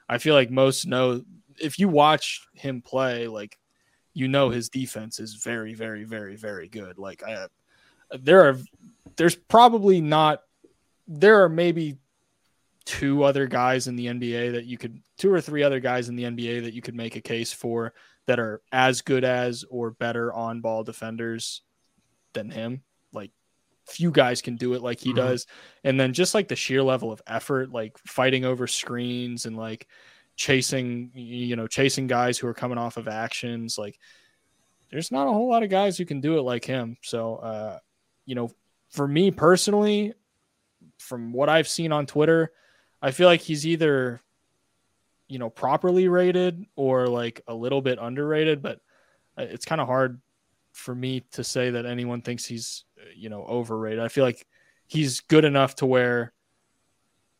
[0.09, 1.23] I feel like most know
[1.59, 3.57] if you watch him play, like
[4.13, 6.97] you know his defense is very, very, very, very good.
[6.97, 7.47] Like I,
[8.11, 8.57] there are,
[9.15, 10.41] there's probably not,
[11.07, 11.97] there are maybe
[12.85, 16.15] two other guys in the NBA that you could, two or three other guys in
[16.15, 17.93] the NBA that you could make a case for
[18.27, 21.61] that are as good as or better on ball defenders
[22.33, 22.83] than him.
[23.11, 23.31] Like
[23.87, 25.17] few guys can do it like he Mhm.
[25.17, 25.47] does.
[25.83, 29.87] And then just like the sheer level of effort, like fighting over screens and like
[30.35, 33.77] chasing, you know, chasing guys who are coming off of actions.
[33.77, 33.99] Like
[34.89, 36.97] there's not a whole lot of guys who can do it like him.
[37.01, 37.79] So, uh,
[38.25, 38.51] you know,
[38.89, 40.13] for me personally,
[40.97, 42.51] from what I've seen on Twitter,
[43.01, 44.21] I feel like he's either
[45.27, 48.81] you know properly rated or like a little bit underrated but
[49.37, 50.21] uh, it's kind of hard
[50.73, 54.45] for me to say that anyone thinks he's uh, you know overrated i feel like
[54.87, 56.33] he's good enough to where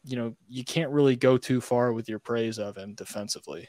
[0.05, 3.67] you know you can't really go too far with your praise of him defensively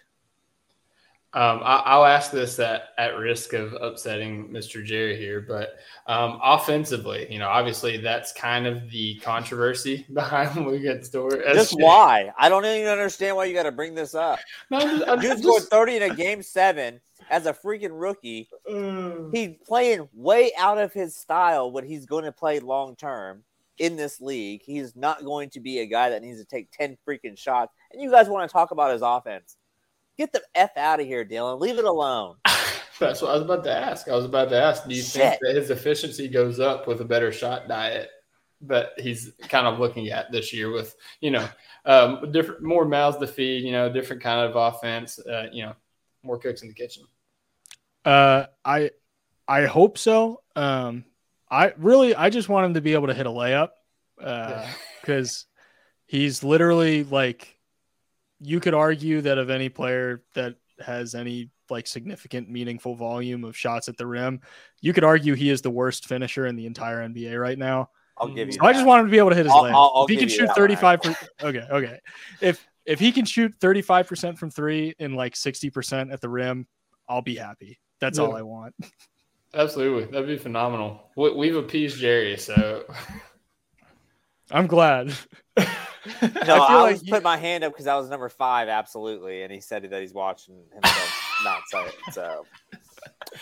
[1.37, 4.85] Um, I, I'll ask this at, at risk of upsetting Mr.
[4.85, 5.71] Jerry here, but
[6.07, 11.31] um, offensively, you know, obviously that's kind of the controversy behind Wigan's door.
[11.53, 12.31] Just why?
[12.39, 14.39] I don't even understand why you got to bring this up.
[14.71, 17.01] No, I'm just, I'm Dude just- scored 30 in a game seven
[17.31, 18.49] as a freaking rookie.
[18.71, 23.45] uh, He's playing way out of his style what he's going to play long term
[23.79, 24.63] in this league.
[24.65, 27.73] He's not going to be a guy that needs to take 10 freaking shots.
[27.93, 29.57] And you guys want to talk about his offense.
[30.17, 31.61] Get the F out of here, Dylan.
[31.61, 32.37] Leave it alone.
[33.01, 34.09] that's what I was about to ask.
[34.09, 37.05] I was about to ask, do you think that his efficiency goes up with a
[37.05, 38.11] better shot diet
[38.63, 41.47] that he's kind of looking at this year with, you know,
[41.85, 45.75] um, different, more mouths to feed, you know, different kind of offense, uh, you know,
[46.23, 47.05] more cooks in the kitchen.
[48.05, 48.91] Uh i
[49.49, 50.43] i hope so.
[50.57, 51.05] Um
[51.51, 53.71] i really i just want him to be able to hit a layup
[54.23, 54.67] uh
[55.01, 55.47] because
[56.07, 57.59] he's literally like
[58.41, 63.57] you could argue that of any player that has any like significant meaningful volume of
[63.57, 64.41] shots at the rim
[64.81, 67.89] you could argue he is the worst finisher in the entire nba right now.
[68.19, 69.65] I'll give you so i just want him to be able to hit his I'll-
[69.65, 69.73] layup.
[69.75, 71.01] I'll- I'll if he can shoot 35
[71.43, 71.99] okay okay.
[72.41, 76.67] If if he can shoot 35% from three and like 60% at the rim
[77.09, 78.75] i'll be happy that's all i want
[79.57, 80.11] Absolutely.
[80.11, 81.11] That'd be phenomenal.
[81.17, 82.85] We, we've appeased Jerry, so
[84.51, 85.13] i'm glad
[85.57, 88.29] No, I I, feel was like you- put my hand up because I was number
[88.29, 91.95] five, absolutely, and he said that he's watching himself not say it.
[92.13, 92.45] So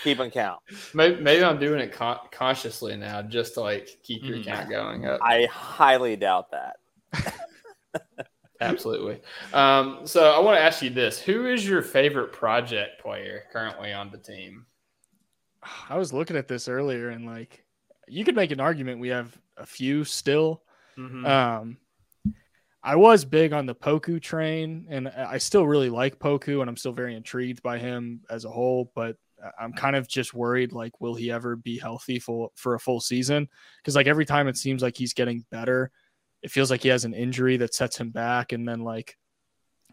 [0.05, 0.61] keep on count.
[0.95, 4.45] maybe, maybe I'm doing it con- consciously now just to like keep your Mhm.
[4.45, 5.19] count going up.
[5.23, 6.77] I highly doubt that.
[8.63, 9.21] Absolutely.
[9.53, 13.93] Um, so I want to ask you this: Who is your favorite project player currently
[13.93, 14.67] on the team?
[15.89, 17.65] I was looking at this earlier and like
[18.09, 20.63] you could make an argument we have a few still.
[20.99, 21.27] Mhm.
[21.27, 21.77] Um
[22.85, 26.77] I was big on the Poku train and I still really like Poku and I'm
[26.77, 29.17] still very intrigued by him as a whole, but
[29.59, 33.01] I'm kind of just worried like will he ever be healthy for for a full
[33.01, 33.49] season?
[33.85, 35.93] Cuz like every time it seems like he's getting better,
[36.43, 39.17] it feels like he has an injury that sets him back and then like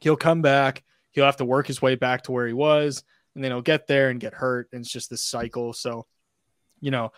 [0.01, 0.83] he'll come back.
[1.11, 3.87] He'll have to work his way back to where he was, and then he'll get
[3.87, 4.69] there and get hurt.
[4.71, 5.73] And it's just this cycle.
[5.73, 6.05] So,
[6.79, 7.11] you know,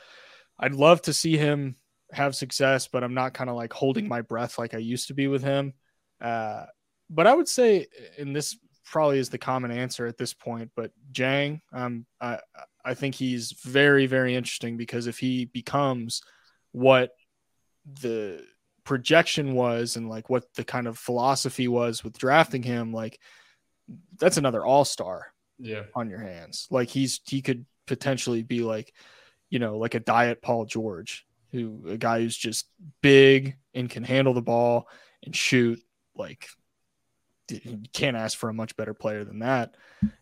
[0.60, 1.76] I'd love to see him
[2.12, 5.14] have success, but I'm not kind of like holding my breath like I used to
[5.14, 5.74] be with him.
[6.22, 6.66] Uh,
[7.10, 10.92] but I would say, and this probably is the common answer at this point, but
[11.12, 12.40] Dieng, um, I,
[12.84, 16.22] I think he's very, very interesting because if he becomes
[16.72, 17.12] what
[18.02, 18.44] the
[18.84, 23.20] projection was and like what the kind of philosophy was with drafting him, like
[24.18, 25.84] that's another all star Yeah.
[25.96, 26.68] on your hands.
[26.72, 28.94] Like he's he could potentially be like,
[29.50, 32.68] you know, like a diet Paul George, who a guy who's just
[33.02, 34.88] big and can handle the ball
[35.24, 35.82] and shoot.
[36.16, 36.48] Like
[37.50, 39.76] you can't ask for a much better player than that.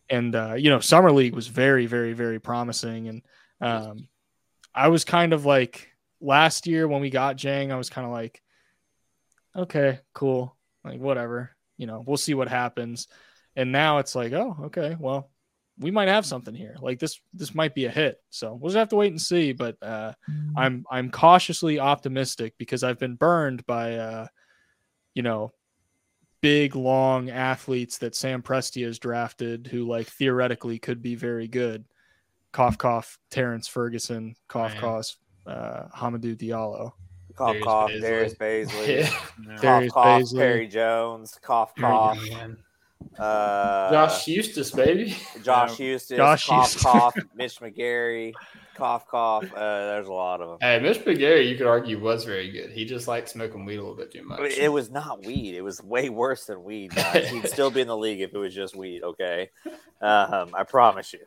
[0.08, 3.08] And uh, you know, summer league was very, very, very promising.
[3.08, 3.22] And
[3.60, 4.08] um,
[4.74, 5.88] I was kind of like
[6.20, 8.42] last year when we got Dieng, I was kind of like,
[9.60, 11.50] okay, cool, like whatever.
[11.76, 13.08] You know, we'll see what happens.
[13.56, 15.30] And now it's like, oh, okay, well,
[15.78, 16.76] we might have something here.
[16.80, 18.20] Like this, this might be a hit.
[18.28, 19.52] So we'll just have to wait and see.
[19.52, 20.12] But uh,
[20.56, 24.26] I'm I'm cautiously optimistic because I've been burned by, uh,
[25.14, 25.52] you know,
[26.42, 31.84] big long athletes that Sam Presti has drafted who like theoretically could be very good.
[32.52, 36.92] Cough cough, Terrance Ferguson, cough cough, uh, Hamidou Diallo.
[37.40, 38.00] Cough, Darius cough, Bazley.
[38.00, 38.86] Darius Bazley.
[38.98, 39.08] Yeah.
[39.08, 40.38] Cough, Darius cough, Bazley.
[40.38, 41.38] Perry Jones.
[41.42, 42.18] Cough, There cough.
[43.18, 45.16] Uh, Josh Huestis, baby.
[45.42, 46.16] Josh Huestis.
[46.16, 46.82] Josh cough, Huestis.
[46.82, 47.14] cough.
[47.34, 48.32] Mitch McGary.
[48.74, 49.52] Cough, cough.
[49.52, 50.58] Uh, there's a lot of them.
[50.60, 52.70] Hey, Mitch McGary, you could argue was very good.
[52.70, 54.40] He just liked smoking weed a little bit too much.
[54.52, 55.54] It was not weed.
[55.54, 56.94] It was way worse than weed.
[56.94, 57.28] Guys.
[57.28, 59.02] He'd still be in the league if it was just weed.
[59.02, 59.50] Okay,
[60.00, 61.20] um, I promise you.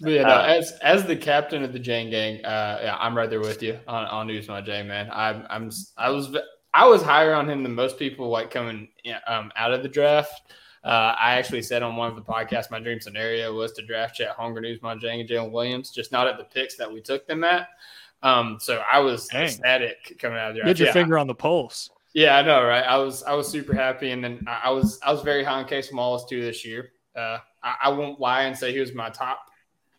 [0.00, 3.16] But yeah, no, Uh, as as the captain of the Dieng Gang, uh, yeah, I'm
[3.16, 5.08] right there with you on on News My J man.
[5.12, 6.36] I'm I'm I was
[6.74, 8.88] I was higher on him than most people like coming
[9.26, 10.52] um, out of the draft.
[10.84, 14.16] Uh, I actually said on one of the podcasts, my dream scenario was to draft
[14.16, 17.00] Chet Holmgren, News My Jang, and Jalen Williams, just not at the picks that we
[17.00, 17.68] took them at.
[18.22, 19.44] Um, so I was Dang.
[19.44, 21.90] ecstatic coming out of the You had your Yeah, finger on the pulse.
[22.12, 22.84] yeah, I know, right?
[22.84, 25.58] I was I was super happy, and then I I was I was very high
[25.60, 26.92] on Case Wallace too this year.
[27.16, 29.40] Uh, I, I won't lie and say he was my top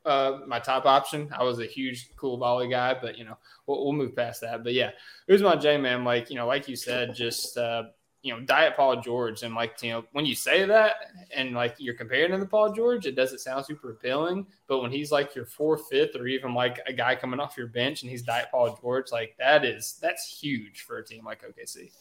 [0.07, 1.29] uh, my top option.
[1.37, 4.63] I was a huge Coulibaly guy, but you know we'll, we'll move past that.
[4.63, 4.91] But yeah,
[5.27, 6.03] my J man.
[6.03, 7.83] Like you know, like you said, just uh,
[8.21, 10.95] you know, diet Paul George, and like you know, when you say that
[11.35, 14.47] and like you're comparing him to Paul George, it doesn't sound super appealing.
[14.67, 17.67] But when he's like your fourth, fifth, or even like a guy coming off your
[17.67, 21.43] bench and he's diet Paul George, like that is that's huge for a team like
[21.43, 21.91] OKC.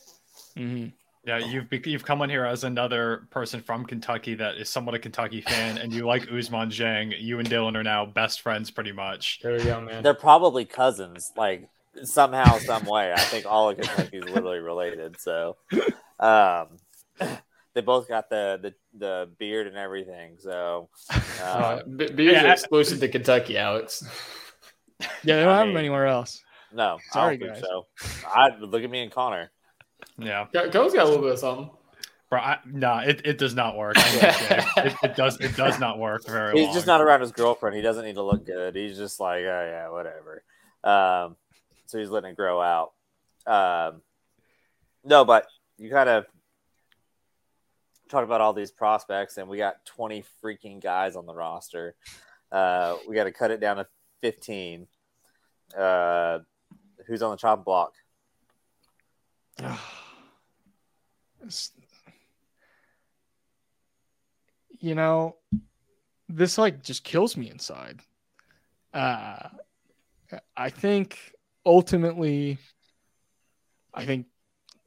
[0.56, 0.88] Mm-hmm.
[1.26, 4.94] Yeah, you've be- you've come on here as another person from Kentucky that is somewhat
[4.94, 7.12] a Kentucky fan, and you like Ousmane Dieng.
[7.18, 9.40] You and Dylan are now best friends, pretty much.
[9.42, 10.04] There we go, man.
[10.04, 11.68] They're probably cousins, like
[12.04, 13.12] somehow, some way.
[13.12, 15.18] I think all of Kentucky is literally related.
[15.20, 15.56] So,
[16.20, 16.68] um,
[17.74, 20.36] they both got the the, the beard and everything.
[20.38, 20.88] So,
[21.42, 24.04] Uh, um, B- beers yeah, exclusive to Kentucky, Alex.
[25.00, 26.40] Yeah, they don't I have mean- them anywhere else.
[26.72, 27.68] no, Sorry, I don't think guys.
[27.68, 28.28] so.
[28.32, 29.50] I look at me and Connor.
[30.18, 31.70] Yeah, Co- Cole's got a little bit of something.
[32.30, 32.38] bro.
[32.40, 33.94] I, nah, it, it does not work.
[33.98, 34.64] I'm gonna say.
[34.78, 36.74] it, it does it does not work very He's long.
[36.74, 37.76] just not around his girlfriend.
[37.76, 38.74] He doesn't need to look good.
[38.74, 40.42] He's just like, oh yeah, whatever.
[40.84, 41.36] Um,
[41.86, 42.92] so he's letting it grow out.
[43.46, 44.00] Um,
[45.04, 45.46] no, but
[45.78, 46.24] you kind of
[48.08, 51.94] talk about all these prospects, and we got twenty freaking guys on the roster.
[52.50, 53.86] Uh, we got to cut it down to
[54.20, 54.86] fifteen.
[55.76, 56.38] Uh,
[57.06, 57.92] who's on the chopping block?
[64.78, 65.36] You know,
[66.28, 68.00] this like just kills me inside.
[68.92, 69.48] Uh,
[70.56, 71.18] I think
[71.64, 72.58] ultimately,
[73.94, 74.26] I think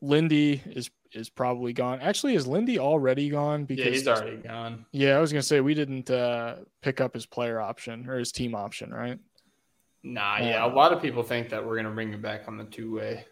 [0.01, 1.99] Lindy is is probably gone.
[2.01, 3.65] Actually, is Lindy already gone?
[3.65, 4.85] Because Yeah, he's already gone.
[4.91, 8.31] Yeah, I was gonna say we didn't uh, pick up his player option or his
[8.31, 9.19] team option, right?
[10.03, 10.65] Nah, yeah.
[10.65, 13.25] A lot of people think that we're gonna bring him back on the two way.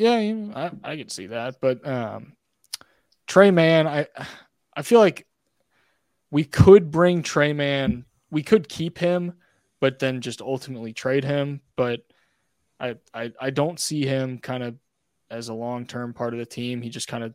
[0.00, 0.16] Yeah,
[0.54, 2.32] I, I could see that, but um,
[3.26, 4.06] Tre Mann, I
[4.74, 5.26] I feel like
[6.30, 9.34] we could bring Tre Mann, we could keep him,
[9.78, 11.60] but then just ultimately trade him.
[11.76, 12.00] But
[12.80, 14.76] I I, I don't see him kind of
[15.30, 16.80] as a long term part of the team.
[16.80, 17.34] He just kind of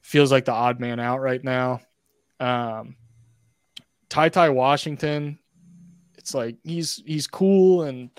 [0.00, 1.82] feels like the odd man out right now.
[2.40, 2.96] Um,
[4.08, 5.38] Ty Ty Washington,
[6.18, 8.10] it's like he's he's cool and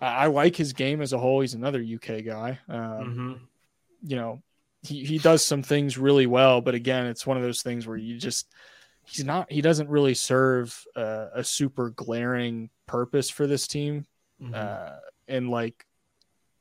[0.00, 1.40] I, I like his game as a whole.
[1.40, 2.58] He's another UK guy.
[2.68, 3.32] Um, Mm-hmm.
[4.04, 4.42] you know,
[4.82, 7.96] he, he does some things really well, but again, it's one of those things where
[7.96, 8.48] you just
[9.04, 14.06] he's not he doesn't really serve uh, a super glaring purpose for this team.
[14.42, 14.54] Mm-hmm.
[14.54, 14.96] Uh,
[15.26, 15.84] and like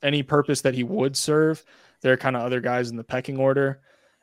[0.02, 1.64] any purpose that he would serve,
[2.02, 3.82] there are kind of other guys in the pecking order.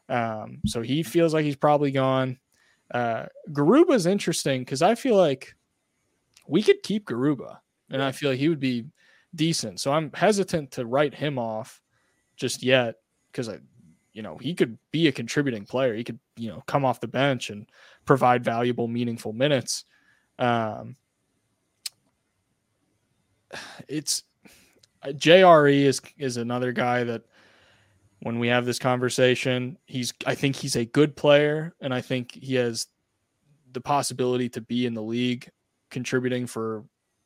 [0.09, 2.39] Um, so he feels like he's probably gone.
[2.93, 5.55] Uh, Garuba is interesting because I feel like
[6.47, 7.59] we could keep Garuba,
[7.91, 8.85] and I feel like he would be
[9.35, 9.81] decent.
[9.81, 11.81] So I'm hesitant to write him off
[12.37, 12.97] just yet
[13.31, 13.59] because I,
[14.13, 15.95] you know, he could be a contributing player.
[15.95, 17.69] He could, you know, come off the bench and
[18.05, 19.85] provide valuable, meaningful minutes.
[20.39, 20.97] Um,
[23.89, 24.25] it's
[25.05, 27.23] JRE is is another guy that
[28.21, 32.33] when we have this conversation, he's I think he's a good player and I think
[32.33, 32.87] he has
[33.73, 35.51] the possibility to be in the league
[35.91, 36.85] contributing for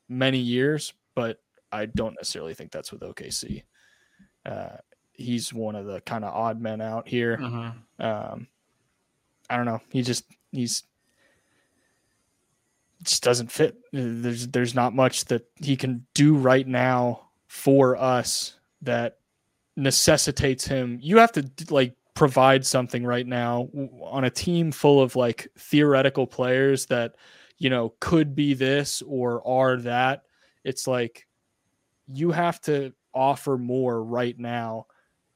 [0.09, 1.39] many years, but
[1.71, 3.63] I don't necessarily think that's with OKC.
[4.45, 4.77] Uh,
[5.13, 7.37] he's one of the kind of odd men out here.
[7.37, 8.03] Mm-hmm.
[8.03, 8.47] Um,
[9.49, 9.81] I don't know.
[9.91, 10.83] He just he's
[13.03, 13.77] just doesn't fit.
[13.91, 19.17] There's there's not much that he can do right now for us that
[19.75, 20.99] necessitates him.
[21.01, 23.69] You have to like provide something right now
[24.03, 27.15] on a team full of like theoretical players that
[27.57, 30.23] you know could be this or are that.
[30.63, 31.25] It's like
[32.11, 34.85] you have to offer more right now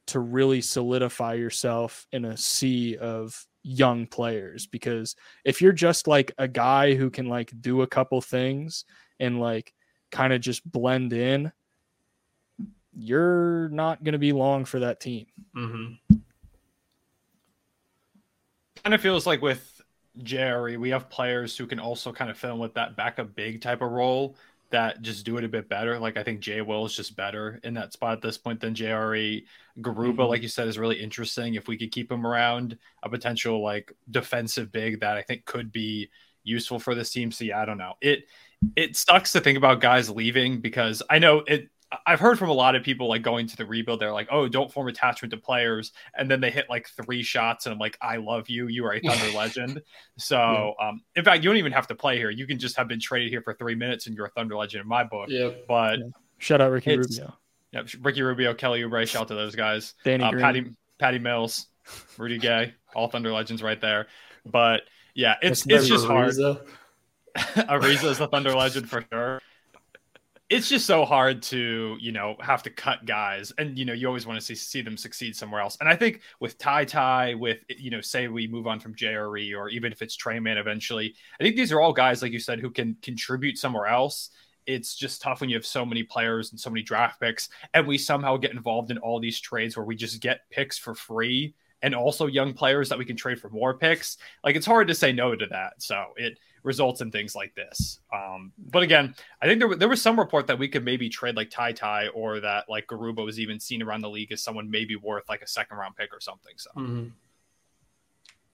[0.07, 5.15] to really solidify yourself in a sea of young players because
[5.45, 8.84] if you're just like a guy who can like do a couple things
[9.19, 9.74] and like
[10.11, 11.51] kind of just blend in
[12.95, 16.17] you're not going to be long for that team Mm-hmm.
[18.84, 19.82] Kind of feels like with
[20.21, 23.61] Jerry, we have players who can also kind of fill in with that backup big
[23.61, 24.36] type of role
[24.74, 25.97] that just do it a bit better.
[25.97, 28.76] Like I think Jay Will is just better in that spot at this point than
[28.76, 29.45] JRE.
[29.80, 30.30] Garuba, Mhm.
[30.30, 31.55] like you said, is really interesting.
[31.55, 35.71] If we could keep him around, a potential like defensive big that I think could
[35.71, 36.09] be
[36.43, 37.32] useful for this team.
[37.32, 37.93] So yeah, I don't know.
[38.01, 38.28] It
[38.76, 41.69] it sucks to think about guys leaving because I know it
[42.05, 44.47] I've heard from a lot of people like going to the rebuild, they're like, oh,
[44.47, 45.91] don't form attachment to players.
[46.15, 48.67] And then they hit like three shots, and I'm like, I love you.
[48.67, 49.81] You are a Thunder legend.
[50.17, 52.29] So, um, in fact, you don't even have to play here.
[52.29, 54.81] You can just have been traded here for three minutes, and you're a Thunder legend
[54.81, 55.29] in my book.
[55.29, 55.65] Yep.
[55.67, 56.05] But Yeah.
[56.39, 57.33] shout out ricky rubio
[57.73, 59.95] yeah, Ricky Rubio, Kelly Oubre, shout out to those guys.
[60.03, 61.67] danny Uh, green Patty, Patty Mills,
[62.17, 64.07] Rudy Gay, all Thunder legends right there.
[64.45, 64.83] But
[65.15, 66.29] yeah, it's it's just hard.
[66.29, 66.61] Ariza.
[67.35, 69.41] Ariza is a Thunder legend for sure.
[70.54, 74.06] It's just so hard to, you know, have to cut guys, and you know, you
[74.06, 75.80] always want to see see them succeed somewhere else.
[75.80, 79.58] And I think with Ty Ty, with you know, say we move on from JRE,
[79.58, 82.39] or even if it's Tre Mann eventually, I think these are all guys, like you
[82.39, 84.30] said, who can contribute somewhere else.
[84.68, 87.88] It's just tough when you have so many players and so many draft picks, and
[87.88, 91.56] we somehow get involved in all these trades where we just get picks for free
[91.82, 94.18] and also young players that we can trade for more picks.
[94.43, 95.82] Like it's hard to say no to that.
[95.82, 97.99] So it results in things like this.
[98.14, 101.36] Um, but again, I think there, there was some report that we could maybe trade
[101.36, 104.70] like Ty Ty or that like Garuba was even seen around the league as someone
[104.72, 106.53] maybe worth like a second round pick or something.
[106.57, 107.11] So Mhm.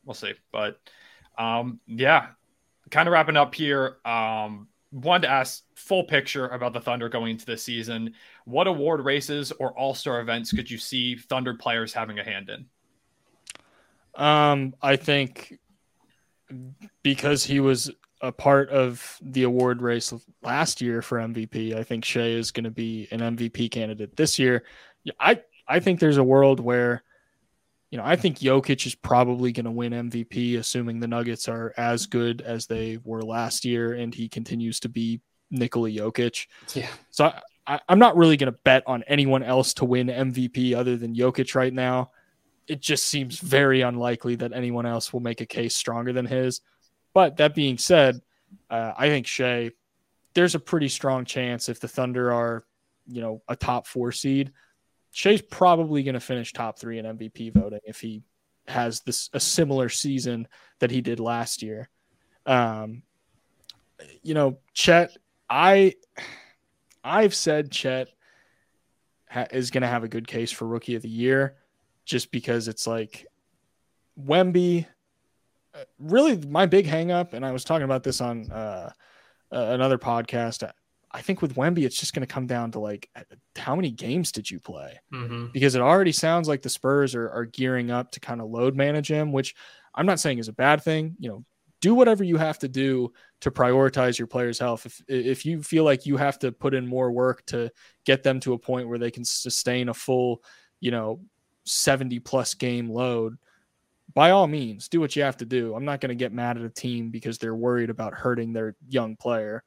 [0.05, 0.34] we'll see.
[0.51, 0.80] But
[1.38, 2.30] um, yeah,
[2.89, 3.97] kind of wrapping up here.
[4.05, 8.16] Um, wanted to ask full picture about the Thunder going into the season.
[8.45, 12.49] What award races or all star events could you see Thunder players having a hand
[12.49, 12.66] in?
[14.16, 15.60] Um, I think
[17.03, 17.91] because he was
[18.22, 20.13] a part of the award race
[20.43, 24.38] last year for MVP, I think Shai is going to be an MVP candidate this
[24.38, 24.63] year.
[25.20, 27.03] I I think there's a world where,
[27.91, 31.74] you know, I think Jokic is probably going to win MVP, assuming the Nuggets are
[31.78, 36.47] as good as they were last year, and he continues to be Nikola Jokic.
[36.74, 36.88] Yeah.
[37.11, 40.74] So I, I, I'm not really going to bet on anyone else to win MVP
[40.74, 42.11] other than Jokic right now.
[42.67, 46.61] It just seems very unlikely that anyone else will make a case stronger than his.
[47.14, 48.22] But that being said,
[48.70, 49.72] uh, I think Shai,
[50.34, 52.66] there's a pretty strong chance if the Thunder are,
[53.07, 54.51] you know, a top four seed,
[55.12, 58.22] Shai's probably going to finish top three in MVP voting if he
[58.68, 60.47] has this a similar season
[60.80, 61.89] that he did last year.
[62.45, 63.03] Um,
[64.22, 65.18] you know, Chet,
[65.49, 65.95] I,
[67.03, 68.10] I've said Chet
[69.30, 71.55] ha- is going to have a good case for Rookie of the Year,
[72.05, 73.26] just because it's like
[74.20, 74.86] Wemby.
[75.99, 78.91] Really, my big hangup, and I was talking about this on uh,
[79.51, 80.69] uh, another podcast.
[81.11, 83.09] I think with Wemby, it's just going to come down to like
[83.57, 84.99] how many games did you play?
[85.11, 85.51] Mhm.
[85.51, 88.75] because it already sounds like the Spurs are, are gearing up to kind of load
[88.75, 89.55] manage him, which
[89.95, 91.15] I'm not saying is a bad thing.
[91.19, 91.45] You know,
[91.82, 93.11] do whatever you have to do
[93.41, 94.86] to prioritize your players' health.
[94.86, 97.71] If if you feel like you have to put in more work to
[98.05, 100.43] get them to a point where they can sustain a full,
[100.80, 101.21] you know,
[101.65, 103.38] 70 plus game load,
[104.14, 105.76] by all means, do what you have to do.
[105.76, 108.76] I'm not going to get mad at a team because they're worried about hurting their
[108.88, 109.64] young player.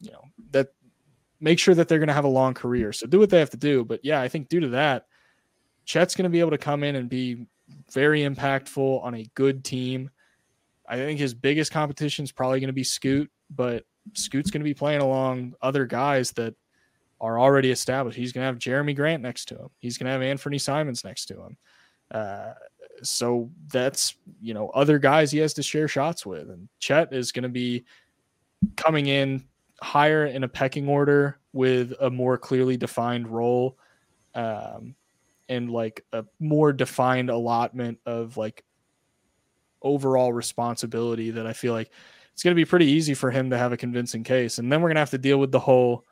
[0.00, 0.68] You know, that
[1.40, 2.92] make sure that they're going to have a long career.
[2.92, 3.84] So do what they have to do.
[3.84, 5.06] But yeah, I think due to that,
[5.84, 7.46] Chet's going to be able to come in and be
[7.92, 10.10] very impactful on a good team.
[10.86, 14.64] I think his biggest competition is probably going to be Scoot, but Scoot's going to
[14.64, 16.54] be playing along other guys that
[17.20, 18.18] are already established.
[18.18, 19.68] He's going to have Jerami Grant next to him.
[19.78, 21.56] He's going to have Anfernee Simons next to him.
[22.10, 22.52] Uh,
[23.02, 27.32] so that's you know other guys he has to share shots with, and Chet is
[27.32, 27.84] going to be
[28.76, 29.44] coming in
[29.80, 33.76] higher in a pecking order with a more clearly defined role,
[34.34, 34.94] um,
[35.48, 38.64] and like a more defined allotment of like
[39.82, 41.90] overall responsibility that I feel like
[42.32, 44.58] it's going to be pretty easy for him to have a convincing case.
[44.58, 46.04] And then we're going to have to deal with the whole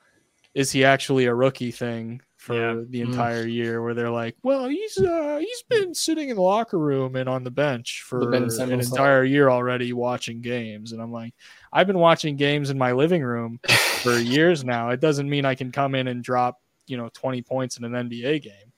[0.52, 2.82] is he actually a rookie thing for Yeah.
[2.88, 3.08] the Mm.
[3.12, 7.14] entire year where they're like, well, he's uh, he's been sitting in the locker room
[7.14, 10.92] and on the bench for Ben an entire year already watching games.
[10.92, 11.34] And I'm like,
[11.70, 13.60] I've been watching games in my living room
[14.02, 14.88] for years now.
[14.88, 17.92] It doesn't mean I can come in and drop, you know, 20 points in an
[17.92, 18.72] NBA game.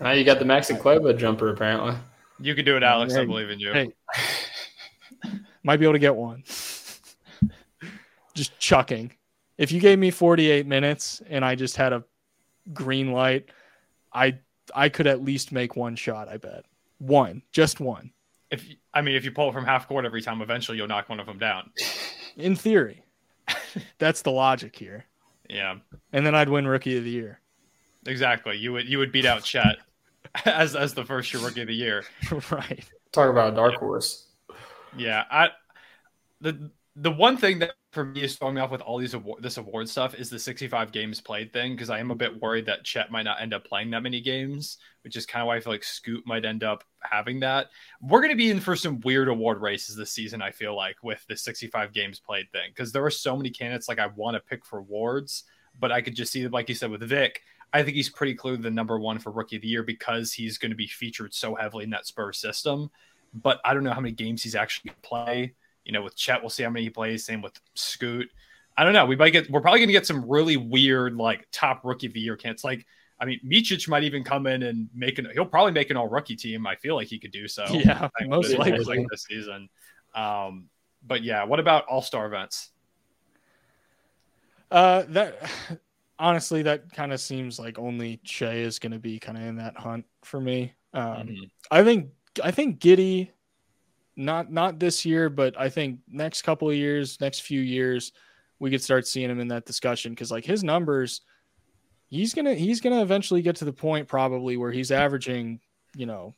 [0.00, 1.96] Now you got the Maxi Kleber jumper apparently.
[2.38, 3.16] You can do it, Alex.
[3.16, 3.72] I believe in you.
[3.72, 3.92] Hey,
[5.64, 6.44] might be able to get one.
[8.34, 9.12] just chucking.
[9.58, 12.04] If you gave me 48 minutes and I just had a
[12.72, 13.50] green light,
[14.12, 14.38] I
[14.74, 16.28] I could at least make one shot.
[16.28, 16.64] I bet
[16.98, 18.12] one, just one.
[18.50, 21.08] If I mean, if you pull it from half court every time, eventually you'll knock
[21.08, 21.70] one of them down.
[22.36, 23.04] In theory,
[23.98, 25.04] that's the logic here.
[25.50, 25.76] Yeah,
[26.12, 27.38] And then I'd win Rookie of the Year.
[28.06, 28.56] exactly.
[28.56, 29.76] You would you would beat out Chet
[30.46, 32.04] as as the first year rookie of the year.
[32.50, 32.84] right.
[33.12, 34.28] Talk about a dark horse.
[34.96, 35.48] Yeah, I
[36.40, 39.42] the the one thing that for me is throwing me off with all these award,
[39.42, 42.66] this award stuff is the 65 games played thing because I am a bit worried
[42.66, 45.56] that Chet might not end up playing that many games, which is kind of why
[45.56, 47.68] I feel like Scoot might end up having that.
[48.02, 50.42] We're going to be in for some weird award races this season.
[50.42, 53.88] I feel like with the 65 games played thing because there are so many candidates
[53.88, 55.44] like I want to pick for awards,
[55.80, 57.40] but I could just see like you said with Vic.
[57.72, 60.58] I think he's pretty clearly the number one for rookie of the year because he's
[60.58, 62.90] going to be featured so heavily in that Spurs system.
[63.32, 65.54] But I don't know how many games he's actually play.
[65.84, 67.24] You know, with Chet, we'll see how many he plays.
[67.24, 68.28] Same with Scoot.
[68.76, 69.06] I don't know.
[69.06, 69.50] We might get.
[69.50, 72.64] We're probably going to get some really weird, like top rookie of the year candidates.
[72.64, 72.86] Like,
[73.20, 75.28] I mean, Micic might even come in and make an.
[75.32, 76.66] He'll probably make an all rookie team.
[76.66, 77.64] I feel like he could do so.
[77.70, 78.84] Yeah, most this- likely.
[78.84, 79.68] like this season.
[80.14, 80.68] Um,
[81.06, 82.70] but yeah, what about all star events?
[84.70, 85.38] Uh, that
[86.18, 89.56] honestly, that kind of seems like only Shai is going to be kind of in
[89.56, 90.72] that hunt for me.
[90.92, 91.50] Um, Mhm.
[91.70, 92.10] I think
[92.42, 93.30] I think Giddey,
[94.16, 98.12] not not this year, but I think next couple of years, next few years,
[98.58, 101.22] we could start seeing him in that discussion because like his numbers,
[102.08, 105.60] he's gonna he's gonna eventually get to the point probably where he's averaging,
[105.96, 106.34] you know,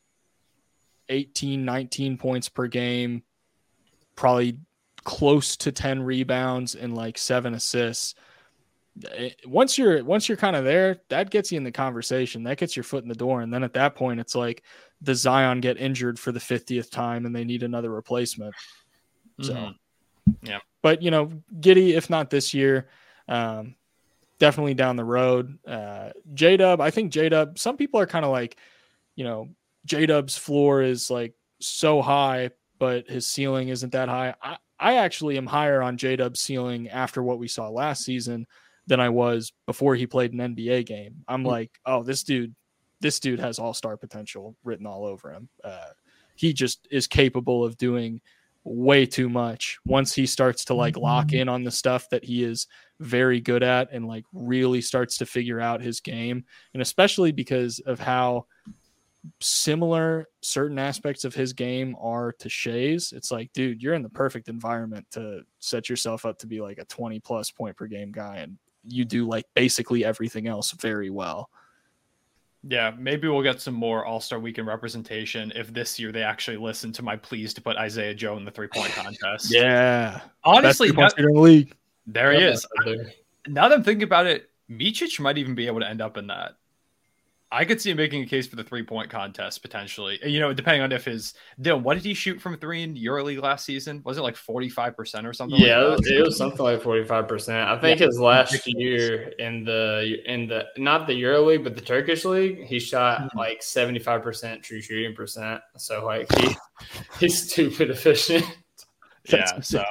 [1.09, 3.23] 18, 19 points per game,
[4.15, 4.59] probably
[5.03, 8.15] close to 10 rebounds and like seven assists.
[9.03, 12.43] It- once you're once you're kind of there, that gets you in the conversation.
[12.43, 14.63] That gets your foot in the door, and then at that point, it's like
[15.01, 18.55] the Zion get injured for the 50th time and they need another replacement.
[19.41, 19.75] So, Mhm.
[20.81, 21.27] but you know,
[21.59, 22.89] Giddey, if not this year,
[23.27, 23.75] um,
[24.39, 25.59] definitely down the road.
[25.67, 28.57] Uh, J Dub, I think J Dub, some people are kind of like,
[29.15, 29.49] you know,
[29.85, 34.33] J Dub's floor is like so high, but his ceiling isn't that high.
[34.41, 38.47] I, I actually am higher on J Dub's ceiling after what we saw last season
[38.87, 41.23] than I was before he played an NBA game.
[41.27, 42.55] I'm like, oh, this dude,
[43.01, 45.49] this dude has all star potential written all over him.
[45.63, 45.89] Uh,
[46.35, 48.21] he just is capable of doing
[48.63, 52.43] way too much once he starts to like lock in on the stuff that he
[52.43, 52.67] is
[52.99, 56.43] very good at and like really starts to figure out his game
[56.73, 58.45] and especially because of how
[59.39, 64.09] similar certain aspects of his game are to Shai's it's like dude you're in the
[64.09, 68.11] perfect environment to set yourself up to be like a 20 plus point per game
[68.11, 68.57] guy and
[68.87, 71.49] you do like basically everything else very well
[72.69, 76.57] Yeah, maybe we'll get some more All Star Weekend representation if this year they actually
[76.57, 79.53] listen to my pleas to put Isaiah Joe in the three point contest.
[79.53, 81.75] yeah honestly, Best three-point now- in the league
[82.07, 82.65] there he is.
[83.47, 86.27] Now that I'm thinking about it, Micic might even be able to end up in
[86.27, 86.55] that.
[87.51, 90.19] I could see him making a case for the three point contest potentially.
[90.23, 93.41] You know, depending on if his Dylan, what did he shoot from three in EuroLeague
[93.41, 94.01] last season?
[94.03, 95.59] Was it like 45% or something?
[95.59, 96.17] Yeah, like that?
[96.17, 97.69] it was something like forty five percent.
[97.69, 101.81] I think his last year in the in the not the Euro League but the
[101.81, 103.37] Turkish league, he shot hmm.
[103.37, 105.61] like seventy five percent true shooting percent.
[105.77, 106.55] So like he
[107.19, 108.45] he's stupid efficient
[109.29, 109.59] yeah.
[109.61, 109.83] So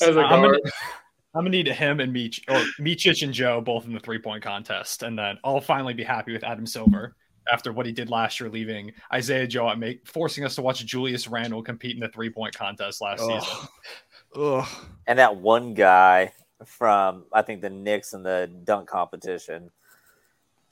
[0.00, 0.60] as a guard.
[1.32, 4.18] Gonna, I'm gonna need him and Meech or Micic and Joe both in the three
[4.18, 7.14] point contest, and then I'll finally be happy with Adam Silver
[7.50, 10.84] after what he did last year, leaving Isaiah Joe at make forcing us to watch
[10.84, 13.42] Julius Randle compete in the three point contest last Ugh.
[13.42, 13.68] season.
[14.36, 14.68] Ugh.
[15.06, 16.32] And that one guy
[16.64, 19.70] from I think the Knicks in the dunk competition.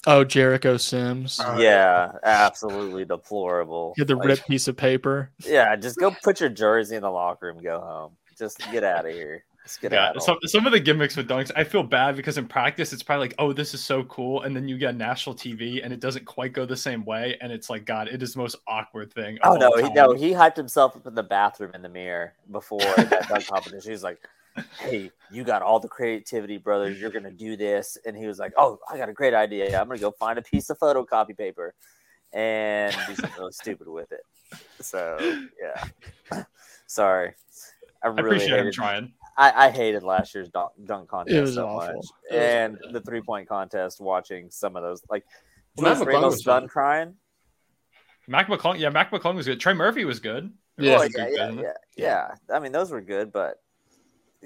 [0.08, 1.40] Oh, Jericho Sims.
[1.58, 3.92] yeah, absolutely deplorable.
[3.96, 5.30] Get the Like, ripped piece of paper.
[5.44, 7.60] Yeah, just go put your jersey in the locker room.
[7.60, 8.12] Go home.
[8.38, 9.44] Just get out of here.
[9.82, 13.02] Yeah, some, some of the gimmicks with dunks, I feel bad because in practice it's
[13.02, 16.01] probably like, oh, this is so cool, and then you get national TV and it
[16.01, 19.12] doesn't quite go the same way, and it's like, God, it is the most awkward
[19.12, 19.38] thing.
[19.43, 22.80] Oh no, he, no, he hyped himself up in the bathroom in the mirror before
[22.80, 23.90] that dunk competition.
[23.90, 24.18] He's like,
[24.78, 27.01] "Hey, you got all the creativity, brothers.
[27.01, 29.78] You're gonna do this." And he was like, "Oh, I got a great idea.
[29.80, 31.74] I'm gonna go find a piece of photocopy paper
[32.32, 34.22] and do something really stupid with it."
[34.80, 35.18] So
[35.60, 36.44] yeah,
[36.86, 37.34] sorry.
[38.02, 39.12] I I really appreciate him trying.
[39.36, 41.94] I, I hated last year's dunk, dunk contest was so awful.
[41.96, 44.00] much, It was and the three point contest.
[44.00, 45.24] Watching some of those, like
[45.78, 46.68] Matt Julius Randle's was done fun.
[46.68, 47.14] crying.
[48.28, 49.60] Mac McClung, yeah, Mac McClung was good.
[49.60, 50.52] Trey Murphy was good.
[50.78, 50.98] Yeah.
[50.98, 52.54] Was yeah, good, yeah, yeah, yeah.
[52.54, 53.60] I mean, those were good, but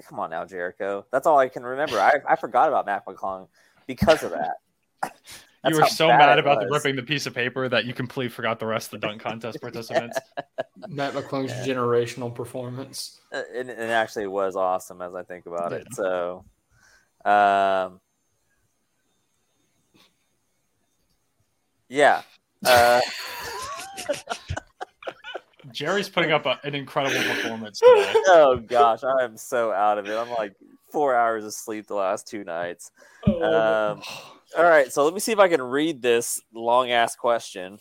[0.07, 1.05] come on now, Jericho.
[1.11, 1.99] That's all I can remember.
[1.99, 3.47] I, I forgot about Mac McClung
[3.87, 4.57] because of that.
[5.63, 8.29] That's you were so mad about the ripping the piece of paper that you completely
[8.29, 10.17] forgot the rest of the dunk contest participants.
[10.87, 13.21] Matt McClung's generational performance.
[13.31, 15.85] Uh, It, it actually was awesome as I think about it.
[15.93, 16.45] So,
[17.25, 17.99] um,
[21.89, 22.23] yeah.
[22.65, 23.01] Uh,
[25.71, 28.13] Jerry's putting up a, an incredible performance today.
[28.27, 30.15] oh gosh, I am so out of it.
[30.15, 30.55] I'm like
[30.91, 32.91] four hours of sleep the last two nights.
[33.27, 34.01] Um,
[34.57, 37.79] all right, so let me see if I can read this long ass question.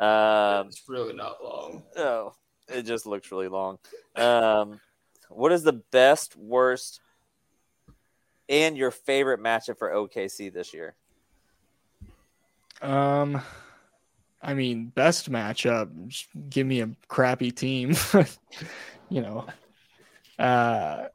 [0.00, 1.84] Um, it's really not long.
[1.96, 2.34] oh,
[2.68, 3.78] it just looks really long.
[4.16, 4.80] Um,
[5.28, 7.00] what is the best, worst,
[8.48, 10.94] and your favorite matchup for OKC this year?
[12.82, 13.40] Um,
[14.42, 15.90] I mean, best matchup.
[16.08, 17.94] just Give me a crappy team.
[19.08, 19.46] you know,
[20.38, 21.06] uh,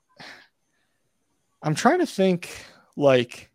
[1.62, 2.50] I'm trying to think.
[2.96, 3.49] Like,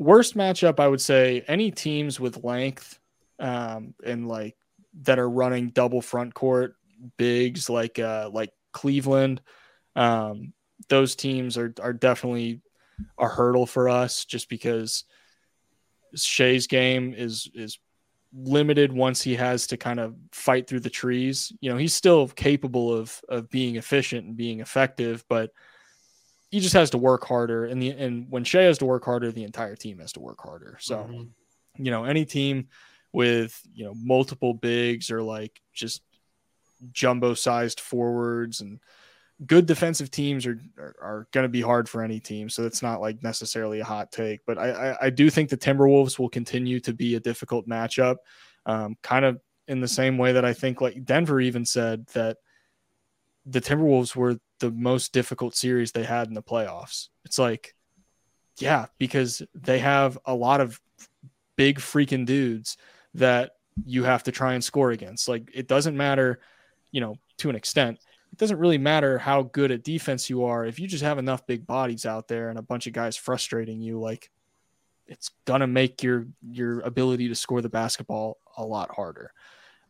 [0.00, 2.98] worst matchup, I would say any teams with length,
[3.38, 4.56] um, and like
[5.02, 6.74] that are running double front court
[7.16, 9.42] bigs, like uh, like Cleveland.
[9.94, 10.52] Um,
[10.88, 12.62] those teams are are definitely
[13.18, 15.04] a hurdle for us, just because
[16.16, 17.78] Shai's game is is
[18.32, 21.52] limited once he has to kind of fight through the trees.
[21.60, 25.50] You know, he's still capable of of being efficient and being effective, but
[26.50, 27.64] he just has to work harder.
[27.64, 30.40] And the and when Shai has to work harder, the entire team has to work
[30.40, 30.76] harder.
[30.80, 31.30] So, Mhm.
[31.78, 32.68] you know, any team
[33.12, 36.02] with, you know, multiple bigs or like just
[36.92, 38.80] jumbo sized forwards and
[39.46, 42.48] good defensive teams are are, are going to be hard for any team.
[42.50, 45.56] So it's not like necessarily a hot take, but I, I I do think the
[45.56, 48.16] Timberwolves will continue to be a difficult matchup,
[48.66, 52.38] um, kind of in the same way that I think like Denver even said that
[53.46, 57.08] the Timberwolves were the most difficult series they had in the playoffs.
[57.24, 57.74] It's like,
[58.58, 60.80] yeah, because they have a lot of
[61.56, 62.76] big freaking dudes
[63.14, 63.52] that
[63.84, 65.28] you have to try and score against.
[65.28, 66.40] Like it doesn't matter,
[66.90, 67.98] you know, to an extent.
[68.32, 71.46] It doesn't really matter how good at defense you are if you just have enough
[71.46, 74.30] big bodies out there and a bunch of guys frustrating you like
[75.06, 79.32] it's gonna make your your ability to score the basketball a lot harder.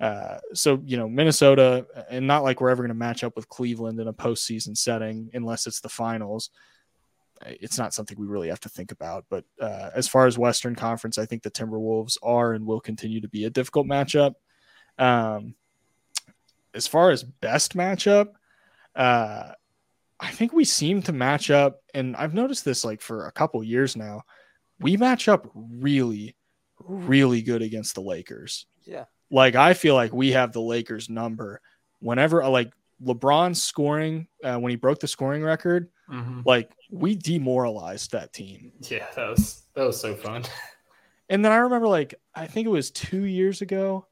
[0.00, 3.48] Uh, so you know Minnesota, and not like we're ever going to match up with
[3.48, 6.50] Cleveland in a postseason setting unless it's the finals.
[7.46, 9.26] It's not something we really have to think about.
[9.28, 13.20] But uh, as far as Western Conference, I think the Timberwolves are and will continue
[13.20, 14.34] to be a difficult matchup.
[14.98, 15.54] Um,
[16.74, 18.28] as far as best matchup,
[18.94, 19.52] uh,
[20.18, 23.62] I think we seem to match up, and I've noticed this like for a couple
[23.64, 24.22] years now.
[24.78, 26.36] We match up really,
[26.78, 29.04] really good against the Lakers Yeah.
[29.30, 31.60] Like I feel like we have the Lakers number.
[32.00, 32.72] Whenever like
[33.04, 36.44] LeBron scoring uh, when he broke the scoring record, Mhm.
[36.44, 38.72] like we demoralized that team.
[38.80, 40.44] Yeah, that was that was so fun.
[41.30, 44.08] And then I remember like I think it was two years ago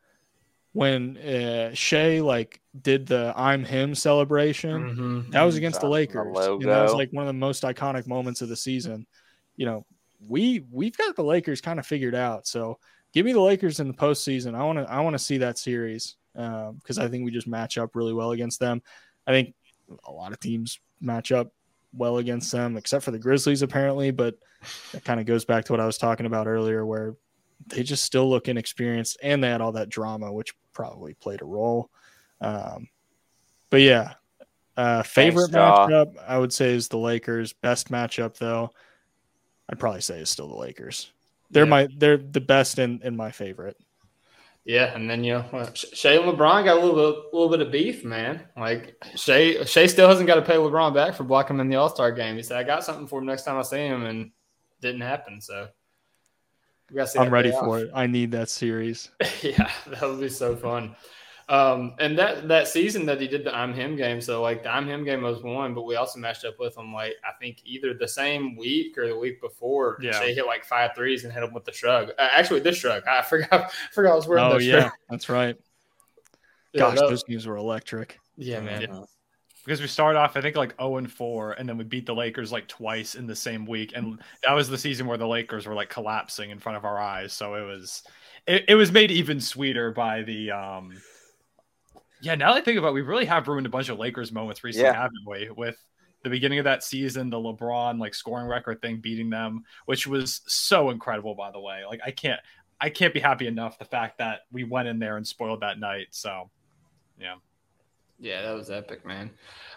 [0.73, 4.95] when uh, Shai like did the "I'm Him" celebration.
[5.27, 5.31] Mhm.
[5.32, 6.36] That was against the The Lakers.
[6.39, 9.05] And that was like one of the most iconic moments of the season.
[9.57, 9.86] You know,
[10.28, 12.47] we we've got the Lakers kind of figured out.
[12.47, 12.78] So
[13.12, 14.55] give me the Lakers in the postseason.
[14.55, 17.78] I want to I want to see that series because I think we just match
[17.78, 18.82] up really well against them.
[19.26, 19.55] I think
[20.06, 21.52] a lot of teams match up
[21.93, 24.10] well against them, except for the Grizzlies apparently.
[24.10, 24.36] But
[24.93, 27.16] that kind of goes back to what I was talking about earlier, where
[27.66, 31.47] they just still look inexperienced, and they had all that drama, which probably played a
[31.47, 31.90] role.
[32.40, 32.89] Um,
[33.70, 34.14] but yeah,
[34.76, 35.89] uh, favorite Jaw.
[35.89, 37.52] matchup I would say is the Lakers.
[37.52, 38.70] Best matchup though,
[39.68, 41.12] I'd probably say is still the Lakers.
[41.51, 41.70] They're Yeah.
[41.70, 43.77] my they're the best in in my favorite.
[44.65, 47.49] Yeah, and then you know well, Sh- Shai and LeBron got a little bit, little
[47.49, 48.43] bit of beef, man.
[48.57, 51.77] Like Shai Shai still hasn't got to pay LeBron back for blocking him in the
[51.77, 52.37] All Star game.
[52.37, 54.31] He said, "I got something for him next time I see him," and
[54.83, 55.41] didn't happen.
[55.41, 55.69] So
[56.91, 57.65] We gotta see I'm ready pay off.
[57.65, 57.91] for it.
[57.95, 59.11] I need that series.
[59.43, 60.95] yeah, that would be so fun.
[61.51, 64.69] Um, and that that season that he did the I'm him game, so like the
[64.69, 67.62] I'm him game was one, but we also matched up with him like I think
[67.65, 69.97] either the same week or the week before.
[70.03, 70.12] Yeah.
[70.12, 72.11] Shai hit like five threes and hit him with the shrug.
[72.19, 74.93] Uh, actually, this shrug, I forgot, forgot I was wearing Oh that yeah, shrug.
[75.09, 75.57] that's right.
[76.75, 78.19] Yeah, Gosh, that- those games were electric.
[78.37, 78.83] yeah, man.
[78.83, 79.01] Yeah.
[79.65, 82.15] because we started off I think like 0 and 4 and then we beat the
[82.15, 85.66] Lakers like twice in the same week and that was the season where the Lakers
[85.66, 88.03] were like collapsing in front of our eyes so it was
[88.47, 90.93] it, it was made even sweeter by the um
[92.23, 94.32] yeah now that I think about it, we really have ruined a bunch of Lakers
[94.32, 94.95] moments recently Yeah.
[94.95, 95.51] haven't we?
[95.57, 95.77] With
[96.24, 100.40] the beginning of that season the LeBron like scoring record thing beating them which was
[100.47, 101.85] so incredible by the way.
[101.89, 102.40] Like I can't
[102.81, 105.78] I can't be happy enough the fact that we went in there and spoiled that
[105.78, 106.51] night so
[107.20, 107.35] yeah
[108.20, 109.31] Yeah, that was epic, man.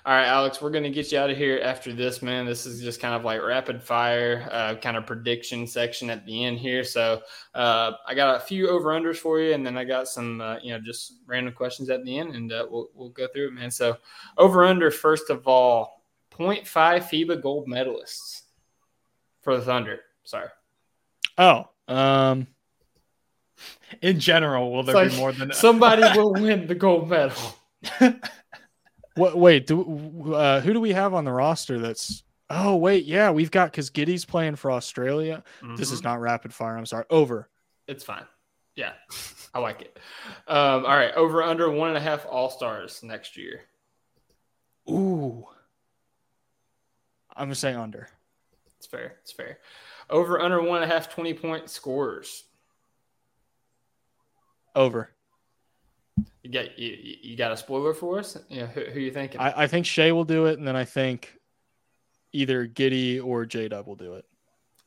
[0.03, 2.47] All right, Alex, we're gonna get you out of here after this, man.
[2.47, 6.45] This is just kind of like rapid fire, uh, kind of prediction section at the
[6.45, 6.83] end here.
[6.83, 7.21] So
[7.53, 10.57] uh, I got a few over unders for you, and then I got some, uh,
[10.63, 13.53] you know, just random questions at the end, and uh, we'll we'll go through it,
[13.53, 13.69] man.
[13.69, 13.97] So
[14.39, 18.41] over under first of all, 0.5 FIBA gold medalists
[19.41, 19.99] for the Thunder.
[20.23, 20.49] Sorry,
[21.37, 22.47] Oh, um,
[24.01, 27.55] in general will there like be more than somebody will win the gold medal.
[29.15, 29.37] what?
[29.37, 31.79] Wait, do uh, who do we have on the roster?
[31.79, 35.43] That's oh wait, yeah, we've got because Giddey's playing for Australia.
[35.77, 36.05] This is Mhm.
[36.05, 36.77] not rapid fire.
[36.77, 37.05] I'm sorry.
[37.09, 37.49] Over.
[37.87, 38.25] It's fine.
[38.75, 38.93] Yeah,
[39.53, 39.99] I like it.
[40.47, 43.61] Um, all right, over under one and a half All Stars next year.
[44.89, 45.45] Ooh.
[47.35, 48.07] I'm gonna say under.
[48.77, 49.17] It's fair.
[49.21, 49.59] It's fair.
[50.09, 52.43] Over under one and a half 20 point scores.
[54.75, 55.09] Over.
[56.43, 58.37] You got you, you got a spoiler for us?
[58.49, 59.39] Yeah, who, who you thinking?
[59.39, 61.33] I, I think Shai will do it, and then I think
[62.33, 64.25] either Giddey or J Dub will do it.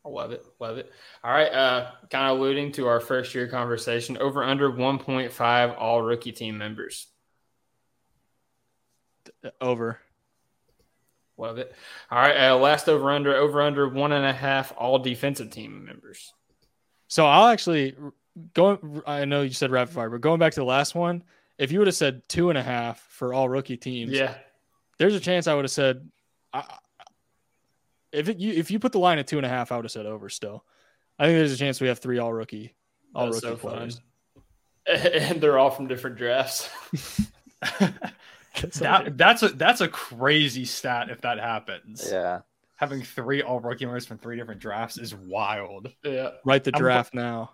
[0.05, 0.45] I love it.
[0.61, 0.93] Love it.
[1.23, 1.51] All right.
[1.51, 4.19] Uh, kind of alluding to our first year conversation.
[4.19, 7.07] Over under 1.5 all rookie team members.
[9.61, 9.99] Over.
[11.39, 11.75] Love it.
[12.11, 12.49] All right.
[12.49, 16.35] Uh, last over under over under one and a half all defensive team members.
[17.09, 17.97] So I'll actually
[18.55, 19.03] going.
[19.07, 21.23] I know you said rapid fire, but going back to the last one,
[21.59, 24.35] if you would have said two and a half for all rookie teams, Yeah.
[24.99, 26.09] there's a chance I would have said.
[26.53, 26.65] I,
[28.13, 29.85] if it, you if you put the line at two and a half, I would
[29.85, 30.29] have said over.
[30.29, 30.65] Still,
[31.19, 32.75] I think there's a chance we have three all rookie,
[33.15, 33.77] all That's rookie so fun.
[33.77, 34.01] players.
[34.87, 36.69] And they're all from different drafts.
[38.79, 42.07] that that's a that's a crazy stat if that happens.
[42.11, 42.41] Yeah.
[42.77, 45.91] Having three all rookie members from three different drafts is wild.
[46.05, 46.31] yeah.
[46.45, 47.53] Write the I'm- draft now.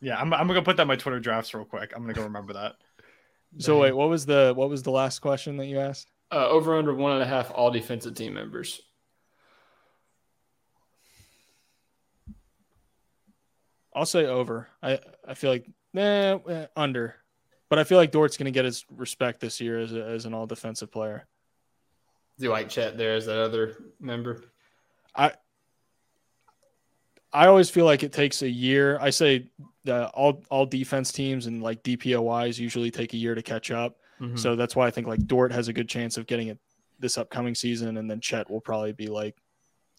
[0.00, 1.92] Yeah, I'm, I'm gonna put that in my Twitter drafts real quick.
[1.94, 2.76] I'm gonna go remember that.
[3.56, 6.10] So wait, what was the what was the last question that you asked?
[6.30, 8.82] Uh, over under one and a half all defensive team members.
[13.94, 14.68] I'll say over.
[14.82, 17.16] I I feel like nah eh, under,
[17.70, 20.24] but I feel like Dort's going to get his respect this year as a, as
[20.26, 21.26] an all defensive player.
[22.38, 24.44] Do you like Chet there as that other member?
[25.16, 25.32] I
[27.32, 28.98] I always feel like it takes a year.
[29.00, 29.50] I say
[29.88, 33.96] the all all defense teams and like DPOYs usually take a year to catch up.
[34.20, 34.38] Mhm.
[34.38, 36.58] So that's why I think like Dort has a good chance of getting it
[36.98, 39.36] this upcoming season, and then Chet will probably be like,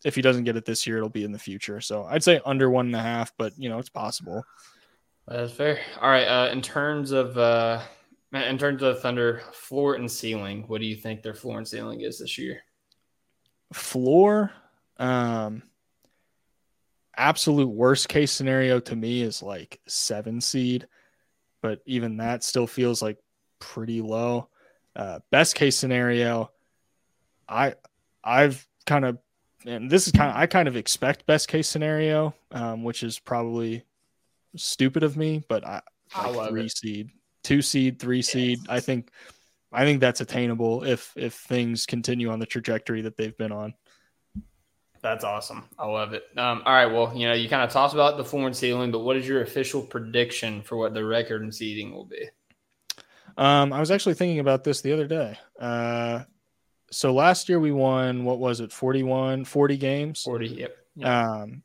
[0.06, 1.82] if he doesn't get it this year, it'll be in the future.
[1.82, 4.44] So I'd say under one and a half, but you know it's possible.
[5.28, 5.80] That's fair.
[6.02, 6.26] All right.
[6.26, 7.82] Uh, in terms of uh,
[8.34, 12.02] in terms of Thunder floor and ceiling, what do you think their floor and ceiling
[12.02, 12.62] is this year?
[13.74, 14.52] Floor,
[14.98, 15.64] um,
[17.20, 20.88] absolute worst case scenario to me is like seven seed,
[21.62, 23.18] but even that still feels like
[23.60, 24.48] pretty low.
[24.96, 26.50] Uh, best case scenario,
[27.48, 27.76] I
[28.24, 29.20] I've kind of
[29.66, 33.20] and this is kind of I kind of expect best case scenario, um, which is
[33.20, 33.84] probably
[34.56, 35.82] stupid of me, but I,
[36.16, 36.78] I like love three it.
[36.78, 37.10] seed,
[37.44, 38.60] two seed, three seed.
[38.70, 39.12] I think
[39.72, 43.74] I think that's attainable if if things continue on the trajectory that they've been on.
[45.02, 45.64] That's awesome.
[45.78, 46.24] I love it.
[46.38, 46.86] Um, all right.
[46.88, 49.28] Well, you know, you kind of talked about the floor and ceiling, but what is
[49.28, 52.28] your official prediction for what the record and seeding will be?
[53.38, 55.40] Um, I was actually thinking about this the other day.
[55.58, 56.24] Uh,
[56.92, 60.48] so last year we won what was it 41 40 games 40.
[60.48, 61.06] Yep.
[61.06, 61.62] um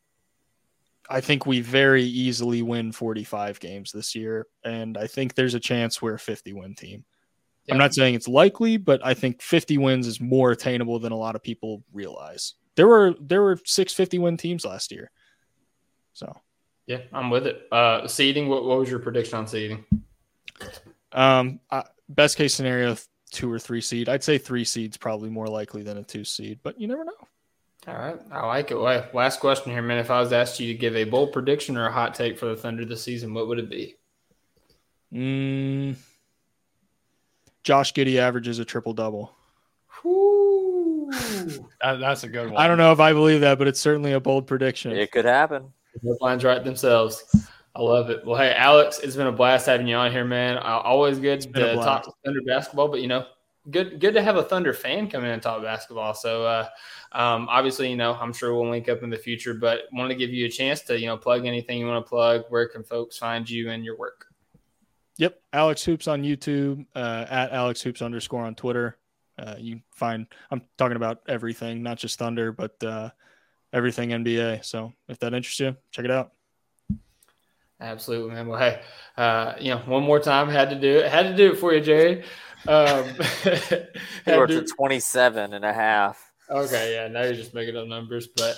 [1.09, 5.61] i think we very easily win 45 games this year and i think there's a
[5.61, 7.05] chance we're a 50 win team
[7.65, 7.73] Yeah.
[7.74, 11.16] i'm not saying it's likely but i think 50 wins is more attainable than a
[11.16, 15.11] lot of people realize there were there were six 50 win teams last year
[16.13, 16.33] so
[16.87, 17.67] Yeah, I'm with it.
[17.73, 18.49] Uh, seeding.
[18.49, 19.85] What, what was your prediction on seeding?
[21.13, 22.97] um I, best case scenario
[23.33, 26.61] two or three seed i'd say three seeds probably more likely than a two seed
[26.63, 27.13] but you never know
[27.89, 28.77] All right, I like it.
[28.79, 29.99] Well, last question here, man.
[29.99, 32.47] If I was asked you to give a bold prediction or a hot take for
[32.47, 33.97] the Thunder this season, what would it be?
[35.13, 35.97] Mm,
[37.63, 39.35] Josh Giddey averages a triple double.
[41.82, 42.57] That, that's a good one.
[42.57, 44.93] I don't know if I believe that, but it's certainly a bold prediction.
[44.93, 45.73] It could happen.
[46.03, 47.24] The lines right themselves.
[47.77, 48.24] I love it.
[48.24, 50.59] Well, hey, Alex, it's been a blast having you on here, man.
[50.59, 52.05] Always good been a to blast.
[52.05, 53.27] talk Thunder basketball, but you know,
[53.70, 56.15] good good to have a Thunder fan come in and talk basketball.
[56.15, 56.69] So, uh,
[57.12, 60.16] um, obviously, you know, I'm sure we'll link up in the future, but want to
[60.16, 62.45] give you a chance to you know plug anything you want to plug.
[62.49, 64.27] Where can folks find you and your work?
[65.16, 68.99] Yep, Alex Hoops on YouTube, uh, at Alex Hoops underscore on Twitter.
[69.39, 73.11] Uh, you find I'm talking about everything, not just Thunder, but uh,
[73.73, 74.65] everything NBA.
[74.65, 76.32] So if that interests you, check it out.
[77.81, 78.47] Absolutely, man.
[78.47, 78.81] Well, hey,
[79.16, 81.11] uh, you know, one more time, had to do it.
[81.11, 82.24] Had to do it for you, Jerry.
[82.69, 83.05] Um,
[83.44, 86.32] He had to- at 27 and a half.
[86.48, 87.09] Okay, yeah.
[87.09, 88.56] Now you're just making up numbers, but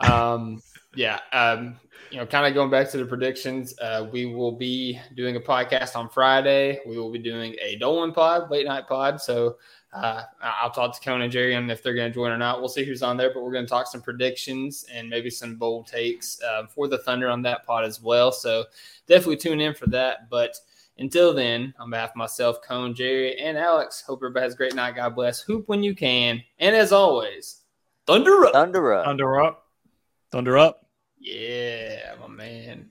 [0.00, 0.60] um,
[0.94, 1.20] yeah.
[1.32, 1.78] Um,
[2.10, 5.40] you know, kind of going back to the predictions, uh, we will be doing a
[5.40, 6.80] podcast on Friday.
[6.86, 9.20] We will be doing a Dolan pod, late night pod.
[9.20, 9.56] So
[10.02, 12.60] uh, I'll talk to Conan and Jerry on if they're going to join or not.
[12.60, 15.56] We'll see who's on there, but we're going to talk some predictions and maybe some
[15.56, 18.30] bold takes uh, for the Thunder on that pod as well.
[18.32, 18.64] So
[19.06, 20.30] definitely tune in for that.
[20.30, 20.56] But
[20.98, 24.74] until then, on behalf of myself, Cone, Jerry, and Alex, hope everybody has a great
[24.74, 24.96] night.
[24.96, 25.40] God bless.
[25.40, 26.42] Hoop when you can.
[26.58, 27.62] And as always,
[28.06, 28.52] Thunder up.
[28.52, 29.04] Thunder up.
[29.04, 29.66] Thunder up.
[30.32, 30.86] Thunder up.
[31.18, 32.90] Yeah, my man.